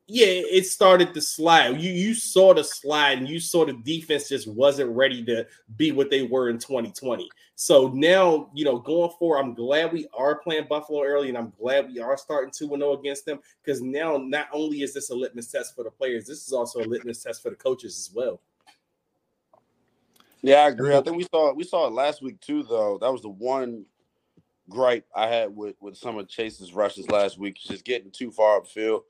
Yeah, 0.09 0.27
it 0.27 0.67
started 0.67 1.15
to 1.15 1.21
slide. 1.21 1.81
You 1.81 1.91
you 1.91 2.15
saw 2.15 2.53
the 2.53 2.65
slide, 2.65 3.19
and 3.19 3.29
you 3.29 3.41
saw 3.41 3.65
the 3.65 3.73
defense 3.73 4.29
just 4.29 4.47
wasn't 4.49 4.91
ready 4.91 5.25
to 5.25 5.47
be 5.77 5.93
what 5.93 6.11
they 6.11 6.23
were 6.23 6.51
in 6.51 6.59
2020. 6.59 7.29
So 7.55 7.89
now, 7.95 8.51
you 8.53 8.65
know, 8.65 8.79
going 8.79 9.11
forward, 9.19 9.39
I'm 9.39 9.55
glad 9.55 9.93
we 9.93 10.09
are 10.13 10.37
playing 10.41 10.67
Buffalo 10.69 11.03
early, 11.05 11.29
and 11.29 11.39
I'm 11.39 11.53
glad 11.59 11.89
we 11.89 12.01
are 12.01 12.17
starting 12.17 12.51
2 12.51 12.69
0 12.69 12.93
against 12.95 13.25
them 13.25 13.39
because 13.63 13.81
now 13.81 14.17
not 14.17 14.49
only 14.53 14.83
is 14.83 14.93
this 14.93 15.11
a 15.11 15.15
litmus 15.15 15.51
test 15.51 15.75
for 15.75 15.85
the 15.85 15.91
players, 15.91 16.27
this 16.27 16.47
is 16.47 16.53
also 16.53 16.81
a 16.81 16.85
litmus 16.85 17.23
test 17.23 17.43
for 17.43 17.51
the 17.51 17.57
coaches 17.57 17.99
as 17.99 18.15
well. 18.15 18.41
Yeah, 20.43 20.57
I 20.57 20.69
agree. 20.69 20.95
I 20.95 21.01
think 21.01 21.17
we 21.17 21.27
saw 21.33 21.51
it, 21.51 21.57
we 21.57 21.65
saw 21.65 21.87
it 21.87 21.93
last 21.93 22.21
week 22.21 22.41
too, 22.41 22.65
though. 22.65 22.99
That 23.01 23.13
was 23.13 23.23
the 23.23 23.29
one 23.29 23.87
gripe 24.69 25.07
I 25.15 25.29
had 25.29 25.55
with 25.55 25.77
with 25.81 25.97
some 25.97 26.19
of 26.19 26.29
Chase's 26.29 26.75
rushes 26.75 27.09
last 27.11 27.39
week. 27.39 27.57
Just 27.57 27.85
getting 27.85 28.11
too 28.11 28.31
far 28.31 28.61
upfield. 28.61 29.03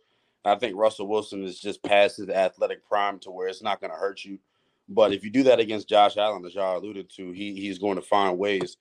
I 0.44 0.56
think 0.56 0.76
Russell 0.76 1.08
Wilson 1.08 1.44
is 1.44 1.58
just 1.58 1.82
past 1.82 2.16
his 2.16 2.28
athletic 2.28 2.86
prime 2.86 3.18
to 3.20 3.30
where 3.30 3.48
it's 3.48 3.62
not 3.62 3.80
going 3.80 3.92
to 3.92 3.96
hurt 3.96 4.24
you. 4.24 4.38
But 4.88 5.12
if 5.12 5.24
you 5.24 5.30
do 5.30 5.44
that 5.44 5.60
against 5.60 5.88
Josh 5.88 6.16
Allen, 6.16 6.44
as 6.44 6.54
y'all 6.54 6.78
alluded 6.78 7.08
to, 7.16 7.30
he 7.30 7.54
he's 7.54 7.78
going 7.78 7.96
to 7.96 8.02
find 8.02 8.38
ways. 8.38 8.76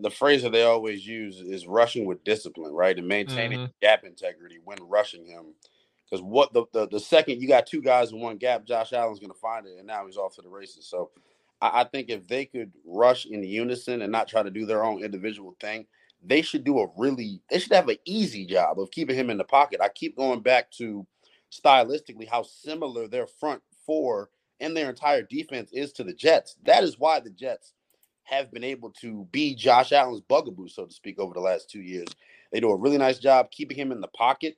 The 0.00 0.10
phrase 0.10 0.42
that 0.42 0.52
they 0.52 0.64
always 0.64 1.06
use 1.06 1.40
is 1.40 1.66
rushing 1.66 2.04
with 2.04 2.22
discipline, 2.22 2.72
right, 2.74 2.96
and 2.96 3.08
maintaining 3.08 3.58
mm-hmm. 3.58 3.72
gap 3.80 4.04
integrity 4.04 4.58
when 4.62 4.78
rushing 4.82 5.24
him. 5.24 5.54
Because 6.04 6.22
what 6.22 6.52
the, 6.52 6.64
the 6.72 6.88
the 6.88 7.00
second 7.00 7.40
you 7.40 7.48
got 7.48 7.66
two 7.66 7.82
guys 7.82 8.12
in 8.12 8.20
one 8.20 8.36
gap, 8.36 8.66
Josh 8.66 8.92
Allen's 8.92 9.18
going 9.18 9.32
to 9.32 9.38
find 9.38 9.66
it, 9.66 9.78
and 9.78 9.86
now 9.86 10.06
he's 10.06 10.18
off 10.18 10.34
to 10.36 10.42
the 10.42 10.48
races. 10.48 10.86
So 10.86 11.10
I, 11.60 11.80
I 11.80 11.84
think 11.84 12.10
if 12.10 12.26
they 12.26 12.44
could 12.44 12.72
rush 12.84 13.26
in 13.26 13.42
unison 13.42 14.02
and 14.02 14.12
not 14.12 14.28
try 14.28 14.42
to 14.42 14.50
do 14.50 14.66
their 14.66 14.84
own 14.84 15.02
individual 15.02 15.56
thing, 15.60 15.86
they 16.22 16.42
should 16.42 16.64
do 16.64 16.80
a 16.80 16.88
really 16.96 17.40
they 17.50 17.58
should 17.58 17.72
have 17.72 17.88
an 17.88 17.98
easy 18.04 18.44
job 18.44 18.78
of 18.80 18.90
keeping 18.90 19.16
him 19.16 19.30
in 19.30 19.38
the 19.38 19.44
pocket. 19.44 19.80
I 19.82 19.88
keep 19.88 20.16
going 20.16 20.40
back 20.40 20.70
to 20.72 21.06
stylistically 21.52 22.28
how 22.28 22.42
similar 22.42 23.08
their 23.08 23.26
front 23.26 23.62
four 23.86 24.30
and 24.60 24.76
their 24.76 24.90
entire 24.90 25.22
defense 25.22 25.70
is 25.72 25.92
to 25.92 26.04
the 26.04 26.12
Jets. 26.12 26.56
That 26.64 26.82
is 26.82 26.98
why 26.98 27.20
the 27.20 27.30
Jets 27.30 27.72
have 28.24 28.52
been 28.52 28.64
able 28.64 28.90
to 28.90 29.26
be 29.32 29.54
Josh 29.54 29.92
Allen's 29.92 30.20
bugaboo, 30.20 30.68
so 30.68 30.84
to 30.84 30.92
speak, 30.92 31.18
over 31.18 31.32
the 31.32 31.40
last 31.40 31.70
two 31.70 31.80
years. 31.80 32.08
They 32.52 32.60
do 32.60 32.70
a 32.70 32.76
really 32.76 32.98
nice 32.98 33.18
job 33.18 33.50
keeping 33.50 33.76
him 33.76 33.92
in 33.92 34.00
the 34.00 34.08
pocket. 34.08 34.56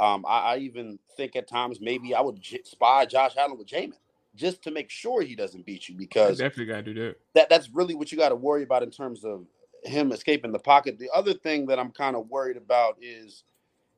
Um, 0.00 0.24
I, 0.26 0.54
I, 0.54 0.56
even 0.58 0.98
think 1.16 1.36
at 1.36 1.46
times 1.46 1.78
maybe 1.80 2.14
I 2.16 2.20
would 2.20 2.40
j- 2.40 2.62
spy 2.64 3.06
Josh 3.06 3.36
Allen 3.36 3.56
with 3.56 3.68
Jamin 3.68 3.92
just 4.34 4.62
to 4.62 4.70
make 4.70 4.90
sure 4.90 5.22
he 5.22 5.34
doesn't 5.34 5.66
beat 5.66 5.88
you 5.88 5.94
because 5.94 6.40
I 6.40 6.44
definitely 6.44 6.72
gotta 6.72 6.82
do 6.82 6.94
that. 6.94 7.16
That 7.34 7.48
that's 7.48 7.70
really 7.70 7.94
what 7.94 8.10
you 8.10 8.18
got 8.18 8.30
to 8.30 8.36
worry 8.36 8.62
about 8.62 8.82
in 8.82 8.90
terms 8.90 9.24
of 9.24 9.46
him 9.84 10.12
escaping 10.12 10.52
the 10.52 10.58
pocket. 10.58 10.98
The 10.98 11.10
other 11.14 11.34
thing 11.34 11.66
that 11.66 11.78
I'm 11.78 11.90
kind 11.90 12.16
of 12.16 12.28
worried 12.28 12.56
about 12.56 12.96
is 13.00 13.44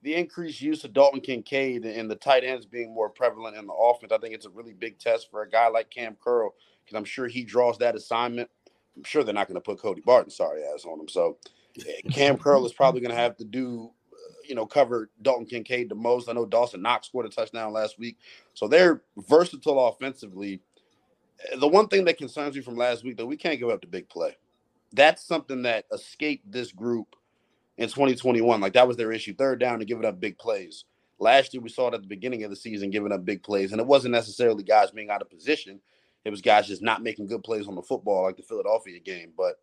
the 0.03 0.15
increased 0.15 0.61
use 0.61 0.85
of 0.85 0.93
Dalton 0.93 1.21
Kincaid 1.21 1.85
and 1.85 2.11
the 2.11 2.17
tight 2.17 2.45
ends 2.45 2.67
being 2.67 2.93
more 2.93 3.09
prevalent 3.09 3.57
in 3.57 3.67
the 3.67 3.73
offense. 3.73 4.13
I 4.13 4.19
think 4.19 4.35
it's 4.35 4.47
a 4.47 4.51
really 4.51 4.73
big 4.73 4.99
test 4.99 5.31
for 5.31 5.43
a 5.43 5.49
guy 5.49 5.69
like 5.69 5.91
Cam 5.91 6.17
Curl 6.23 6.55
because 6.85 6.97
I'm 6.97 7.05
sure 7.05 7.27
he 7.27 7.45
draws 7.45 7.79
that 7.79 7.97
assignment. 7.97 8.51
I'm 8.97 9.05
sure 9.05 9.25
they're 9.25 9.35
not 9.35 9.49
going 9.49 9.57
to 9.57 9.61
put 9.61 9.81
Cody 9.81 10.03
Barton 10.05 10.31
sorry 10.31 10.63
ass 10.63 10.85
on 10.85 11.01
him. 11.01 11.09
So 11.09 11.39
eh, 11.87 12.01
Cam 12.11 12.39
Curl 12.39 12.67
is 12.67 12.73
probably 12.73 13.01
going 13.01 13.11
to 13.11 13.17
have 13.17 13.37
to 13.39 13.45
do 13.45 13.91
you 14.49 14.55
know, 14.55 14.67
cover 14.67 15.11
Dalton 15.23 15.47
Kincaid 15.47 15.89
the 15.89 15.95
most. 15.95 16.29
I 16.29 16.33
know 16.33 16.47
Dawson 16.47 16.83
Knox 16.83 17.09
scored 17.09 17.27
a 17.27 17.29
touchdown 17.29 17.73
last 17.73 17.99
week. 17.99 18.19
So 18.55 18.69
they're 18.69 19.03
versatile 19.17 19.89
offensively. 19.89 20.61
Eh, 21.53 21.57
the 21.57 21.69
one 21.69 21.89
thing 21.89 22.05
that 22.07 22.19
concerns 22.19 22.57
me 22.57 22.63
from 22.63 22.77
last 22.77 23.05
week, 23.05 23.17
though, 23.17 23.27
we 23.27 23.37
can't 23.37 23.59
give 23.59 23.71
up 23.71 23.81
the 23.81 23.87
big 23.87 24.09
play. 24.09 24.37
That's 24.93 25.23
something 25.23 25.63
that 25.63 25.87
escaped 25.93 26.51
this 26.51 26.73
group 26.73 27.17
in 27.77 27.89
2021. 27.89 28.61
Like 28.61 28.73
that 28.75 28.89
was 28.89 28.97
their 28.97 29.13
issue. 29.13 29.35
Third 29.35 29.61
down 29.61 29.75
and 29.75 29.87
giving 29.87 30.05
up 30.05 30.21
big 30.21 30.39
plays. 30.39 30.85
Last 31.19 31.55
year, 31.55 31.63
we 31.63 31.71
saw 31.71 31.89
it 31.89 31.95
at 31.95 32.03
the 32.03 32.09
beginning 32.09 32.45
of 32.45 32.51
the 32.51 32.57
season 32.57 32.91
giving 32.91 33.13
up 33.13 33.25
big 33.25 33.43
plays, 33.43 33.73
and 33.73 33.81
it 33.81 33.87
wasn't 33.87 34.13
necessarily 34.13 34.63
guys 34.63 34.91
being 34.91 35.09
out 35.11 35.23
of 35.23 35.31
position. 35.31 35.81
It 36.25 36.31
was 36.31 36.43
guys 36.43 36.67
just 36.67 36.83
not 36.83 37.03
making 37.03 37.29
good 37.29 37.43
plays 37.43 37.69
on 37.69 37.75
the 37.75 37.83
football, 37.83 38.25
like 38.25 38.37
the 38.37 38.43
Philadelphia 38.43 38.99
game. 38.99 39.33
But 39.37 39.57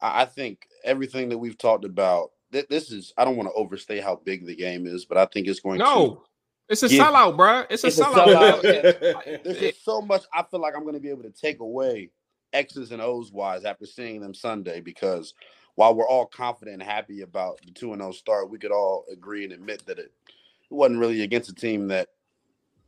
I 0.00 0.24
think 0.24 0.66
everything 0.84 1.28
that 1.28 1.38
we've 1.38 1.58
talked 1.58 1.84
about 1.84 2.30
th- 2.52 2.68
this 2.68 2.90
is 2.90 3.12
I 3.16 3.24
don't 3.24 3.36
want 3.36 3.48
to 3.48 3.54
overstay 3.54 4.00
how 4.00 4.16
big 4.16 4.46
the 4.46 4.56
game 4.56 4.86
is, 4.86 5.04
but 5.04 5.18
I 5.18 5.26
think 5.26 5.46
it's 5.46 5.60
going 5.60 5.78
to 5.78 5.84
no. 5.84 6.08
to. 6.08 6.22
It's 6.68 6.84
a 6.84 6.88
give, 6.88 7.04
sellout, 7.04 7.36
bro. 7.36 7.64
It's 7.68 7.82
a 7.82 7.88
it's 7.88 7.98
sellout. 7.98 8.62
Sellout. 8.62 9.42
There's 9.44 9.58
just 9.58 9.84
so 9.84 10.00
much 10.00 10.22
I 10.32 10.44
feel 10.44 10.60
like 10.60 10.74
I'm 10.76 10.82
going 10.82 10.94
to 10.94 11.00
be 11.00 11.10
able 11.10 11.24
to 11.24 11.30
take 11.30 11.58
away 11.60 12.10
X's 12.52 12.92
and 12.92 13.02
O's 13.02 13.32
wise 13.32 13.64
after 13.64 13.86
seeing 13.86 14.20
them 14.20 14.34
Sunday 14.34 14.80
because 14.80 15.34
while 15.74 15.94
we're 15.94 16.08
all 16.08 16.26
confident 16.26 16.80
and 16.80 16.90
happy 16.90 17.22
about 17.22 17.60
the 17.64 17.72
2 17.72 17.92
and 17.92 18.02
0 18.02 18.12
start, 18.12 18.50
we 18.50 18.58
could 18.58 18.72
all 18.72 19.04
agree 19.10 19.44
and 19.44 19.52
admit 19.52 19.84
that 19.86 19.98
it, 19.98 20.12
it 20.28 20.74
wasn't 20.74 21.00
really 21.00 21.22
against 21.22 21.50
a 21.50 21.54
team 21.54 21.88
that 21.88 22.08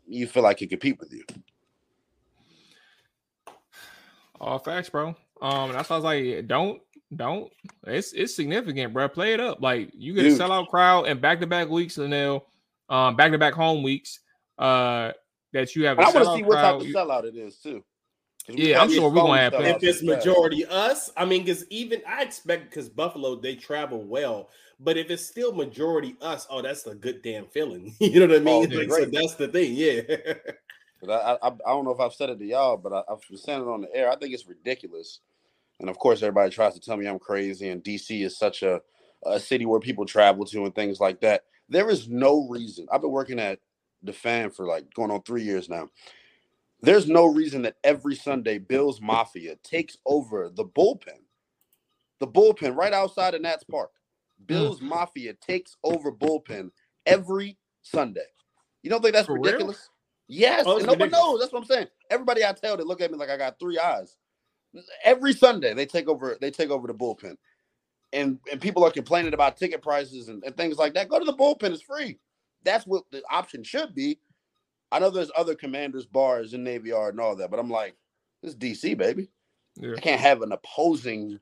you 0.07 0.27
feel 0.27 0.43
like 0.43 0.59
can 0.59 0.69
compete 0.69 0.99
with 1.01 1.13
you. 1.13 1.25
All 4.41 4.59
facts, 4.59 4.91
bro. 4.91 5.17
Um, 5.41 5.73
that's 5.73 5.89
why 5.89 5.97
I 5.97 5.99
was 5.99 6.05
like, 6.05 6.47
don't 6.47 6.83
don't. 7.17 7.51
It's 7.87 8.13
it's 8.13 8.35
significant, 8.35 8.93
bro. 8.93 9.09
Play 9.09 9.35
it 9.35 9.41
up. 9.41 9.61
Like 9.61 9.91
you 9.95 10.15
get 10.15 10.23
Dude. 10.23 10.41
a 10.41 10.45
sellout 10.45 10.69
crowd 10.69 11.07
and 11.07 11.21
back 11.21 11.41
to 11.41 11.47
back 11.47 11.69
weeks, 11.69 11.99
and 11.99 12.13
then 12.13 12.41
um 12.89 13.17
back 13.17 13.33
to 13.33 13.39
back 13.39 13.55
home 13.55 13.83
weeks. 13.83 14.21
Uh, 14.59 15.13
that 15.53 15.75
you 15.75 15.87
have. 15.87 15.99
I 15.99 16.11
want 16.11 16.15
to 16.15 16.37
see 16.37 16.43
what 16.43 16.57
type 16.57 16.75
of 16.77 16.83
sellout 16.83 17.25
it 17.25 17.37
is 17.37 17.57
too. 17.57 17.85
Yeah, 18.49 18.83
I'm 18.83 18.91
sure 18.91 19.09
we're 19.09 19.15
gonna 19.15 19.39
have. 19.39 19.55
If 19.55 19.83
it's 19.83 20.03
majority 20.03 20.67
us, 20.67 21.11
I 21.17 21.25
mean, 21.25 21.43
because 21.45 21.65
even 21.71 22.03
I 22.07 22.23
expect 22.23 22.71
because 22.71 22.89
Buffalo 22.89 23.37
they 23.37 23.55
travel 23.55 24.03
well, 24.03 24.49
but 24.81 24.97
if 24.97 25.11
it's 25.11 25.25
still 25.25 25.53
majority 25.53 26.17
us, 26.21 26.47
oh, 26.51 26.61
that's 26.61 26.87
a 26.87 26.95
good 26.95 27.23
damn 27.23 27.47
feeling. 27.47 27.95
you 28.01 28.19
know 28.19 28.27
what 28.27 28.37
I 28.37 28.41
mean? 28.41 28.73
Oh, 28.73 28.77
like, 28.79 28.91
so 28.91 29.05
that's 29.05 29.35
the 29.37 29.49
thing, 29.49 29.75
yeah. 29.75 30.01
I, 31.09 31.37
I, 31.43 31.49
I 31.49 31.71
don't 31.71 31.85
know 31.85 31.91
if 31.91 32.01
I've 32.01 32.15
said 32.15 32.31
it 32.31 32.39
to 32.39 32.45
y'all, 32.45 32.77
but 32.77 32.93
I, 32.93 33.03
I've 33.11 33.21
been 33.29 33.37
saying 33.37 33.63
it 33.63 33.69
on 33.69 33.83
the 33.83 33.95
air. 33.95 34.11
I 34.11 34.17
think 34.17 34.35
it's 34.35 34.47
ridiculous 34.47 35.21
and 35.81 35.91
of 35.91 35.99
course, 35.99 36.23
everybody 36.23 36.51
tries 36.51 36.75
to 36.75 36.81
tell 36.81 36.97
me 36.97 37.07
I'm 37.07 37.19
crazy, 37.19 37.69
and 37.69 37.83
DC 37.83 38.25
is 38.25 38.39
such 38.39 38.63
a, 38.63 38.81
a 39.27 39.41
city 39.41 39.67
where 39.67 39.81
people 39.81 40.07
travel 40.07 40.45
to 40.47 40.65
and 40.65 40.75
things 40.75 41.01
like 41.01 41.21
that. 41.21 41.45
There 41.69 41.91
is 41.91 42.09
no 42.09 42.47
reason. 42.49 42.87
I've 42.93 43.01
been 43.01 43.11
working 43.11 43.41
at 43.41 43.59
the 44.03 44.13
fan 44.13 44.51
for 44.51 44.67
like 44.67 44.93
going 44.95 45.11
on 45.11 45.23
three 45.23 45.43
years 45.43 45.69
now. 45.69 45.89
There's 46.81 47.09
no 47.09 47.27
reason 47.27 47.63
that 47.63 47.77
every 47.85 48.17
Sunday 48.17 48.59
Bills 48.59 49.01
Mafia 49.01 49.57
takes 49.63 49.97
over 50.05 50.51
the 50.53 50.65
bullpen, 50.65 51.21
the 52.19 52.27
bullpen 52.27 52.77
right 52.77 52.93
outside 52.93 53.35
of 53.35 53.43
Nats 53.43 53.65
Park. 53.65 53.91
Bills 54.47 54.81
mm. 54.81 54.89
Mafia 54.89 55.35
takes 55.35 55.77
over 55.85 56.11
bullpen 56.11 56.71
every 57.07 57.57
Sunday. 57.83 58.21
You 58.83 58.91
don't 58.91 59.01
think 59.01 59.15
that's 59.15 59.27
for 59.27 59.35
ridiculous? 59.35 59.77
Real? 59.77 59.89
Yes, 60.41 60.65
oh, 60.67 60.79
nobody 60.79 61.11
knows. 61.11 61.41
That's 61.41 61.53
what 61.53 61.61
I'm 61.61 61.67
saying. 61.67 61.87
Everybody 62.11 62.45
I 62.45 62.53
tell, 62.53 62.77
they 62.77 62.85
look 62.85 63.01
at 63.01 63.11
me 63.11 63.19
like 63.19 63.31
I 63.31 63.37
got 63.37 63.59
three 63.61 63.79
eyes 63.79 64.17
every 65.05 65.33
Sunday 65.33 65.75
they 65.75 65.87
take 65.87 66.09
over 66.09 66.37
they 66.41 66.51
take 66.51 66.71
over 66.71 66.87
the 66.87 66.95
bullpen. 66.95 67.37
And 68.13 68.39
and 68.51 68.61
people 68.61 68.85
are 68.85 68.91
complaining 68.91 69.35
about 69.35 69.57
ticket 69.57 69.83
prices 69.83 70.29
and, 70.29 70.43
and 70.45 70.57
things 70.57 70.77
like 70.77 70.95
that. 70.95 71.09
Go 71.09 71.19
to 71.19 71.25
the 71.25 71.35
bullpen, 71.35 71.73
it's 71.73 71.83
free. 71.83 72.19
That's 72.65 72.87
what 72.87 73.05
the 73.11 73.23
option 73.31 73.65
should 73.65 73.95
be. 73.95 74.19
I 74.93 74.99
know 74.99 75.11
there's 75.11 75.31
other 75.37 75.55
commanders 75.55 76.05
bars 76.05 76.53
in 76.55 76.63
Navy 76.63 76.91
Yard 76.91 77.15
and 77.15 77.21
all 77.21 77.35
that, 77.37 77.51
but 77.51 77.59
I'm 77.59 77.71
like, 77.71 77.95
this 78.43 78.53
is 78.53 78.59
DC, 78.59 78.97
baby. 78.97 79.31
Yeah. 79.77 79.95
I 79.97 80.01
can't 80.01 80.21
have 80.21 80.43
an 80.43 80.53
opposing 80.53 81.41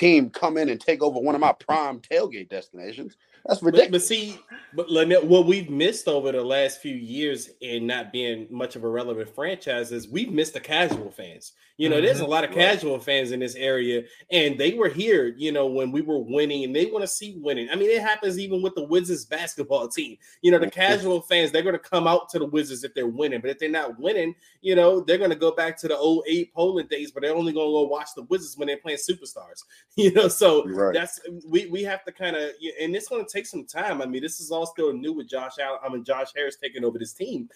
team 0.00 0.30
come 0.30 0.56
in 0.56 0.68
and 0.70 0.80
take 0.80 1.02
over 1.02 1.20
one 1.20 1.34
of 1.34 1.40
my 1.40 1.52
prime 1.52 2.00
tailgate 2.00 2.48
destinations. 2.48 3.16
That's 3.46 3.62
ridiculous. 3.62 3.88
But, 3.88 3.92
but 3.92 4.02
see, 4.02 4.38
but 4.74 4.90
Lynette, 4.90 5.26
what 5.26 5.46
we've 5.46 5.70
missed 5.70 6.08
over 6.08 6.32
the 6.32 6.42
last 6.42 6.80
few 6.80 6.94
years 6.94 7.50
in 7.60 7.86
not 7.86 8.12
being 8.12 8.46
much 8.50 8.76
of 8.76 8.84
a 8.84 8.88
relevant 8.88 9.34
franchise 9.34 9.92
is 9.92 10.08
we've 10.08 10.32
missed 10.32 10.54
the 10.54 10.60
casual 10.60 11.10
fans. 11.10 11.52
You 11.78 11.88
know, 11.88 11.96
mm-hmm. 11.96 12.04
there's 12.04 12.20
a 12.20 12.26
lot 12.26 12.44
of 12.44 12.50
casual 12.50 12.98
fans 12.98 13.32
in 13.32 13.40
this 13.40 13.54
area, 13.54 14.02
and 14.30 14.58
they 14.58 14.74
were 14.74 14.90
here, 14.90 15.34
you 15.38 15.50
know, 15.50 15.64
when 15.64 15.90
we 15.90 16.02
were 16.02 16.18
winning, 16.18 16.62
and 16.64 16.76
they 16.76 16.84
want 16.84 17.02
to 17.04 17.08
see 17.08 17.38
winning. 17.38 17.70
I 17.70 17.74
mean, 17.74 17.88
it 17.88 18.02
happens 18.02 18.38
even 18.38 18.60
with 18.60 18.74
the 18.74 18.84
Wizards 18.84 19.24
basketball 19.24 19.88
team. 19.88 20.18
You 20.42 20.50
know, 20.50 20.58
the 20.58 20.70
casual 20.70 21.22
fans, 21.22 21.50
they're 21.50 21.62
going 21.62 21.72
to 21.72 21.78
come 21.78 22.06
out 22.06 22.28
to 22.30 22.38
the 22.38 22.44
Wizards 22.44 22.84
if 22.84 22.92
they're 22.92 23.06
winning, 23.06 23.40
but 23.40 23.48
if 23.48 23.58
they're 23.58 23.70
not 23.70 23.98
winning, 23.98 24.34
you 24.60 24.74
know, 24.74 25.00
they're 25.00 25.16
going 25.16 25.30
to 25.30 25.36
go 25.36 25.52
back 25.52 25.78
to 25.78 25.88
the 25.88 26.22
Abe 26.28 26.52
Pollin 26.52 26.86
days, 26.86 27.12
but 27.12 27.22
they're 27.22 27.34
only 27.34 27.54
going 27.54 27.68
to 27.68 27.72
go 27.72 27.84
watch 27.84 28.10
the 28.14 28.24
Wizards 28.24 28.58
when 28.58 28.68
they're 28.68 28.76
playing 28.76 28.98
superstars. 28.98 29.64
You 29.96 30.12
know, 30.12 30.28
so 30.28 30.64
right. 30.66 30.94
that's 30.94 31.20
we 31.44 31.66
we 31.66 31.82
have 31.82 32.04
to 32.04 32.12
kind 32.12 32.36
of, 32.36 32.50
and 32.80 32.94
it's 32.94 33.08
going 33.08 33.26
to 33.26 33.30
take 33.30 33.44
some 33.44 33.66
time. 33.66 34.00
I 34.00 34.06
mean, 34.06 34.22
this 34.22 34.38
is 34.38 34.52
all 34.52 34.64
still 34.64 34.92
new 34.92 35.12
with 35.12 35.28
Josh 35.28 35.54
Allen. 35.60 35.80
I 35.84 35.88
mean, 35.88 36.04
Josh 36.04 36.28
Harris 36.34 36.56
taking 36.56 36.84
over 36.84 36.96
this 36.96 37.12
team. 37.12 37.48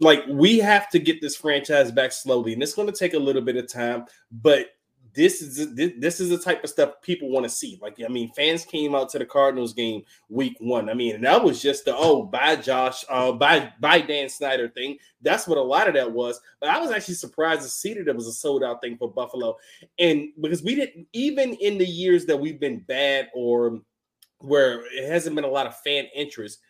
Like 0.00 0.24
we 0.26 0.58
have 0.58 0.88
to 0.90 0.98
get 0.98 1.20
this 1.20 1.36
franchise 1.36 1.92
back 1.92 2.12
slowly, 2.12 2.54
and 2.54 2.62
it's 2.62 2.74
going 2.74 2.90
to 2.90 2.98
take 2.98 3.12
a 3.12 3.18
little 3.18 3.42
bit 3.42 3.56
of 3.56 3.70
time. 3.70 4.06
But 4.32 4.68
this 5.14 5.40
is 5.40 5.74
this 5.74 6.18
is 6.18 6.28
the 6.28 6.38
type 6.38 6.64
of 6.64 6.70
stuff 6.70 7.00
people 7.00 7.30
want 7.30 7.44
to 7.44 7.50
see. 7.50 7.78
Like 7.80 7.96
I 8.04 8.08
mean, 8.08 8.32
fans 8.32 8.64
came 8.64 8.94
out 8.94 9.08
to 9.10 9.18
the 9.18 9.24
Cardinals 9.24 9.72
game 9.72 10.02
week 10.28 10.56
one. 10.58 10.88
I 10.88 10.94
mean, 10.94 11.14
and 11.14 11.24
that 11.24 11.42
was 11.42 11.62
just 11.62 11.84
the 11.84 11.94
oh, 11.96 12.24
by 12.24 12.56
Josh, 12.56 13.04
uh, 13.08 13.32
by 13.32 13.72
by 13.80 14.00
Dan 14.00 14.28
Snyder 14.28 14.68
thing. 14.68 14.98
That's 15.22 15.46
what 15.46 15.58
a 15.58 15.62
lot 15.62 15.88
of 15.88 15.94
that 15.94 16.10
was. 16.10 16.40
But 16.60 16.70
I 16.70 16.80
was 16.80 16.90
actually 16.90 17.14
surprised 17.14 17.62
to 17.62 17.68
see 17.68 17.94
that 17.94 18.08
it 18.08 18.16
was 18.16 18.26
a 18.26 18.32
sold 18.32 18.64
out 18.64 18.80
thing 18.80 18.96
for 18.96 19.10
Buffalo, 19.10 19.56
and 19.98 20.28
because 20.40 20.62
we 20.62 20.74
didn't 20.74 21.06
even 21.12 21.54
in 21.54 21.78
the 21.78 21.86
years 21.86 22.26
that 22.26 22.38
we've 22.38 22.60
been 22.60 22.80
bad 22.80 23.28
or 23.34 23.80
where 24.40 24.84
it 24.92 25.08
hasn't 25.08 25.36
been 25.36 25.44
a 25.44 25.48
lot 25.48 25.66
of 25.66 25.78
fan 25.80 26.06
interest 26.14 26.60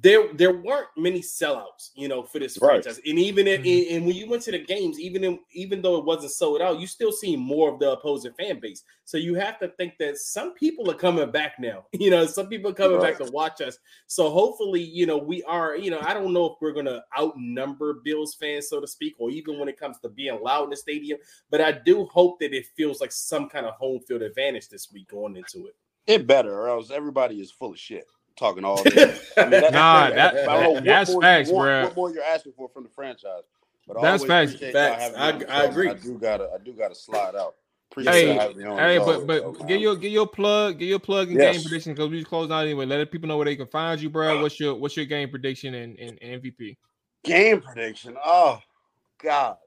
there 0.00 0.32
there 0.32 0.56
weren't 0.56 0.88
many 0.96 1.20
sellouts, 1.20 1.90
you 1.94 2.08
know, 2.08 2.22
for 2.22 2.38
this 2.38 2.58
right. 2.62 2.82
franchise. 2.82 3.00
And 3.06 3.18
even 3.18 3.46
in, 3.46 3.62
mm-hmm. 3.62 3.94
and 3.94 4.06
when 4.06 4.16
you 4.16 4.28
went 4.28 4.42
to 4.44 4.50
the 4.50 4.58
games, 4.58 4.98
even 4.98 5.22
in, 5.22 5.38
even 5.52 5.82
though 5.82 5.98
it 5.98 6.04
wasn't 6.04 6.32
sold 6.32 6.62
out, 6.62 6.80
you 6.80 6.86
still 6.86 7.12
see 7.12 7.36
more 7.36 7.70
of 7.70 7.78
the 7.78 7.90
opposing 7.92 8.32
fan 8.32 8.58
base. 8.58 8.84
So 9.04 9.18
you 9.18 9.34
have 9.34 9.58
to 9.58 9.68
think 9.68 9.98
that 9.98 10.16
some 10.16 10.54
people 10.54 10.90
are 10.90 10.94
coming 10.94 11.30
back 11.30 11.56
now. 11.58 11.84
You 12.02 12.10
know, 12.10 12.26
some 12.26 12.48
people 12.48 12.72
are 12.72 12.74
coming 12.74 12.98
right. 12.98 13.16
back 13.16 13.24
to 13.24 13.30
watch 13.32 13.60
us. 13.60 13.78
So 14.08 14.28
hopefully, 14.28 14.82
you 14.82 15.06
know, 15.06 15.18
we 15.18 15.42
are. 15.44 15.76
You 15.76 15.90
know, 15.90 16.00
I 16.00 16.14
don't 16.14 16.32
know 16.32 16.46
if 16.46 16.52
we're 16.60 16.72
going 16.72 16.86
to 16.86 17.02
outnumber 17.16 18.00
Bills 18.02 18.34
fans, 18.34 18.68
so 18.68 18.80
to 18.80 18.88
speak, 18.88 19.14
or 19.18 19.30
even 19.30 19.58
when 19.58 19.68
it 19.68 19.78
comes 19.78 20.00
to 20.00 20.08
being 20.08 20.42
loud 20.42 20.64
in 20.64 20.70
the 20.70 20.76
stadium. 20.76 21.18
But 21.48 21.60
I 21.60 21.70
do 21.70 22.06
hope 22.06 22.40
that 22.40 22.52
it 22.52 22.66
feels 22.76 23.00
like 23.00 23.12
some 23.12 23.48
kind 23.48 23.66
of 23.66 23.74
home 23.74 24.00
field 24.00 24.22
advantage 24.22 24.68
this 24.68 24.90
week 24.92 25.08
going 25.08 25.36
into 25.36 25.68
it. 25.68 25.76
It 26.06 26.26
better, 26.26 26.52
or 26.52 26.68
else 26.68 26.90
everybody 26.90 27.40
is 27.40 27.52
full 27.52 27.72
of 27.72 27.78
shit 27.78 28.06
talking 28.36 28.64
all 28.64 28.82
day. 28.82 29.16
I 29.36 29.42
mean, 29.42 29.50
that, 29.60 29.72
nah, 29.72 30.10
that, 30.10 30.34
that 30.34 30.84
that's 30.84 31.14
facts, 31.14 31.50
bro. 31.50 31.84
What 31.84 31.96
more 31.96 32.10
you're 32.10 32.24
asking 32.24 32.52
for 32.56 32.68
from 32.68 32.84
the 32.84 32.90
franchise? 32.90 33.42
But 33.86 34.00
that's 34.00 34.24
facts. 34.24 34.54
Facts. 34.54 35.14
I, 35.16 35.42
I 35.48 35.64
agree. 35.64 35.88
I 35.88 35.94
do 35.94 36.18
gotta, 36.18 36.50
I 36.54 36.62
do 36.62 36.72
gotta 36.72 36.94
slide 36.94 37.34
out. 37.34 37.54
Appreciate 37.90 38.38
hey, 38.38 38.54
hey, 38.56 38.98
but 38.98 39.26
but 39.26 39.66
get 39.66 39.76
um, 39.76 39.82
your 39.82 39.96
get 39.96 40.12
your 40.12 40.26
plug, 40.26 40.78
get 40.78 40.86
your 40.86 40.98
plug 40.98 41.28
and 41.28 41.38
yes. 41.38 41.56
game 41.56 41.62
prediction 41.64 41.92
because 41.92 42.08
we 42.08 42.24
close 42.24 42.50
out 42.50 42.64
anyway. 42.64 42.86
Let 42.86 43.10
people 43.10 43.28
know 43.28 43.36
where 43.36 43.44
they 43.44 43.56
can 43.56 43.66
find 43.66 44.00
you, 44.00 44.08
bro. 44.08 44.40
What's 44.40 44.58
your 44.58 44.74
what's 44.76 44.96
your 44.96 45.04
game 45.04 45.28
prediction 45.28 45.74
and, 45.74 45.98
and, 45.98 46.18
and 46.22 46.42
MVP? 46.42 46.78
Game 47.22 47.60
prediction. 47.60 48.16
Oh 48.24 48.60
God. 49.22 49.58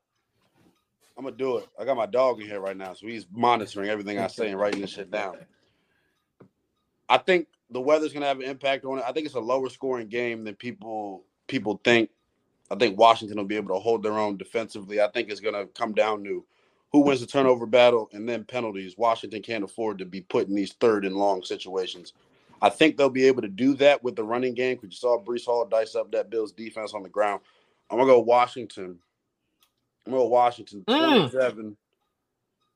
I'm 1.18 1.24
gonna 1.24 1.36
do 1.36 1.58
it. 1.58 1.68
I 1.80 1.86
got 1.86 1.98
my 1.98 2.08
dog 2.08 2.42
in 2.42 2.48
here 2.48 2.60
right 2.60 2.76
now, 2.76 2.94
so 2.94 3.06
he's 3.06 3.28
monitoring 3.32 3.90
everything 3.90 4.18
I 4.20 4.28
say 4.28 4.50
and 4.50 4.60
writing 4.60 4.82
this 4.82 4.90
shit 4.90 5.12
down. 5.12 5.36
I 7.08 7.20
think 7.20 7.48
the 7.76 7.82
weather's 7.82 8.14
going 8.14 8.22
to 8.22 8.28
have 8.28 8.40
an 8.40 8.46
impact 8.46 8.86
on 8.86 9.00
it. 9.00 9.04
I 9.06 9.12
think 9.12 9.26
it's 9.26 9.36
a 9.36 9.40
lower 9.40 9.70
scoring 9.70 10.08
game 10.08 10.46
than 10.46 10.56
people 10.56 11.24
people 11.48 11.80
think. 11.84 12.10
I 12.72 12.76
think 12.76 12.98
Washington 12.98 13.38
will 13.38 13.46
be 13.46 13.58
able 13.58 13.76
to 13.76 13.82
hold 13.82 14.02
their 14.02 14.18
own 14.18 14.38
defensively. 14.38 15.02
I 15.02 15.10
think 15.10 15.30
it's 15.30 15.42
going 15.42 15.54
to 15.54 15.68
come 15.74 15.94
down 15.94 16.24
to 16.24 16.44
who 16.92 17.02
wins 17.02 17.20
the 17.20 17.28
turnover 17.28 17.66
battle 17.66 18.10
and 18.14 18.28
then 18.28 18.46
penalties. 18.46 18.98
Washington 18.98 19.42
can't 19.44 19.64
afford 19.64 20.00
to 20.00 20.06
be 20.06 20.22
put 20.22 20.48
in 20.48 20.56
these 20.56 20.74
third 20.74 21.06
and 21.06 21.16
long 21.16 21.44
situations. 21.44 22.14
I 22.62 22.70
think 22.70 22.96
they'll 22.96 23.10
be 23.10 23.28
able 23.28 23.42
to 23.42 23.50
do 23.50 23.76
that 23.76 24.04
with 24.04 24.16
the 24.16 24.24
running 24.24 24.54
game 24.54 24.78
because 24.78 24.92
you 24.92 24.98
saw 24.98 25.22
Breece 25.22 25.46
Hall 25.46 25.66
dice 25.66 25.96
up 25.96 26.12
that 26.14 26.30
Bills 26.30 26.54
defense 26.54 26.94
on 26.94 27.04
the 27.04 27.10
ground. 27.10 27.42
I'm 27.92 27.98
gonna 27.98 28.10
go 28.10 28.20
Washington. 28.22 29.00
I'm 30.06 30.14
gonna 30.14 30.24
go 30.24 30.28
Washington 30.30 30.84
27, 30.86 31.66
mm. 31.66 31.76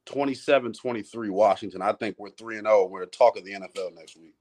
27, 0.06 0.74
23 0.74 1.30
Washington. 1.30 1.82
I 1.82 1.94
think 1.94 2.18
we're 2.20 2.30
3 2.32 2.58
and 2.58 2.68
0. 2.68 2.88
We're 2.88 3.06
the 3.06 3.08
talk 3.08 3.38
of 3.38 3.46
the 3.46 3.54
NFL 3.54 3.96
next 3.96 4.18
week. 4.18 4.36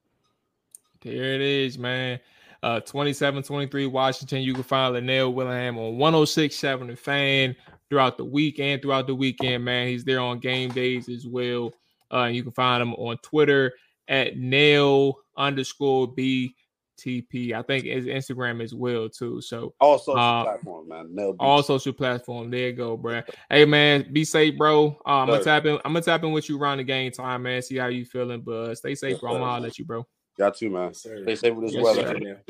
There 1.03 1.35
it 1.35 1.41
is, 1.41 1.79
man. 1.79 2.21
Uh 2.63 2.81
27 2.81 3.43
23 3.43 3.87
Washington. 3.87 4.43
You 4.43 4.53
can 4.53 4.65
find 4.65 4.95
Lynnell 4.95 5.33
Willingham 5.33 5.79
on 5.79 5.97
1067 5.97 6.89
The 6.89 6.97
Fan 6.97 7.57
throughout 7.89 8.19
the 8.19 8.25
week 8.25 8.59
and 8.61 8.81
throughout 8.83 9.07
the 9.07 9.15
weekend, 9.15 9.65
man. 9.65 9.89
He's 9.89 10.05
there 10.05 10.21
on 10.21 10.39
game 10.39 10.71
days 10.71 11.09
as 11.09 11.27
well. 11.27 11.73
Uh, 12.13 12.25
you 12.25 12.43
can 12.43 12.53
find 12.53 12.83
him 12.83 12.95
on 12.95 13.17
Twitter 13.19 13.75
at 14.09 14.37
nail 14.37 15.19
underscore 15.37 16.09
BTP. 16.15 17.53
I 17.53 17.63
think 17.63 17.85
his 17.85 18.07
Instagram 18.07 18.63
as 18.63 18.75
well 18.75 19.09
too. 19.09 19.41
So 19.41 19.75
all 19.81 19.99
social 19.99 20.19
uh, 20.19 20.45
platforms, 20.45 20.89
man. 20.89 21.15
Nail 21.15 21.37
all 21.39 21.63
social 21.63 21.93
platform. 21.93 22.51
There 22.51 22.69
you 22.69 22.73
go, 22.73 22.97
bro. 22.97 23.23
Hey 23.51 23.65
man, 23.65 24.13
be 24.13 24.25
safe, 24.25 24.57
bro. 24.57 24.99
Uh, 25.07 25.11
I'm 25.11 25.29
gonna 25.29 25.45
tap 25.45 25.67
in. 25.67 25.77
I'm 25.85 25.93
gonna 25.93 26.03
tap 26.03 26.25
in 26.25 26.33
with 26.33 26.49
you 26.49 26.61
around 26.61 26.79
the 26.79 26.85
game 26.85 27.13
time, 27.13 27.43
man. 27.43 27.63
See 27.63 27.77
how 27.77 27.89
you 27.89 28.05
feeling, 28.05 28.41
but 28.41 28.75
stay 28.75 28.95
safe, 28.95 29.21
bro. 29.21 29.35
I'm 29.35 29.41
gonna 29.41 29.63
let 29.63 29.79
you, 29.79 29.85
bro. 29.85 30.07
Got 30.39 30.57
to, 30.59 30.71
man. 30.71 30.89
Yes, 30.89 31.01
Stay 31.01 31.35
safe 31.35 31.55
with 31.55 31.67
this 31.67 31.75
yes, 31.75 31.85
weather. 31.85 32.43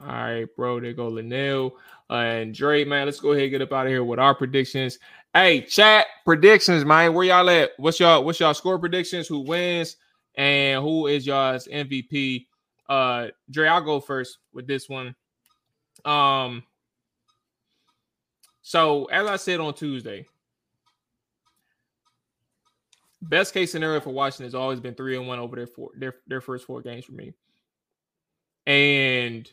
All 0.00 0.06
right, 0.06 0.46
bro. 0.56 0.80
There 0.80 0.94
go 0.94 1.10
Lynnell 1.10 1.72
uh, 2.08 2.14
and 2.14 2.54
Dre, 2.54 2.84
man. 2.84 3.06
Let's 3.06 3.20
go 3.20 3.32
ahead 3.32 3.44
and 3.44 3.50
get 3.50 3.62
up 3.62 3.72
out 3.72 3.86
of 3.86 3.92
here 3.92 4.02
with 4.02 4.18
our 4.18 4.34
predictions. 4.34 4.98
Hey, 5.34 5.60
chat 5.60 6.06
predictions, 6.24 6.84
man. 6.86 7.12
Where 7.12 7.26
y'all 7.26 7.50
at? 7.50 7.72
What's 7.76 8.00
y'all 8.00 8.24
what's 8.24 8.40
y'all 8.40 8.54
score 8.54 8.78
predictions? 8.78 9.28
Who 9.28 9.40
wins 9.40 9.96
and 10.34 10.82
who 10.82 11.06
is 11.06 11.26
y'all's 11.26 11.66
MVP? 11.66 12.46
Uh 12.88 13.28
Dre, 13.50 13.68
I'll 13.68 13.82
go 13.82 14.00
first 14.00 14.38
with 14.54 14.66
this 14.66 14.88
one. 14.88 15.14
Um 16.04 16.62
so 18.62 19.04
as 19.06 19.26
I 19.26 19.36
said 19.36 19.60
on 19.60 19.74
Tuesday, 19.74 20.26
best 23.22 23.54
case 23.54 23.72
scenario 23.72 24.00
for 24.00 24.10
Washington 24.10 24.46
has 24.46 24.54
always 24.54 24.80
been 24.80 24.94
three 24.94 25.16
and 25.16 25.26
one 25.26 25.38
over 25.38 25.56
their 25.56 25.66
four 25.66 25.90
their 25.96 26.16
their 26.26 26.40
first 26.40 26.66
four 26.66 26.82
games 26.82 27.04
for 27.04 27.12
me. 27.12 27.32
And 28.66 29.48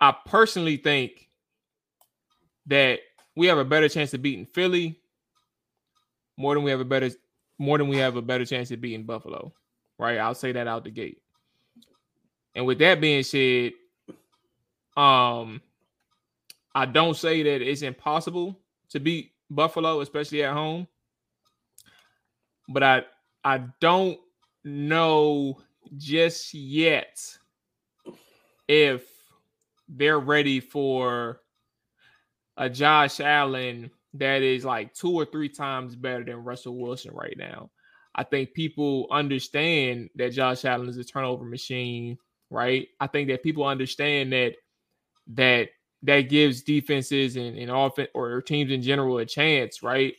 I 0.00 0.14
personally 0.26 0.76
think 0.76 1.28
that 2.66 3.00
we 3.34 3.46
have 3.46 3.58
a 3.58 3.64
better 3.64 3.88
chance 3.88 4.12
of 4.14 4.22
beating 4.22 4.46
Philly 4.46 5.00
more 6.36 6.54
than 6.54 6.64
we 6.64 6.70
have 6.70 6.80
a 6.80 6.84
better 6.84 7.10
more 7.58 7.78
than 7.78 7.88
we 7.88 7.96
have 7.98 8.16
a 8.16 8.22
better 8.22 8.44
chance 8.44 8.70
of 8.70 8.80
beating 8.80 9.04
Buffalo. 9.04 9.52
Right? 9.98 10.18
I'll 10.18 10.34
say 10.34 10.52
that 10.52 10.66
out 10.66 10.84
the 10.84 10.90
gate. 10.90 11.22
And 12.54 12.66
with 12.66 12.78
that 12.78 13.00
being 13.00 13.22
said, 13.22 13.72
um 14.96 15.60
I 16.74 16.84
don't 16.84 17.16
say 17.16 17.42
that 17.42 17.62
it's 17.62 17.80
impossible 17.80 18.58
to 18.90 19.00
beat 19.00 19.32
Buffalo, 19.48 20.00
especially 20.02 20.44
at 20.44 20.52
home 20.52 20.86
but 22.68 22.82
I 22.82 23.02
I 23.44 23.64
don't 23.80 24.18
know 24.64 25.58
just 25.96 26.52
yet 26.52 27.20
if 28.68 29.06
they're 29.88 30.18
ready 30.18 30.60
for 30.60 31.40
a 32.56 32.68
Josh 32.68 33.20
Allen 33.20 33.90
that 34.14 34.42
is 34.42 34.64
like 34.64 34.94
two 34.94 35.12
or 35.12 35.24
three 35.24 35.48
times 35.48 35.94
better 35.94 36.24
than 36.24 36.44
Russell 36.44 36.78
Wilson 36.78 37.14
right 37.14 37.36
now. 37.36 37.70
I 38.14 38.24
think 38.24 38.54
people 38.54 39.06
understand 39.10 40.08
that 40.16 40.32
Josh 40.32 40.64
Allen 40.64 40.88
is 40.88 40.96
a 40.96 41.04
turnover 41.04 41.44
machine, 41.44 42.16
right? 42.50 42.88
I 42.98 43.06
think 43.06 43.28
that 43.28 43.42
people 43.42 43.64
understand 43.64 44.32
that 44.32 44.54
that 45.28 45.68
that 46.02 46.22
gives 46.22 46.62
defenses 46.62 47.36
and, 47.36 47.58
and 47.58 47.70
offense 47.70 48.08
or 48.14 48.40
teams 48.40 48.70
in 48.70 48.80
general 48.80 49.18
a 49.18 49.26
chance, 49.26 49.82
right? 49.82 50.14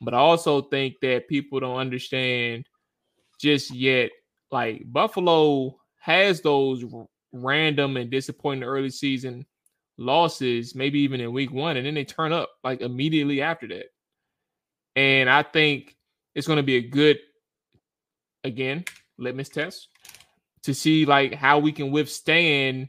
But 0.00 0.14
I 0.14 0.18
also 0.18 0.62
think 0.62 0.94
that 1.02 1.28
people 1.28 1.60
don't 1.60 1.76
understand 1.76 2.64
just 3.40 3.72
yet. 3.72 4.10
Like 4.50 4.82
Buffalo 4.86 5.76
has 6.00 6.40
those 6.40 6.84
random 7.32 7.96
and 7.96 8.10
disappointing 8.10 8.64
early 8.64 8.90
season 8.90 9.44
losses, 9.98 10.74
maybe 10.74 11.00
even 11.00 11.20
in 11.20 11.32
week 11.32 11.52
one, 11.52 11.76
and 11.76 11.86
then 11.86 11.94
they 11.94 12.04
turn 12.04 12.32
up 12.32 12.50
like 12.62 12.80
immediately 12.80 13.42
after 13.42 13.66
that. 13.68 13.86
And 14.96 15.28
I 15.28 15.42
think 15.42 15.96
it's 16.34 16.46
going 16.46 16.58
to 16.58 16.62
be 16.62 16.76
a 16.76 16.88
good, 16.88 17.18
again, 18.44 18.84
litmus 19.18 19.48
test 19.48 19.88
to 20.62 20.74
see 20.74 21.04
like 21.04 21.34
how 21.34 21.58
we 21.58 21.72
can 21.72 21.90
withstand 21.90 22.88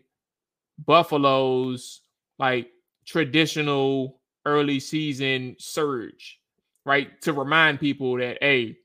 Buffalo's 0.86 2.02
like 2.38 2.70
traditional 3.06 4.22
early 4.46 4.80
season 4.80 5.56
surge 5.60 6.39
right? 6.86 7.20
To 7.22 7.34
remind 7.34 7.80
people 7.80 8.18
that, 8.18 8.38
hey, 8.42 8.78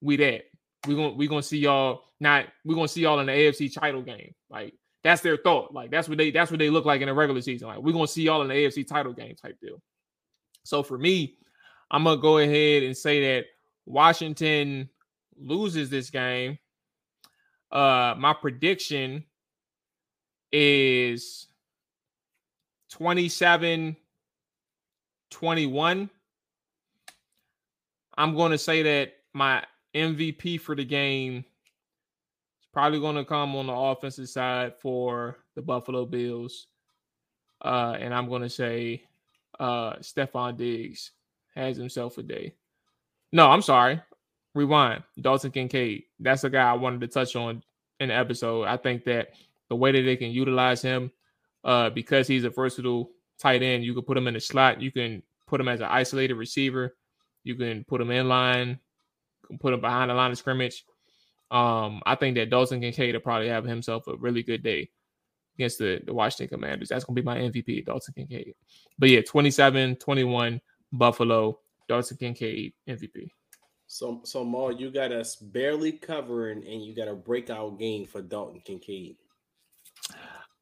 we 0.00 0.16
that. 0.16 0.42
We 0.86 0.94
gonna 0.94 1.12
we 1.12 1.26
gonna 1.26 1.42
see 1.42 1.58
y'all 1.58 2.04
not 2.20 2.46
we 2.64 2.74
gonna 2.74 2.88
see 2.88 3.02
y'all 3.02 3.20
in 3.20 3.26
the 3.26 3.32
AFC 3.32 3.72
title 3.72 4.02
game. 4.02 4.32
Like 4.48 4.74
that's 5.02 5.22
their 5.22 5.36
thought. 5.36 5.74
Like 5.74 5.90
that's 5.90 6.08
what 6.08 6.18
they 6.18 6.30
that's 6.30 6.50
what 6.50 6.58
they 6.58 6.70
look 6.70 6.84
like 6.84 7.00
in 7.00 7.08
the 7.08 7.14
regular 7.14 7.40
season. 7.40 7.68
Like 7.68 7.78
we're 7.78 7.92
gonna 7.92 8.06
see 8.06 8.22
y'all 8.22 8.42
in 8.42 8.48
the 8.48 8.54
AFC 8.54 8.86
title 8.86 9.12
game 9.12 9.34
type 9.34 9.58
deal. 9.60 9.80
So 10.64 10.82
for 10.82 10.96
me, 10.96 11.36
I'm 11.90 12.04
gonna 12.04 12.20
go 12.20 12.38
ahead 12.38 12.84
and 12.84 12.96
say 12.96 13.20
that 13.22 13.46
Washington 13.86 14.88
loses 15.36 15.90
this 15.90 16.10
game. 16.10 16.58
Uh 17.72 18.14
my 18.16 18.32
prediction 18.32 19.24
is 20.52 21.48
27 22.90 23.96
21. 25.30 26.10
I'm 28.18 28.34
going 28.34 28.50
to 28.50 28.58
say 28.58 28.82
that 28.82 29.12
my 29.32 29.62
MVP 29.94 30.60
for 30.60 30.74
the 30.74 30.84
game 30.84 31.38
is 31.38 32.66
probably 32.72 32.98
going 32.98 33.14
to 33.14 33.24
come 33.24 33.54
on 33.54 33.68
the 33.68 33.72
offensive 33.72 34.28
side 34.28 34.74
for 34.82 35.38
the 35.54 35.62
Buffalo 35.62 36.04
Bills. 36.04 36.66
Uh, 37.64 37.96
and 37.98 38.12
I'm 38.12 38.28
going 38.28 38.42
to 38.42 38.50
say 38.50 39.04
uh, 39.60 39.94
Stefon 40.00 40.56
Diggs 40.56 41.12
has 41.54 41.76
himself 41.76 42.18
a 42.18 42.24
day. 42.24 42.54
No, 43.32 43.48
I'm 43.48 43.62
sorry. 43.62 44.02
Rewind. 44.52 45.04
Dalton 45.20 45.52
Kincaid. 45.52 46.02
That's 46.18 46.42
a 46.42 46.50
guy 46.50 46.68
I 46.68 46.74
wanted 46.74 47.00
to 47.02 47.06
touch 47.06 47.36
on 47.36 47.62
in 48.00 48.08
the 48.08 48.16
episode. 48.16 48.64
I 48.64 48.78
think 48.78 49.04
that 49.04 49.28
the 49.68 49.76
way 49.76 49.92
that 49.92 50.02
they 50.02 50.16
can 50.16 50.32
utilize 50.32 50.82
him, 50.82 51.12
uh, 51.62 51.90
because 51.90 52.26
he's 52.26 52.42
a 52.42 52.50
versatile 52.50 53.10
tight 53.38 53.62
end, 53.62 53.84
you 53.84 53.94
can 53.94 54.02
put 54.02 54.16
him 54.16 54.26
in 54.26 54.34
the 54.34 54.40
slot. 54.40 54.82
You 54.82 54.90
can 54.90 55.22
put 55.46 55.60
him 55.60 55.68
as 55.68 55.78
an 55.78 55.86
isolated 55.86 56.34
receiver. 56.34 56.96
You 57.44 57.54
can 57.54 57.84
put 57.84 57.98
them 57.98 58.10
in 58.10 58.28
line, 58.28 58.78
put 59.60 59.70
them 59.70 59.80
behind 59.80 60.10
the 60.10 60.14
line 60.14 60.30
of 60.30 60.38
scrimmage. 60.38 60.84
Um, 61.50 62.02
I 62.04 62.14
think 62.14 62.36
that 62.36 62.50
Dalton 62.50 62.80
Kincaid 62.80 63.14
will 63.14 63.20
probably 63.20 63.48
have 63.48 63.64
himself 63.64 64.06
a 64.06 64.16
really 64.16 64.42
good 64.42 64.62
day 64.62 64.90
against 65.56 65.78
the, 65.78 66.00
the 66.04 66.12
Washington 66.12 66.48
Commanders. 66.48 66.88
That's 66.88 67.04
going 67.04 67.16
to 67.16 67.22
be 67.22 67.26
my 67.26 67.38
MVP, 67.38 67.86
Dalton 67.86 68.14
Kincaid. 68.14 68.54
But 68.98 69.08
yeah, 69.10 69.22
27 69.22 69.96
21, 69.96 70.60
Buffalo, 70.92 71.58
Dalton 71.88 72.16
Kincaid, 72.16 72.74
MVP. 72.88 73.30
So, 73.86 74.20
so 74.24 74.44
Mual, 74.44 74.78
you 74.78 74.90
got 74.90 75.12
us 75.12 75.36
barely 75.36 75.92
covering, 75.92 76.58
and 76.66 76.84
you 76.84 76.94
got 76.94 77.08
a 77.08 77.14
breakout 77.14 77.78
game 77.78 78.06
for 78.06 78.20
Dalton 78.20 78.60
Kincaid. 78.60 79.16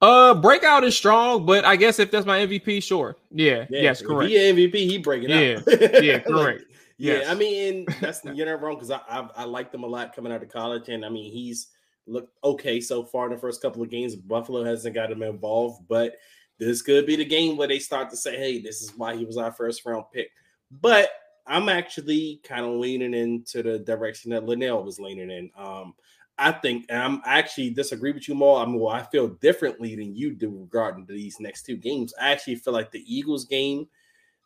Uh, 0.02 0.34
breakout 0.34 0.84
is 0.84 0.96
strong, 0.96 1.46
but 1.46 1.64
I 1.64 1.76
guess 1.76 1.98
if 1.98 2.10
that's 2.10 2.26
my 2.26 2.40
MVP, 2.40 2.82
sure. 2.82 3.16
Yeah, 3.30 3.66
yeah 3.70 3.82
yes, 3.82 4.02
correct. 4.02 4.30
he 4.30 4.36
MVP, 4.36 4.74
he 4.74 4.98
breaking 4.98 5.30
yeah. 5.30 5.58
out. 5.58 5.80
yeah, 5.80 6.00
yeah, 6.00 6.18
correct. 6.26 6.60
like, 6.60 6.68
yeah, 6.98 7.14
yes. 7.14 7.28
I 7.28 7.34
mean 7.34 7.86
that's 8.00 8.24
you're 8.34 8.46
not 8.46 8.60
wrong 8.62 8.74
because 8.74 8.90
I, 8.90 9.00
I 9.08 9.28
I 9.36 9.44
liked 9.44 9.74
him 9.74 9.84
a 9.84 9.86
lot 9.86 10.14
coming 10.14 10.32
out 10.32 10.42
of 10.42 10.50
college, 10.50 10.88
and 10.88 11.04
I 11.04 11.08
mean 11.08 11.32
he's 11.32 11.68
looked 12.06 12.32
okay 12.44 12.80
so 12.80 13.04
far 13.04 13.26
in 13.26 13.32
the 13.32 13.38
first 13.38 13.62
couple 13.62 13.82
of 13.82 13.90
games. 13.90 14.14
Buffalo 14.14 14.64
hasn't 14.64 14.94
got 14.94 15.10
him 15.10 15.22
involved, 15.22 15.86
but 15.88 16.16
this 16.58 16.82
could 16.82 17.06
be 17.06 17.16
the 17.16 17.24
game 17.24 17.56
where 17.56 17.68
they 17.68 17.78
start 17.78 18.10
to 18.10 18.16
say, 18.16 18.36
"Hey, 18.36 18.60
this 18.60 18.82
is 18.82 18.96
why 18.96 19.16
he 19.16 19.24
was 19.24 19.36
our 19.36 19.52
first 19.52 19.84
round 19.84 20.04
pick." 20.12 20.30
But 20.70 21.10
I'm 21.46 21.68
actually 21.68 22.40
kind 22.44 22.64
of 22.64 22.72
leaning 22.72 23.14
into 23.14 23.62
the 23.62 23.78
direction 23.78 24.30
that 24.32 24.44
Lynnell 24.44 24.84
was 24.84 24.98
leaning 24.98 25.30
in. 25.30 25.50
Um, 25.56 25.94
I 26.38 26.52
think, 26.52 26.86
and 26.88 27.02
I'm 27.02 27.22
I 27.24 27.38
actually 27.38 27.70
disagree 27.70 28.12
with 28.12 28.28
you 28.28 28.34
more. 28.34 28.60
I 28.60 28.66
mean, 28.66 28.78
well, 28.78 28.94
I 28.94 29.02
feel 29.04 29.28
differently 29.28 29.96
than 29.96 30.14
you 30.14 30.34
do 30.34 30.50
regarding 30.50 31.06
these 31.06 31.40
next 31.40 31.64
two 31.64 31.76
games. 31.76 32.12
I 32.20 32.32
actually 32.32 32.56
feel 32.56 32.74
like 32.74 32.90
the 32.90 33.04
Eagles 33.06 33.46
game, 33.46 33.88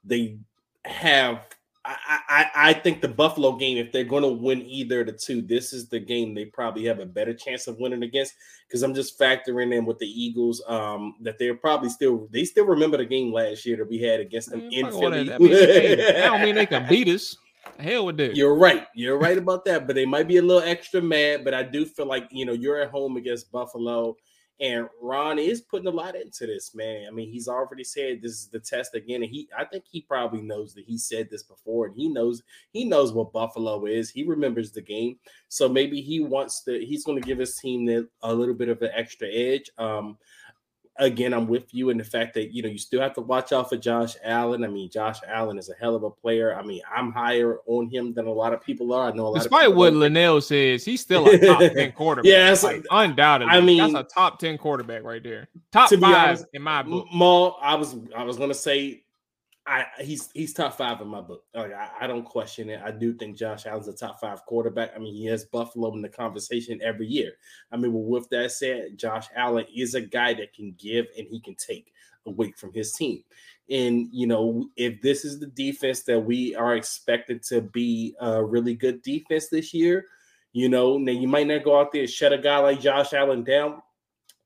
they 0.04 0.38
have. 0.84 1.46
I, 1.82 2.18
I, 2.28 2.50
I 2.54 2.72
think 2.74 3.00
the 3.00 3.08
Buffalo 3.08 3.52
game, 3.52 3.78
if 3.78 3.90
they're 3.90 4.04
going 4.04 4.22
to 4.22 4.28
win 4.28 4.60
either 4.66 5.00
of 5.00 5.06
the 5.06 5.12
two, 5.14 5.40
this 5.40 5.72
is 5.72 5.88
the 5.88 5.98
game 5.98 6.34
they 6.34 6.44
probably 6.44 6.84
have 6.84 6.98
a 7.00 7.06
better 7.06 7.32
chance 7.32 7.68
of 7.68 7.78
winning 7.78 8.02
against. 8.02 8.34
Because 8.68 8.82
I'm 8.82 8.94
just 8.94 9.18
factoring 9.18 9.74
in 9.74 9.86
with 9.86 9.98
the 9.98 10.06
Eagles 10.06 10.62
um, 10.68 11.14
that 11.22 11.38
they're 11.38 11.54
probably 11.54 11.88
still 11.88 12.28
they 12.30 12.44
still 12.44 12.66
remember 12.66 12.98
the 12.98 13.06
game 13.06 13.32
last 13.32 13.64
year 13.64 13.78
that 13.78 13.88
we 13.88 13.98
had 13.98 14.20
against 14.20 14.50
them 14.50 14.68
in 14.70 14.90
Philly. 14.90 15.32
I, 15.32 15.38
mean, 15.38 15.52
I 16.00 16.26
don't 16.26 16.42
mean 16.42 16.54
they 16.54 16.66
can 16.66 16.86
beat 16.86 17.08
us. 17.08 17.36
Hell 17.78 18.06
with 18.06 18.16
that. 18.18 18.36
You're 18.36 18.56
right. 18.56 18.86
You're 18.94 19.18
right 19.18 19.38
about 19.38 19.64
that. 19.64 19.86
But 19.86 19.96
they 19.96 20.06
might 20.06 20.28
be 20.28 20.38
a 20.38 20.42
little 20.42 20.62
extra 20.62 21.00
mad. 21.00 21.44
But 21.44 21.54
I 21.54 21.62
do 21.62 21.84
feel 21.84 22.06
like 22.06 22.28
you 22.30 22.44
know 22.44 22.52
you're 22.52 22.80
at 22.80 22.90
home 22.90 23.16
against 23.16 23.52
Buffalo, 23.52 24.16
and 24.60 24.88
Ron 25.00 25.38
is 25.38 25.62
putting 25.62 25.86
a 25.86 25.90
lot 25.90 26.14
into 26.14 26.46
this, 26.46 26.74
man. 26.74 27.06
I 27.08 27.10
mean, 27.10 27.30
he's 27.30 27.48
already 27.48 27.84
said 27.84 28.20
this 28.20 28.32
is 28.32 28.48
the 28.48 28.60
test 28.60 28.94
again, 28.94 29.22
and 29.22 29.30
he 29.30 29.48
I 29.56 29.64
think 29.64 29.84
he 29.90 30.02
probably 30.02 30.42
knows 30.42 30.74
that 30.74 30.84
he 30.84 30.98
said 30.98 31.28
this 31.30 31.42
before, 31.42 31.86
and 31.86 31.96
he 31.96 32.08
knows 32.08 32.42
he 32.72 32.84
knows 32.84 33.12
what 33.12 33.32
Buffalo 33.32 33.86
is. 33.86 34.10
He 34.10 34.24
remembers 34.24 34.72
the 34.72 34.82
game, 34.82 35.18
so 35.48 35.68
maybe 35.68 36.00
he 36.00 36.20
wants 36.20 36.62
to. 36.64 36.84
He's 36.84 37.04
going 37.04 37.20
to 37.20 37.26
give 37.26 37.38
his 37.38 37.56
team 37.56 38.06
a 38.22 38.34
little 38.34 38.54
bit 38.54 38.68
of 38.68 38.82
an 38.82 38.90
extra 38.94 39.28
edge. 39.28 39.70
Um, 39.78 40.18
again, 41.00 41.34
I'm 41.34 41.48
with 41.48 41.74
you 41.74 41.90
in 41.90 41.98
the 41.98 42.04
fact 42.04 42.34
that 42.34 42.54
you 42.54 42.62
know 42.62 42.68
you 42.68 42.78
still 42.78 43.00
have 43.00 43.14
to 43.14 43.20
watch 43.20 43.52
out 43.52 43.68
for 43.68 43.76
Josh 43.76 44.16
Allen. 44.22 44.62
I 44.62 44.68
mean, 44.68 44.88
Josh 44.90 45.18
Allen 45.26 45.58
is 45.58 45.68
a 45.68 45.74
hell 45.74 45.96
of 45.96 46.04
a 46.04 46.10
player. 46.10 46.54
I 46.54 46.62
mean, 46.62 46.82
I'm 46.94 47.10
higher 47.10 47.58
on 47.66 47.88
him 47.88 48.14
than 48.14 48.26
a 48.26 48.32
lot 48.32 48.52
of 48.52 48.62
people 48.62 48.92
are. 48.92 49.10
I 49.10 49.14
know 49.14 49.26
a 49.26 49.28
lot. 49.28 49.38
Despite 49.38 49.74
what 49.74 49.92
Lynnell 49.92 50.42
says, 50.42 50.84
he's 50.84 51.00
still 51.00 51.26
a 51.28 51.38
top 51.38 51.58
ten 51.74 51.92
quarterback. 51.92 52.30
yeah, 52.30 52.54
like, 52.62 52.84
undoubtedly. 52.90 53.52
I 53.52 53.60
mean, 53.60 53.92
that's 53.92 54.10
a 54.10 54.14
top 54.14 54.38
ten 54.38 54.58
quarterback 54.58 55.02
right 55.02 55.22
there. 55.22 55.48
Top 55.72 55.90
five 55.90 56.02
honest, 56.02 56.46
in 56.52 56.62
my 56.62 56.82
book. 56.82 57.08
Mual, 57.12 57.56
I 57.60 57.74
was 57.74 57.96
I 58.16 58.22
was 58.22 58.36
gonna 58.36 58.54
say 58.54 59.02
I 59.70 59.86
he's 60.00 60.30
he's 60.32 60.52
top 60.52 60.76
five 60.76 61.00
in 61.00 61.06
my 61.06 61.20
book. 61.20 61.44
Like 61.54 61.72
I, 61.72 61.90
I, 62.00 62.06
don't 62.08 62.24
question 62.24 62.68
it. 62.68 62.80
I 62.84 62.90
do 62.90 63.14
think 63.14 63.36
Josh 63.36 63.66
Allen's 63.66 63.86
a 63.86 63.92
top 63.92 64.20
five 64.20 64.44
quarterback. 64.44 64.90
I 64.96 64.98
mean, 64.98 65.14
he 65.14 65.26
has 65.26 65.44
Buffalo 65.44 65.94
in 65.94 66.02
the 66.02 66.08
conversation 66.08 66.80
every 66.82 67.06
year. 67.06 67.34
I 67.70 67.76
mean, 67.76 67.92
well, 67.92 68.02
with 68.02 68.28
that 68.30 68.50
said, 68.50 68.98
Josh 68.98 69.28
Allen 69.36 69.66
is 69.72 69.94
a 69.94 70.00
guy 70.00 70.34
that 70.34 70.52
can 70.54 70.74
give 70.76 71.06
and 71.16 71.28
he 71.30 71.38
can 71.38 71.54
take 71.54 71.92
away 72.26 72.52
from 72.56 72.72
his 72.72 72.92
team. 72.94 73.22
And 73.70 74.08
you 74.10 74.26
know, 74.26 74.68
if 74.74 75.00
this 75.02 75.24
is 75.24 75.38
the 75.38 75.46
defense 75.46 76.02
that 76.02 76.18
we 76.18 76.56
are 76.56 76.74
expected 76.74 77.44
to 77.44 77.60
be 77.60 78.16
a 78.20 78.44
really 78.44 78.74
good 78.74 79.02
defense 79.02 79.50
this 79.50 79.72
year, 79.72 80.04
you 80.52 80.68
know, 80.68 80.98
now 80.98 81.12
you 81.12 81.28
might 81.28 81.46
not 81.46 81.62
go 81.62 81.78
out 81.78 81.92
there 81.92 82.02
and 82.02 82.10
shut 82.10 82.32
a 82.32 82.38
guy 82.38 82.58
like 82.58 82.80
Josh 82.80 83.12
Allen 83.12 83.44
down 83.44 83.82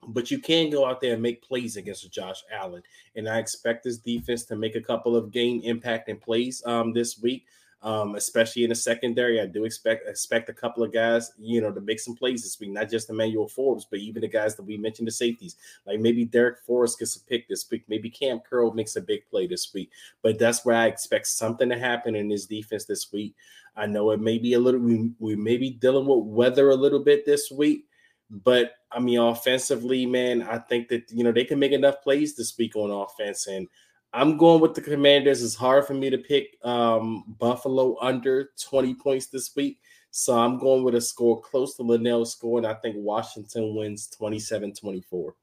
but 0.09 0.31
you 0.31 0.39
can 0.39 0.71
go 0.71 0.87
out 0.87 1.01
there 1.01 1.15
and 1.15 1.23
make 1.23 1.43
plays 1.43 1.77
against 1.77 2.11
Josh 2.11 2.43
Allen. 2.53 2.83
And 3.17 3.29
I 3.29 3.39
expect 3.39 3.85
this 3.85 3.99
defense 3.99 4.45
to 4.47 4.57
make 4.57 4.77
a 4.77 4.81
couple 4.81 5.17
of 5.17 5.31
game 5.31 5.63
impacting 5.63 6.21
plays 6.21 6.63
um, 6.67 6.93
this 6.93 7.21
week, 7.21 7.47
um, 7.83 8.15
especially 8.15 8.65
in 8.65 8.71
the 8.71 8.75
secondary. 8.75 9.41
I 9.41 9.47
do 9.47 9.65
expect 9.65 10.09
expect 10.09 10.49
a 10.49 10.53
couple 10.53 10.83
of 10.83 10.93
guys, 10.93 11.33
you 11.39 11.61
know, 11.61 11.73
to 11.73 11.81
make 11.81 12.01
some 12.01 12.15
plays 12.15 12.43
this 12.43 12.59
week, 12.59 12.71
not 12.71 12.91
just 12.91 13.11
Emmanuel 13.11 13.49
Forbes, 13.49 13.87
but 13.89 13.99
even 13.99 14.23
the 14.23 14.29
guys 14.29 14.57
that 14.57 14.65
we 14.65 14.77
mentioned, 14.77 15.09
the 15.09 15.13
safeties. 15.13 15.57
Like 15.87 16.01
maybe 16.01 16.27
Darrick 16.27 16.59
Forrest 16.59 16.99
gets 16.99 17.17
a 17.17 17.21
pick 17.21 17.49
this 17.49 17.69
week. 17.71 17.85
Maybe 17.89 18.11
Cam 18.11 18.41
Curl 18.41 18.73
makes 18.73 18.97
a 18.97 19.01
big 19.01 19.29
play 19.29 19.47
this 19.47 19.73
week. 19.75 19.91
But 20.23 20.39
that's 20.39 20.65
where 20.65 20.77
I 20.77 20.87
expect 20.87 21.27
something 21.27 21.69
to 21.69 21.79
happen 21.79 22.15
in 22.15 22.29
this 22.29 22.47
defense 22.47 22.85
this 22.85 23.13
week. 23.13 23.35
I 23.77 23.87
know 23.87 24.13
it 24.13 24.21
may 24.21 24.39
be 24.39 24.53
a 24.53 24.59
little, 24.61 24.81
we, 24.81 25.11
we 25.19 25.35
may 25.35 25.57
be 25.57 25.71
dealing 25.71 26.07
with 26.07 26.25
weather 26.25 26.71
a 26.71 26.77
little 26.77 27.01
bit 27.01 27.27
this 27.27 27.51
week 27.51 27.87
but 28.31 28.73
I 28.91 29.01
mean, 29.01 29.19
offensively, 29.19 30.07
man, 30.07 30.43
I 30.43 30.59
think 30.59 30.89
that 30.89 31.11
you 31.11 31.25
know 31.25 31.33
they 31.33 31.45
can 31.45 31.59
make 31.59 31.73
enough 31.73 32.03
plays 32.03 32.35
to 32.35 32.45
speak 32.45 32.77
on 32.77 32.91
offense. 32.91 33.47
And 33.47 33.69
I'm 34.13 34.37
going 34.37 34.61
with 34.61 34.75
the 34.75 34.81
Commanders. 34.81 35.43
It's 35.43 35.55
hard 35.55 35.87
for 35.87 35.95
me 35.95 36.11
to 36.11 36.19
pick 36.19 36.57
um, 36.63 37.25
Buffalo 37.39 37.97
under 38.01 38.51
20 38.63 38.95
points 38.95 39.27
this 39.27 39.55
week. 39.57 39.81
So 40.11 40.39
I'm 40.39 40.59
going 40.59 40.85
with 40.85 40.95
a 40.95 41.01
score 41.01 41.41
close 41.41 41.75
to 41.77 41.83
Lynnell's 41.83 42.33
score, 42.33 42.59
and 42.59 42.67
I 42.67 42.75
think 42.75 42.95
Washington 42.97 43.75
wins 43.75 44.07
27 44.09 44.75
24. 44.75 45.35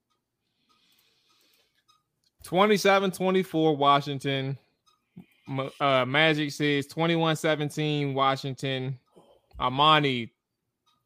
27 2.43 3.11
24 3.11 3.75
Washington. 3.75 4.57
Uh, 5.79 6.05
Magic 6.05 6.51
says 6.51 6.87
21 6.87 7.35
17 7.35 8.13
Washington. 8.13 8.97
Armani. 9.59 10.29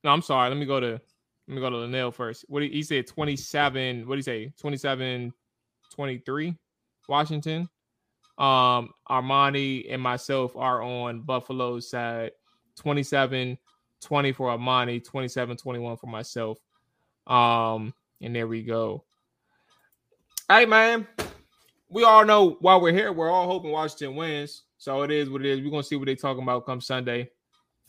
No, 0.04 0.12
I'm 0.12 0.22
sorry. 0.22 0.50
Let 0.50 0.58
me 0.58 0.66
go 0.66 0.80
to 0.80 1.02
let 1.48 1.56
me 1.56 1.62
go 1.62 1.70
to 1.70 1.76
Lynnell 1.76 2.14
first. 2.14 2.46
What 2.48 2.64
he, 2.64 2.70
he 2.70 2.84
said 2.84 3.08
27, 3.08 4.08
what 4.08 4.16
do 4.16 4.18
you 4.18 4.24
say? 4.24 4.54
27 4.60 5.34
23 5.94 6.56
Washington. 7.08 7.70
Um 8.38 8.90
Armani 9.10 9.86
and 9.90 10.02
myself 10.02 10.56
are 10.56 10.82
on 10.82 11.22
Buffalo's 11.22 11.90
side. 11.90 12.32
27 12.78 13.58
20 14.02 14.32
for 14.34 14.50
Armani, 14.50 15.04
27 15.04 15.58
21 15.58 15.98
for 15.98 16.08
myself. 16.08 16.60
Um 17.28 17.94
and 18.22 18.36
there 18.36 18.48
we 18.48 18.64
go. 18.64 19.04
Hey 20.50 20.66
man, 20.66 21.08
we 21.90 22.04
all 22.04 22.26
know 22.26 22.58
while 22.60 22.82
we're 22.82 22.92
here, 22.92 23.14
we're 23.14 23.32
all 23.32 23.48
hoping 23.48 23.72
Washington 23.72 24.16
wins. 24.16 24.64
So 24.78 25.04
it 25.04 25.12
is 25.12 25.30
what 25.30 25.42
it 25.42 25.48
is. 25.48 25.62
We're 25.62 25.72
gonna 25.72 25.84
see 25.84 25.96
what 25.96 26.08
they're 26.08 26.16
talking 26.16 26.44
about 26.44 26.66
come 26.66 26.82
Sunday. 26.82 27.30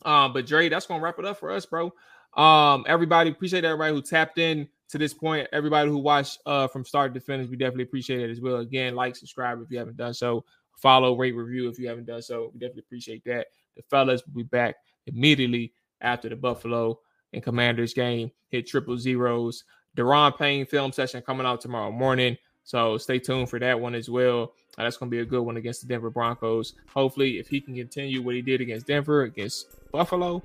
Um, 0.04 0.32
but 0.32 0.46
Dre, 0.46 0.68
that's 0.68 0.86
gonna 0.86 1.02
wrap 1.02 1.18
it 1.18 1.24
up 1.24 1.38
for 1.38 1.50
us, 1.50 1.66
bro. 1.66 1.92
Um, 2.36 2.84
everybody, 2.86 3.30
appreciate 3.30 3.64
everybody 3.64 3.94
who 3.94 4.02
tapped 4.02 4.38
in 4.38 4.68
to 4.88 4.98
this 4.98 5.14
point. 5.14 5.48
Everybody 5.52 5.88
who 5.90 5.98
watched 5.98 6.38
uh 6.46 6.68
from 6.68 6.84
start 6.84 7.14
to 7.14 7.20
finish, 7.20 7.48
we 7.48 7.56
definitely 7.56 7.84
appreciate 7.84 8.20
it 8.20 8.30
as 8.30 8.40
well. 8.40 8.56
Again, 8.56 8.94
like, 8.94 9.16
subscribe 9.16 9.60
if 9.62 9.70
you 9.70 9.78
haven't 9.78 9.96
done 9.96 10.14
so. 10.14 10.44
Follow, 10.76 11.16
rate, 11.16 11.32
review 11.32 11.68
if 11.68 11.78
you 11.78 11.88
haven't 11.88 12.06
done 12.06 12.22
so. 12.22 12.50
We 12.52 12.60
definitely 12.60 12.84
appreciate 12.86 13.24
that. 13.24 13.46
The 13.76 13.82
fellas 13.82 14.22
will 14.26 14.34
be 14.34 14.42
back 14.42 14.76
immediately 15.06 15.72
after 16.00 16.28
the 16.28 16.36
Buffalo 16.36 16.98
and 17.32 17.42
Commanders 17.42 17.94
game. 17.94 18.30
Hit 18.48 18.66
triple 18.66 18.98
zeros. 18.98 19.64
Daron 19.96 20.36
Payne 20.36 20.66
film 20.66 20.92
session 20.92 21.22
coming 21.22 21.46
out 21.46 21.62
tomorrow 21.62 21.90
morning. 21.90 22.36
So 22.64 22.98
stay 22.98 23.18
tuned 23.18 23.48
for 23.48 23.58
that 23.60 23.80
one 23.80 23.94
as 23.94 24.10
well. 24.10 24.52
Uh, 24.76 24.82
that's 24.82 24.98
going 24.98 25.10
to 25.10 25.16
be 25.16 25.22
a 25.22 25.24
good 25.24 25.40
one 25.40 25.56
against 25.56 25.80
the 25.80 25.86
Denver 25.86 26.10
Broncos. 26.10 26.74
Hopefully, 26.92 27.38
if 27.38 27.48
he 27.48 27.60
can 27.60 27.74
continue 27.74 28.20
what 28.20 28.34
he 28.34 28.42
did 28.42 28.60
against 28.60 28.86
Denver, 28.86 29.22
against 29.22 29.68
Buffalo, 29.90 30.42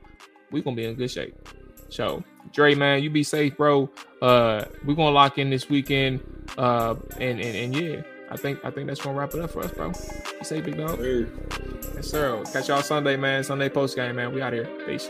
we're 0.51 0.61
going 0.61 0.75
to 0.77 0.81
be 0.81 0.87
in 0.87 0.95
good 0.95 1.11
shape. 1.11 1.35
So, 1.91 2.23
Dre, 2.53 2.73
man, 2.73 3.03
you 3.03 3.09
be 3.09 3.21
safe, 3.21 3.55
bro. 3.57 3.89
Uh, 4.21 4.65
we're 4.85 4.95
going 4.95 5.09
to 5.09 5.13
lock 5.13 5.37
in 5.37 5.49
this 5.49 5.69
weekend. 5.69 6.21
Uh, 6.57 6.95
and, 7.19 7.39
and, 7.39 7.55
and 7.55 7.75
yeah, 7.75 8.01
I 8.31 8.37
think 8.37 8.63
I 8.63 8.71
think 8.71 8.87
that's 8.87 9.01
gonna 9.01 9.17
wrap 9.17 9.33
it 9.33 9.41
up 9.41 9.51
for 9.51 9.59
us, 9.63 9.71
bro. 9.71 9.87
You 9.87 10.43
say 10.43 10.61
big 10.61 10.77
dog? 10.77 10.99
Yes, 10.99 12.07
sir. 12.07 12.41
Catch 12.51 12.69
y'all 12.69 12.81
Sunday, 12.81 13.17
man. 13.17 13.43
Sunday 13.43 13.67
post 13.67 13.95
game, 13.97 14.15
man. 14.15 14.33
We 14.33 14.41
out 14.41 14.53
here. 14.53 14.65
Peace. 14.85 15.09